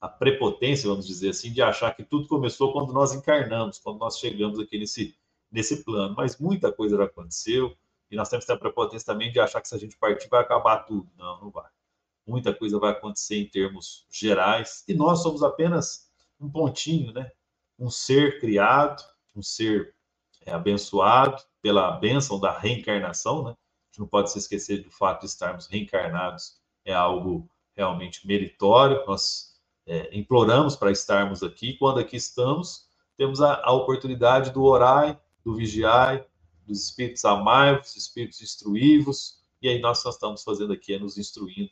a 0.00 0.08
prepotência, 0.08 0.88
vamos 0.88 1.06
dizer 1.06 1.30
assim, 1.30 1.52
de 1.52 1.60
achar 1.60 1.94
que 1.94 2.04
tudo 2.04 2.28
começou 2.28 2.72
quando 2.72 2.92
nós 2.92 3.12
encarnamos, 3.12 3.78
quando 3.78 3.98
nós 3.98 4.18
chegamos 4.18 4.58
aqui 4.58 4.78
nesse, 4.78 5.16
nesse 5.50 5.84
plano. 5.84 6.14
Mas 6.16 6.38
muita 6.38 6.72
coisa 6.72 6.96
já 6.96 7.04
aconteceu, 7.04 7.76
e 8.10 8.16
nós 8.16 8.28
temos 8.28 8.44
que 8.44 8.52
ter 8.52 8.56
a 8.56 8.60
prepotência 8.60 9.06
também 9.06 9.30
de 9.30 9.40
achar 9.40 9.60
que 9.60 9.68
se 9.68 9.74
a 9.74 9.78
gente 9.78 9.98
partir 9.98 10.28
vai 10.28 10.40
acabar 10.40 10.78
tudo. 10.78 11.10
Não, 11.16 11.40
não 11.40 11.50
vai. 11.50 11.68
Muita 12.26 12.54
coisa 12.54 12.78
vai 12.78 12.92
acontecer 12.92 13.36
em 13.36 13.46
termos 13.46 14.06
gerais, 14.10 14.84
e 14.86 14.94
nós 14.94 15.22
somos 15.22 15.42
apenas 15.42 16.08
um 16.40 16.48
pontinho, 16.48 17.12
né? 17.12 17.32
Um 17.78 17.90
ser 17.90 18.40
criado, 18.40 19.02
um 19.34 19.42
ser 19.42 19.94
é 20.44 20.52
abençoado 20.52 21.42
pela 21.60 21.90
bênção 21.92 22.38
da 22.40 22.56
reencarnação, 22.56 23.42
né? 23.44 23.50
A 23.50 23.86
gente 23.90 24.00
não 24.00 24.06
pode 24.06 24.30
se 24.30 24.38
esquecer 24.38 24.82
do 24.82 24.90
fato 24.90 25.20
de 25.20 25.26
estarmos 25.26 25.66
reencarnados, 25.66 26.58
é 26.84 26.94
algo 26.94 27.48
realmente 27.74 28.26
meritório. 28.26 29.04
Nós 29.06 29.47
é, 29.88 30.16
imploramos 30.16 30.76
para 30.76 30.92
estarmos 30.92 31.42
aqui. 31.42 31.72
Quando 31.72 31.98
aqui 31.98 32.16
estamos, 32.16 32.86
temos 33.16 33.40
a, 33.40 33.62
a 33.64 33.72
oportunidade 33.72 34.50
do 34.50 34.62
orai, 34.62 35.18
do 35.42 35.54
vigiai, 35.54 36.22
dos 36.66 36.84
espíritos 36.84 37.24
amai 37.24 37.80
dos 37.80 37.96
espíritos 37.96 38.42
instruivos, 38.42 39.38
e 39.62 39.68
aí 39.68 39.80
nós 39.80 39.98
só 39.98 40.10
estamos 40.10 40.44
fazendo 40.44 40.74
aqui 40.74 40.92
é 40.92 40.98
nos 40.98 41.16
instruindo 41.16 41.70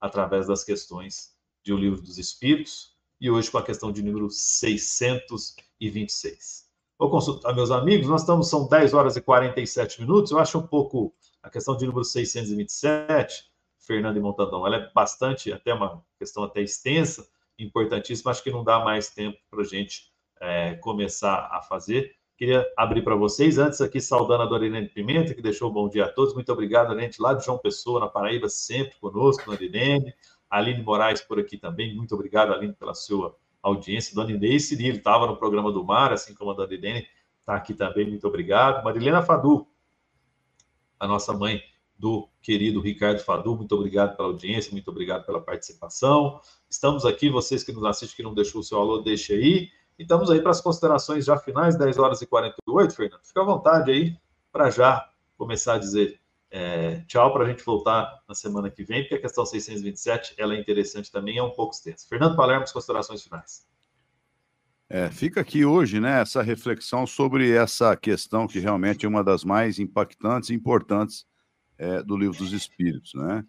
através 0.00 0.46
das 0.46 0.62
questões 0.62 1.34
de 1.64 1.72
O 1.72 1.76
Livro 1.76 2.00
dos 2.00 2.16
Espíritos, 2.16 2.94
e 3.20 3.28
hoje 3.28 3.50
com 3.50 3.58
a 3.58 3.62
questão 3.62 3.90
de 3.90 4.00
número 4.02 4.30
626. 4.30 6.66
Vou 6.98 7.10
consultar 7.10 7.54
meus 7.54 7.72
amigos, 7.72 8.08
nós 8.08 8.22
estamos, 8.22 8.48
são 8.48 8.66
10 8.68 8.94
horas 8.94 9.16
e 9.16 9.20
47 9.20 10.00
minutos, 10.00 10.30
eu 10.30 10.38
acho 10.38 10.58
um 10.58 10.66
pouco 10.66 11.12
a 11.42 11.50
questão 11.50 11.76
de 11.76 11.84
número 11.84 12.04
627, 12.04 13.50
Fernando 13.78 14.16
e 14.16 14.20
Montandão, 14.20 14.64
ela 14.66 14.76
é 14.76 14.90
bastante, 14.94 15.52
até 15.52 15.74
uma 15.74 16.02
questão 16.18 16.44
até 16.44 16.62
extensa, 16.62 17.28
importantíssima, 17.58 18.30
acho 18.30 18.42
que 18.42 18.50
não 18.50 18.64
dá 18.64 18.80
mais 18.80 19.10
tempo 19.10 19.38
para 19.50 19.60
a 19.60 19.64
gente 19.64 20.12
é, 20.40 20.74
começar 20.74 21.48
a 21.50 21.62
fazer. 21.62 22.14
Queria 22.36 22.66
abrir 22.76 23.02
para 23.02 23.14
vocês, 23.14 23.56
antes 23.56 23.80
aqui, 23.80 24.00
saudando 24.00 24.42
a 24.42 24.46
Dorinene 24.46 24.88
Pimenta, 24.88 25.34
que 25.34 25.40
deixou 25.40 25.70
um 25.70 25.72
bom 25.72 25.88
dia 25.88 26.04
a 26.04 26.08
todos, 26.08 26.34
muito 26.34 26.52
obrigado, 26.52 26.98
gente 26.98 27.20
lá 27.20 27.32
de 27.32 27.44
João 27.44 27.56
Pessoa, 27.56 28.00
na 28.00 28.08
Paraíba, 28.08 28.48
sempre 28.48 28.94
conosco, 29.00 29.50
Dorinene, 29.50 30.12
Aline 30.50 30.82
Moraes 30.82 31.22
por 31.22 31.38
aqui 31.38 31.56
também, 31.56 31.94
muito 31.96 32.14
obrigado, 32.14 32.52
Aline, 32.52 32.74
pela 32.74 32.94
sua 32.94 33.34
audiência. 33.62 34.14
Dona 34.14 34.32
Inês 34.32 34.68
Cirilo 34.68 34.98
estava 34.98 35.26
no 35.26 35.36
programa 35.36 35.72
do 35.72 35.82
Mar, 35.82 36.12
assim 36.12 36.34
como 36.34 36.50
a 36.50 36.54
Dona 36.54 36.74
está 36.74 37.54
aqui 37.54 37.72
também, 37.72 38.06
muito 38.06 38.26
obrigado. 38.26 38.84
Marilena 38.84 39.22
Fadu, 39.22 39.66
a 41.00 41.06
nossa 41.06 41.32
mãe 41.32 41.62
do 41.98 42.28
querido 42.42 42.80
Ricardo 42.80 43.20
Fadu, 43.20 43.56
muito 43.56 43.74
obrigado 43.74 44.16
pela 44.16 44.28
audiência, 44.28 44.70
muito 44.72 44.88
obrigado 44.90 45.24
pela 45.24 45.40
participação. 45.40 46.40
Estamos 46.68 47.04
aqui, 47.04 47.30
vocês 47.30 47.64
que 47.64 47.72
nos 47.72 47.84
assistem, 47.84 48.16
que 48.16 48.22
não 48.22 48.34
deixou 48.34 48.60
o 48.60 48.64
seu 48.64 48.78
alô, 48.78 48.98
deixe 48.98 49.32
aí. 49.32 49.70
E 49.98 50.02
estamos 50.02 50.30
aí 50.30 50.42
para 50.42 50.50
as 50.50 50.60
considerações 50.60 51.24
já 51.24 51.38
finais, 51.38 51.76
10 51.76 51.98
horas 51.98 52.20
e 52.20 52.26
48, 52.26 52.94
Fernando. 52.94 53.24
Fica 53.24 53.40
à 53.40 53.44
vontade 53.44 53.90
aí 53.90 54.16
para 54.52 54.70
já 54.70 55.08
começar 55.38 55.74
a 55.74 55.78
dizer 55.78 56.20
é, 56.50 57.00
tchau 57.06 57.32
para 57.32 57.44
a 57.44 57.48
gente 57.48 57.64
voltar 57.64 58.22
na 58.28 58.34
semana 58.34 58.70
que 58.70 58.84
vem, 58.84 59.02
porque 59.02 59.16
a 59.16 59.20
questão 59.20 59.44
627 59.44 60.34
ela 60.38 60.54
é 60.54 60.60
interessante 60.60 61.10
também, 61.10 61.38
é 61.38 61.42
um 61.42 61.50
pouco 61.50 61.74
extensa. 61.74 62.06
Fernando 62.08 62.36
Palermo, 62.36 62.62
as 62.62 62.72
considerações 62.72 63.22
finais. 63.22 63.66
É, 64.88 65.10
fica 65.10 65.40
aqui 65.40 65.64
hoje 65.64 65.98
né, 65.98 66.20
essa 66.20 66.42
reflexão 66.42 67.06
sobre 67.06 67.50
essa 67.50 67.96
questão 67.96 68.46
que 68.46 68.60
realmente 68.60 69.04
é 69.04 69.08
uma 69.08 69.24
das 69.24 69.42
mais 69.42 69.80
impactantes 69.80 70.50
e 70.50 70.54
importantes 70.54 71.26
é, 71.78 72.02
do 72.02 72.16
Livro 72.16 72.38
dos 72.38 72.52
Espíritos. 72.52 73.14
Né? 73.14 73.44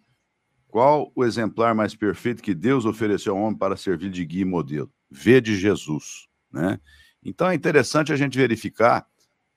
Qual 0.66 1.12
o 1.14 1.24
exemplar 1.24 1.74
mais 1.74 1.94
perfeito 1.94 2.42
que 2.42 2.54
Deus 2.54 2.84
ofereceu 2.84 3.34
ao 3.36 3.42
homem 3.42 3.58
para 3.58 3.76
servir 3.76 4.10
de 4.10 4.24
guia 4.24 4.42
e 4.42 4.44
modelo? 4.44 4.92
Vê 5.10 5.40
de 5.40 5.56
Jesus. 5.56 6.28
Né? 6.52 6.80
Então 7.24 7.48
é 7.48 7.54
interessante 7.54 8.12
a 8.12 8.16
gente 8.16 8.38
verificar 8.38 9.06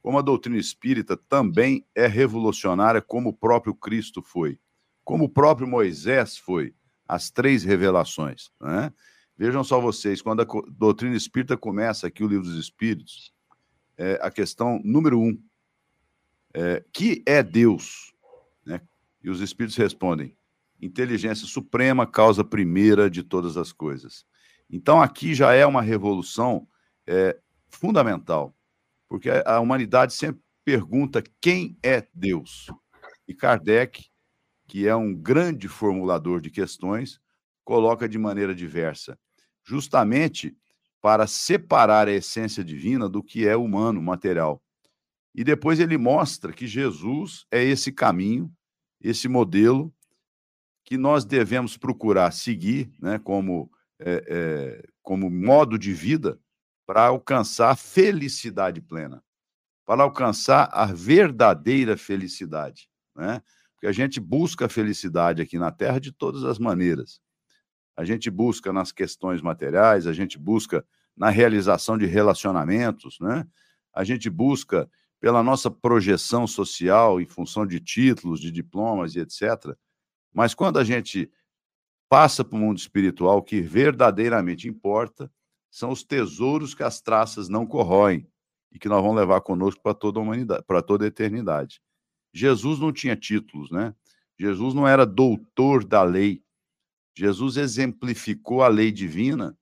como 0.02 0.18
a 0.18 0.22
doutrina 0.22 0.58
espírita 0.58 1.16
também 1.16 1.86
é 1.94 2.08
revolucionária, 2.08 3.02
como 3.02 3.30
o 3.30 3.34
próprio 3.34 3.76
Cristo 3.76 4.22
foi, 4.22 4.58
como 5.04 5.26
o 5.26 5.30
próprio 5.30 5.68
Moisés 5.68 6.38
foi, 6.38 6.74
as 7.08 7.30
três 7.30 7.64
revelações. 7.64 8.50
Né? 8.60 8.92
Vejam 9.38 9.64
só 9.64 9.80
vocês, 9.80 10.22
quando 10.22 10.42
a 10.42 10.48
doutrina 10.72 11.16
espírita 11.16 11.56
começa 11.56 12.08
aqui, 12.08 12.24
o 12.24 12.28
livro 12.28 12.46
dos 12.46 12.58
Espíritos, 12.58 13.34
é 13.98 14.20
a 14.22 14.32
questão 14.32 14.82
número 14.84 15.20
um, 15.20 15.40
é, 16.54 16.84
que 16.92 17.24
é 17.26 17.44
Deus? 17.44 18.14
E 19.24 19.30
os 19.30 19.42
Espíritos 19.42 19.78
respondem, 19.78 20.36
inteligência 20.82 21.46
suprema, 21.48 22.08
causa 22.08 22.44
primeira 22.44 23.10
de 23.10 23.24
todas 23.24 23.58
as 23.58 23.72
coisas. 23.72 24.26
Então 24.70 25.02
aqui 25.02 25.34
já 25.34 25.54
é 25.54 25.66
uma 25.66 25.82
revolução 25.82 26.68
é, 27.06 27.38
fundamental 27.70 28.56
porque 29.12 29.30
a 29.46 29.60
humanidade 29.60 30.14
sempre 30.14 30.42
pergunta 30.64 31.22
quem 31.42 31.78
é 31.84 32.08
Deus. 32.14 32.68
E 33.28 33.34
Kardec, 33.34 34.06
que 34.70 34.88
é 34.88 34.96
um 34.96 35.14
grande 35.14 35.68
formulador 35.68 36.40
de 36.40 36.50
questões, 36.50 37.20
coloca 37.62 38.08
de 38.08 38.18
maneira 38.18 38.56
diversa, 38.56 39.20
justamente 39.66 40.56
para 41.02 41.28
separar 41.28 42.08
a 42.08 42.14
essência 42.14 42.64
divina 42.64 43.10
do 43.10 43.22
que 43.22 43.46
é 43.46 43.54
humano, 43.54 44.02
material. 44.02 44.64
E 45.36 45.44
depois 45.44 45.82
ele 45.82 45.98
mostra 45.98 46.54
que 46.54 46.66
Jesus 46.66 47.46
é 47.52 47.62
esse 47.62 47.92
caminho, 47.92 48.50
esse 49.04 49.28
modelo 49.28 49.94
que 50.84 50.98
nós 50.98 51.24
devemos 51.24 51.78
procurar 51.78 52.32
seguir, 52.32 52.92
né, 53.00 53.20
como, 53.20 53.72
é, 54.00 54.24
é, 54.28 54.90
como 55.02 55.30
modo 55.30 55.78
de 55.78 55.94
vida 55.94 56.40
para 56.86 57.08
alcançar 57.08 57.72
a 57.72 57.76
felicidade 57.76 58.82
plena, 58.82 59.24
para 59.86 60.04
alcançar 60.04 60.70
a 60.72 60.86
verdadeira 60.86 61.96
felicidade, 61.96 62.90
né? 63.16 63.42
Porque 63.74 63.88
a 63.88 63.92
gente 63.92 64.20
busca 64.20 64.66
a 64.66 64.70
felicidade 64.70 65.42
aqui 65.42 65.58
na 65.58 65.72
Terra 65.72 66.00
de 66.00 66.12
todas 66.12 66.44
as 66.44 66.60
maneiras. 66.60 67.20
A 67.98 68.04
gente 68.04 68.30
busca 68.30 68.72
nas 68.72 68.92
questões 68.92 69.42
materiais, 69.42 70.06
a 70.06 70.14
gente 70.14 70.38
busca 70.38 70.86
na 71.16 71.30
realização 71.30 71.98
de 71.98 72.06
relacionamentos, 72.06 73.18
né? 73.20 73.48
A 73.94 74.04
gente 74.04 74.30
busca 74.30 74.90
pela 75.22 75.44
nossa 75.44 75.70
projeção 75.70 76.48
social 76.48 77.22
em 77.22 77.28
função 77.28 77.66
de 77.66 77.80
títulos, 77.80 78.42
de 78.42 78.52
diplomas 78.52 79.16
e 79.16 79.20
etc. 79.20 79.78
Mas 80.34 80.56
quando 80.56 80.80
a 80.80 80.84
gente 80.84 81.32
passa 82.10 82.44
para 82.44 82.58
o 82.58 82.60
mundo 82.60 82.80
espiritual, 82.80 83.38
o 83.38 83.44
que 83.44 83.62
verdadeiramente 83.62 84.68
importa 84.68 85.32
são 85.70 85.92
os 85.92 86.04
tesouros 86.04 86.74
que 86.74 86.84
as 86.84 87.00
traças 87.00 87.48
não 87.48 87.68
corroem 87.68 88.28
e 88.72 88.80
que 88.80 88.90
nós 88.90 89.02
vamos 89.02 89.16
levar 89.16 89.42
conosco 89.42 89.82
para 89.82 89.94
toda 89.94 90.20
a 90.20 90.24
humanidade, 90.24 90.64
para 90.66 90.82
toda 90.82 91.06
a 91.06 91.08
eternidade. 91.08 91.80
Jesus 92.34 92.80
não 92.80 92.92
tinha 92.92 93.16
títulos, 93.16 93.70
né? 93.70 93.94
Jesus 94.40 94.74
não 94.74 94.88
era 94.88 95.06
doutor 95.06 95.86
da 95.86 96.02
lei. 96.02 96.44
Jesus 97.16 97.58
exemplificou 97.58 98.64
a 98.64 98.68
lei 98.68 98.92
divina, 98.92 99.56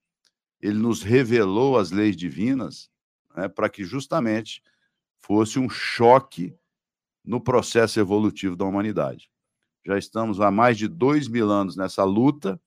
ele 0.62 0.80
nos 0.80 1.04
revelou 1.04 1.78
as 1.78 1.92
leis 1.92 2.16
divinas, 2.16 2.90
né, 3.36 3.50
para 3.50 3.70
que 3.70 3.84
justamente 3.84 4.62
fosse 5.20 5.60
um 5.60 5.70
choque 5.70 6.56
no 7.24 7.40
processo 7.40 8.00
evolutivo 8.00 8.56
da 8.56 8.66
humanidade. 8.66 9.30
Já 9.86 9.98
estamos 9.98 10.42
há 10.42 10.50
mais 10.50 10.78
de 10.78 10.88
dois 10.88 11.28
mil 11.28 11.50
anos 11.50 11.76
nessa 11.76 12.04
luta 12.04 12.60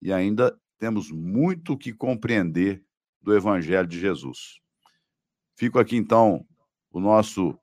e 0.00 0.12
ainda 0.12 0.58
temos 0.78 1.10
muito 1.10 1.78
que 1.78 1.92
compreender 1.92 2.84
do 3.20 3.34
Evangelho 3.34 3.86
de 3.86 4.00
Jesus. 4.00 4.58
Fico 5.54 5.78
aqui, 5.78 5.96
então, 5.96 6.44
o 6.90 6.98
nosso 6.98 7.56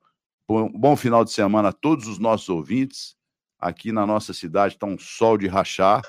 bom 0.48 0.96
final 0.96 1.24
de 1.24 1.30
semana 1.30 1.68
a 1.68 1.72
todos 1.72 2.06
os 2.06 2.18
nossos 2.18 2.48
ouvintes. 2.48 3.16
Aqui 3.58 3.92
na 3.92 4.06
nossa 4.06 4.32
cidade 4.32 4.74
está 4.74 4.86
um 4.86 4.98
sol 4.98 5.36
de 5.36 5.46
rachar, 5.46 6.02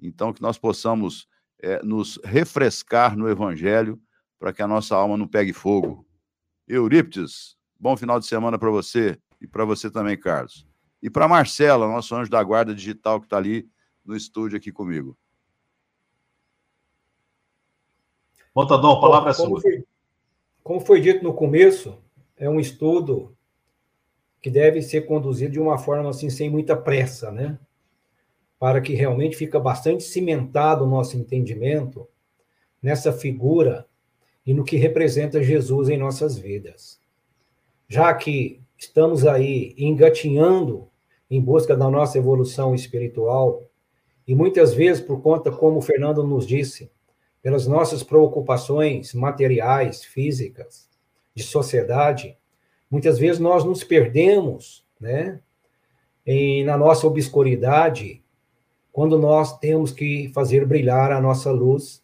então 0.00 0.32
que 0.32 0.42
nós 0.42 0.58
possamos 0.58 1.26
é, 1.58 1.82
nos 1.82 2.20
refrescar 2.22 3.16
no 3.16 3.28
Evangelho 3.28 4.00
para 4.38 4.52
que 4.52 4.60
a 4.60 4.68
nossa 4.68 4.94
alma 4.94 5.16
não 5.16 5.26
pegue 5.26 5.52
fogo. 5.52 6.06
Eurípides, 6.68 7.56
bom 7.78 7.96
final 7.96 8.20
de 8.20 8.26
semana 8.26 8.58
para 8.58 8.70
você 8.70 9.18
e 9.40 9.46
para 9.46 9.64
você 9.64 9.90
também, 9.90 10.18
Carlos. 10.18 10.66
E 11.02 11.10
para 11.10 11.26
Marcela, 11.26 11.88
nosso 11.88 12.14
anjo 12.14 12.30
da 12.30 12.42
guarda 12.42 12.74
digital 12.74 13.18
que 13.20 13.26
está 13.26 13.36
ali 13.36 13.68
no 14.04 14.16
estúdio 14.16 14.56
aqui 14.56 14.70
comigo. 14.70 15.16
Montadão, 18.54 18.92
a 18.92 19.00
palavra 19.00 19.30
é 19.30 19.34
sua. 19.34 19.60
Foi, 19.60 19.84
como 20.62 20.80
foi 20.80 21.00
dito 21.00 21.24
no 21.24 21.34
começo, 21.34 21.98
é 22.36 22.48
um 22.48 22.60
estudo 22.60 23.36
que 24.40 24.50
deve 24.50 24.82
ser 24.82 25.02
conduzido 25.02 25.52
de 25.52 25.60
uma 25.60 25.78
forma 25.78 26.10
assim, 26.10 26.28
sem 26.28 26.50
muita 26.50 26.76
pressa, 26.76 27.30
né? 27.30 27.58
Para 28.58 28.80
que 28.80 28.92
realmente 28.92 29.36
fica 29.36 29.58
bastante 29.58 30.04
cimentado 30.04 30.84
o 30.84 30.88
nosso 30.88 31.16
entendimento 31.16 32.06
nessa 32.80 33.12
figura 33.12 33.88
e 34.46 34.52
no 34.52 34.64
que 34.64 34.76
representa 34.76 35.42
Jesus 35.42 35.88
em 35.88 35.96
nossas 35.96 36.36
vidas. 36.36 37.00
Já 37.88 38.12
que 38.14 38.60
estamos 38.76 39.26
aí 39.26 39.74
engatinhando 39.78 40.88
em 41.30 41.40
busca 41.40 41.76
da 41.76 41.88
nossa 41.88 42.18
evolução 42.18 42.74
espiritual, 42.74 43.62
e 44.26 44.34
muitas 44.34 44.74
vezes 44.74 45.02
por 45.02 45.20
conta, 45.20 45.50
como 45.50 45.78
o 45.78 45.82
Fernando 45.82 46.22
nos 46.22 46.46
disse, 46.46 46.90
pelas 47.42 47.66
nossas 47.66 48.02
preocupações 48.02 49.14
materiais, 49.14 50.04
físicas, 50.04 50.88
de 51.34 51.42
sociedade, 51.42 52.36
muitas 52.90 53.18
vezes 53.18 53.40
nós 53.40 53.64
nos 53.64 53.82
perdemos, 53.82 54.84
né, 55.00 55.40
em, 56.26 56.64
na 56.64 56.76
nossa 56.76 57.06
obscuridade, 57.06 58.22
quando 58.92 59.18
nós 59.18 59.58
temos 59.58 59.90
que 59.90 60.28
fazer 60.34 60.66
brilhar 60.66 61.10
a 61.10 61.20
nossa 61.20 61.50
luz, 61.50 62.01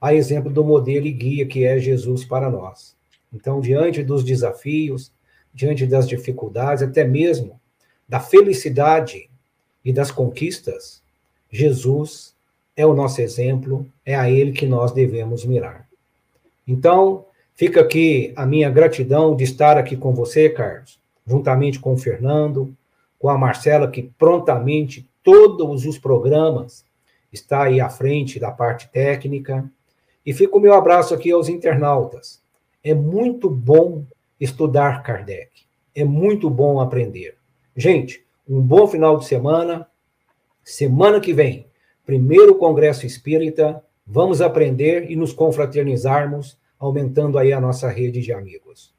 a 0.00 0.14
exemplo 0.14 0.52
do 0.52 0.64
modelo 0.64 1.06
e 1.06 1.12
guia 1.12 1.46
que 1.46 1.64
é 1.64 1.78
Jesus 1.78 2.24
para 2.24 2.50
nós. 2.50 2.96
Então, 3.32 3.60
diante 3.60 4.02
dos 4.02 4.24
desafios, 4.24 5.12
diante 5.52 5.86
das 5.86 6.08
dificuldades, 6.08 6.82
até 6.82 7.04
mesmo 7.04 7.60
da 8.08 8.20
felicidade 8.20 9.28
e 9.84 9.92
das 9.92 10.10
conquistas, 10.10 11.02
Jesus 11.50 12.34
é 12.76 12.86
o 12.86 12.94
nosso 12.94 13.20
exemplo, 13.20 13.86
é 14.04 14.14
a 14.14 14.30
ele 14.30 14.52
que 14.52 14.66
nós 14.66 14.92
devemos 14.92 15.44
mirar. 15.44 15.88
Então, 16.66 17.26
fica 17.54 17.80
aqui 17.80 18.32
a 18.36 18.46
minha 18.46 18.70
gratidão 18.70 19.34
de 19.34 19.44
estar 19.44 19.76
aqui 19.76 19.96
com 19.96 20.14
você, 20.14 20.48
Carlos, 20.48 20.98
juntamente 21.26 21.80
com 21.80 21.94
o 21.94 21.98
Fernando, 21.98 22.74
com 23.18 23.28
a 23.28 23.36
Marcela, 23.36 23.90
que 23.90 24.02
prontamente 24.02 25.08
todos 25.24 25.84
os 25.84 25.98
programas 25.98 26.84
está 27.32 27.64
aí 27.64 27.80
à 27.80 27.90
frente 27.90 28.38
da 28.38 28.50
parte 28.50 28.88
técnica. 28.88 29.68
E 30.28 30.32
fica 30.34 30.58
o 30.58 30.60
meu 30.60 30.74
abraço 30.74 31.14
aqui 31.14 31.32
aos 31.32 31.48
internautas. 31.48 32.42
É 32.84 32.92
muito 32.92 33.48
bom 33.48 34.04
estudar 34.38 35.02
Kardec. 35.02 35.62
É 35.94 36.04
muito 36.04 36.50
bom 36.50 36.80
aprender. 36.80 37.38
Gente, 37.74 38.26
um 38.46 38.60
bom 38.60 38.86
final 38.86 39.16
de 39.16 39.24
semana. 39.24 39.88
Semana 40.62 41.18
que 41.18 41.32
vem 41.32 41.66
primeiro 42.04 42.56
Congresso 42.56 43.06
Espírita, 43.06 43.82
vamos 44.06 44.42
aprender 44.42 45.10
e 45.10 45.16
nos 45.16 45.32
confraternizarmos, 45.32 46.58
aumentando 46.78 47.38
aí 47.38 47.50
a 47.50 47.58
nossa 47.58 47.88
rede 47.88 48.20
de 48.20 48.30
amigos. 48.30 48.94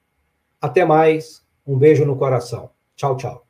Até 0.59 0.83
mais, 0.83 1.45
um 1.63 1.77
beijo 1.77 2.05
no 2.05 2.15
coração. 2.15 2.71
Tchau, 2.95 3.15
tchau. 3.15 3.45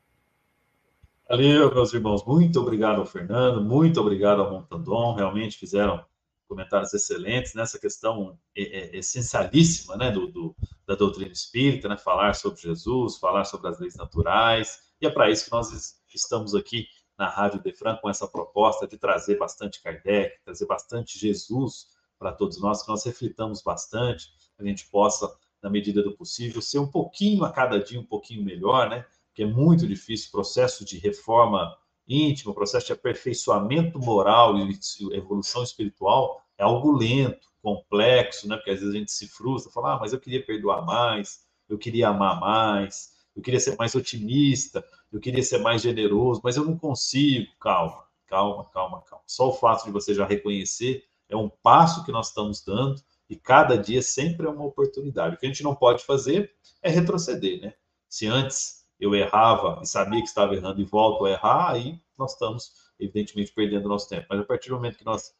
Valeu, 1.30 1.74
meus 1.74 1.94
irmãos. 1.94 2.26
Muito 2.26 2.60
obrigado 2.60 3.00
ao 3.00 3.06
Fernando, 3.06 3.64
muito 3.64 4.02
obrigado 4.02 4.42
ao 4.42 4.52
Montandon. 4.52 5.16
Realmente 5.16 5.58
fizeram 5.58 6.04
comentários 6.50 6.92
excelentes 6.94 7.54
nessa 7.54 7.78
questão 7.78 8.38
é, 8.58 8.64
é, 8.64 8.98
essencialíssima 8.98 9.96
né, 9.96 10.12
do, 10.12 10.28
do, 10.28 10.56
da 10.86 10.96
doutrina 10.96 11.32
espírita, 11.32 11.88
né, 11.88 11.96
falar 11.96 12.34
sobre 12.34 12.60
Jesus, 12.60 13.18
falar 13.18 13.46
sobre 13.46 13.70
as 13.70 13.80
leis 13.80 13.96
naturais. 13.96 14.80
E 15.00 15.06
é 15.06 15.12
para 15.12 15.30
isso 15.30 15.46
que 15.46 15.52
nós 15.52 15.96
estamos 16.14 16.56
aqui 16.56 16.88
na 17.16 17.30
Rádio 17.30 17.62
Defran 17.62 17.96
com 17.98 18.10
essa 18.10 18.28
proposta 18.28 18.88
de 18.88 18.98
trazer 18.98 19.38
bastante 19.38 19.82
Kardec, 19.82 20.44
trazer 20.44 20.66
bastante 20.66 21.20
Jesus 21.20 21.88
para 22.18 22.32
todos 22.32 22.60
nós, 22.60 22.82
que 22.82 22.90
nós 22.90 23.06
reflitamos 23.06 23.62
bastante, 23.62 24.34
a 24.58 24.64
gente 24.64 24.90
possa, 24.90 25.32
na 25.62 25.70
medida 25.70 26.02
do 26.02 26.14
possível, 26.14 26.62
ser 26.62 26.80
um 26.80 26.88
pouquinho 26.88 27.46
a 27.46 27.52
cada 27.52 27.82
dia 27.82 28.00
um 28.00 28.06
pouquinho 28.06 28.44
melhor, 28.44 28.90
né? 28.90 29.06
Porque 29.28 29.44
é 29.44 29.46
muito 29.46 29.88
difícil 29.88 30.30
o 30.30 30.32
processo 30.32 30.84
de 30.84 30.98
reforma 30.98 31.78
íntima, 32.10 32.52
o 32.52 32.56
processo 32.56 32.88
de 32.88 32.94
aperfeiçoamento 32.94 34.00
moral 34.00 34.58
e 34.58 34.80
evolução 35.14 35.64
espiritual 35.64 36.44
é 36.58 36.64
algo 36.64 36.92
lento, 36.92 37.48
complexo, 37.62 38.48
né? 38.48 38.56
Porque 38.56 38.72
às 38.72 38.80
vezes 38.80 38.94
a 38.94 38.98
gente 38.98 39.12
se 39.12 39.28
frustra, 39.28 39.72
fala, 39.72 39.94
ah, 39.94 40.00
mas 40.00 40.14
eu 40.14 40.20
queria 40.20 40.44
perdoar 40.44 40.86
mais, 40.86 41.42
eu 41.68 41.78
queria 41.78 42.10
amar 42.10 42.40
mais, 42.40 43.12
eu 43.36 43.42
queria 43.42 43.60
ser 43.60 43.76
mais 43.78 43.96
otimista, 43.96 44.84
eu 45.12 45.20
queria 45.20 45.44
ser 45.44 45.60
mais 45.60 45.82
generoso, 45.82 46.42
mas 46.44 46.58
eu 46.58 46.66
não 46.66 46.78
consigo. 46.78 47.48
Calma, 47.60 48.04
calma, 48.28 48.66
calma, 48.74 49.02
calma. 49.02 49.24
Só 49.28 49.50
o 49.50 49.54
fato 49.54 49.86
de 49.86 49.92
você 49.92 50.14
já 50.14 50.26
reconhecer 50.26 51.04
é 51.28 51.36
um 51.36 51.50
passo 51.50 52.04
que 52.04 52.12
nós 52.12 52.30
estamos 52.30 52.64
dando 52.64 53.02
e 53.30 53.36
cada 53.36 53.78
dia 53.78 54.02
sempre 54.02 54.48
é 54.48 54.50
uma 54.50 54.66
oportunidade. 54.66 55.36
O 55.36 55.40
que 55.40 55.46
a 55.46 55.50
gente 55.50 55.64
não 55.64 55.76
pode 55.76 56.04
fazer 56.04 56.52
é 56.82 56.90
retroceder, 56.90 57.62
né? 57.62 57.74
Se 58.08 58.26
antes 58.26 58.79
eu 59.00 59.16
errava 59.16 59.80
e 59.82 59.88
sabia 59.88 60.22
que 60.22 60.28
estava 60.28 60.56
errando 60.56 60.82
e 60.82 60.84
volto 60.84 61.26
a 61.26 61.32
errar, 61.32 61.72
aí 61.72 62.00
nós 62.18 62.34
estamos, 62.34 62.74
evidentemente, 63.00 63.54
perdendo 63.54 63.88
nosso 63.88 64.10
tempo. 64.10 64.28
Mas 64.30 64.40
a 64.40 64.44
partir 64.44 64.70
do 64.70 64.76
momento 64.76 64.98
que 64.98 65.06
nós, 65.06 65.34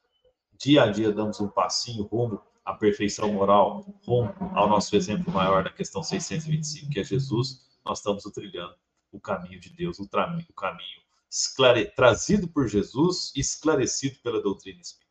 dia 0.58 0.84
a 0.84 0.88
dia, 0.88 1.12
damos 1.12 1.40
um 1.42 1.48
passinho 1.48 2.04
rumo 2.04 2.42
à 2.64 2.74
perfeição 2.74 3.34
moral, 3.34 3.86
rumo 4.06 4.34
ao 4.54 4.70
nosso 4.70 4.96
exemplo 4.96 5.34
maior 5.34 5.64
na 5.64 5.72
questão 5.72 6.02
625, 6.02 6.90
que 6.90 7.00
é 7.00 7.04
Jesus, 7.04 7.68
nós 7.86 8.00
estamos 8.00 8.24
trilhando 8.24 8.76
o 9.12 9.20
caminho 9.20 9.60
de 9.60 9.70
Deus, 9.72 10.00
o, 10.00 10.04
o 10.04 10.54
caminho 10.54 11.00
esclare... 11.30 11.86
trazido 11.96 12.48
por 12.48 12.68
Jesus 12.68 13.32
e 13.36 13.40
esclarecido 13.40 14.20
pela 14.22 14.42
doutrina 14.42 14.80
espírita. 14.80 15.09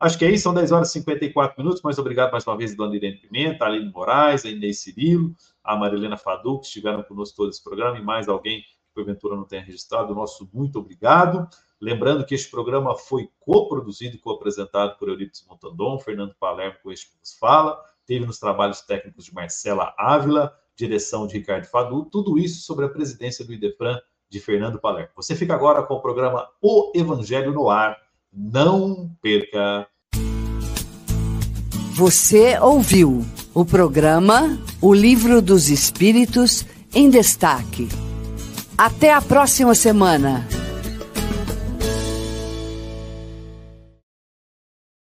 Acho 0.00 0.16
que 0.18 0.24
é 0.24 0.30
isso, 0.30 0.44
são 0.44 0.54
10 0.54 0.70
horas 0.70 0.90
e 0.90 0.92
54 0.92 1.54
minutos. 1.58 1.82
Mas 1.82 1.98
obrigado 1.98 2.30
mais 2.30 2.46
uma 2.46 2.56
vez, 2.56 2.76
Dona 2.76 2.94
Irene 2.94 3.16
Pimenta, 3.16 3.64
Aline 3.64 3.90
Moraes, 3.90 4.44
a 4.44 4.48
Inês 4.48 4.80
Cirilo, 4.80 5.34
a 5.62 5.76
Marilena 5.76 6.16
Fadu, 6.16 6.60
que 6.60 6.66
estiveram 6.66 7.02
conosco 7.02 7.36
todo 7.36 7.50
esse 7.50 7.62
programa, 7.62 7.98
e 7.98 8.02
mais 8.02 8.28
alguém 8.28 8.60
que 8.60 8.78
porventura 8.94 9.36
não 9.36 9.44
tenha 9.44 9.62
registrado. 9.62 10.14
Nosso 10.14 10.48
muito 10.52 10.78
obrigado. 10.78 11.48
Lembrando 11.80 12.24
que 12.24 12.34
este 12.34 12.50
programa 12.50 12.96
foi 12.96 13.28
coproduzido 13.38 14.16
e 14.16 14.18
co-apresentado 14.18 14.98
por 14.98 15.08
Eurípides 15.08 15.46
Montandon, 15.48 15.98
Fernando 15.98 16.34
Palermo, 16.34 16.76
com 16.82 16.90
este 16.90 17.10
que 17.10 17.18
nos 17.18 17.34
fala. 17.38 17.80
Teve 18.04 18.26
nos 18.26 18.38
trabalhos 18.38 18.80
técnicos 18.80 19.26
de 19.26 19.34
Marcela 19.34 19.94
Ávila, 19.96 20.52
direção 20.74 21.26
de 21.26 21.38
Ricardo 21.38 21.66
Fadu, 21.66 22.04
tudo 22.06 22.38
isso 22.38 22.62
sobre 22.62 22.84
a 22.86 22.88
presidência 22.88 23.44
do 23.44 23.52
IDEFRAN 23.52 24.00
de 24.28 24.40
Fernando 24.40 24.80
Palermo. 24.80 25.12
Você 25.16 25.36
fica 25.36 25.54
agora 25.54 25.82
com 25.82 25.94
o 25.94 26.02
programa 26.02 26.48
O 26.60 26.92
Evangelho 26.94 27.52
no 27.52 27.70
Ar. 27.70 27.96
Não 28.32 29.10
perca! 29.22 29.86
Você 31.94 32.58
ouviu 32.60 33.24
o 33.54 33.64
programa 33.64 34.58
O 34.80 34.92
Livro 34.92 35.40
dos 35.40 35.68
Espíritos 35.68 36.64
em 36.94 37.10
Destaque. 37.10 37.88
Até 38.76 39.12
a 39.12 39.20
próxima 39.20 39.74
semana. 39.74 40.46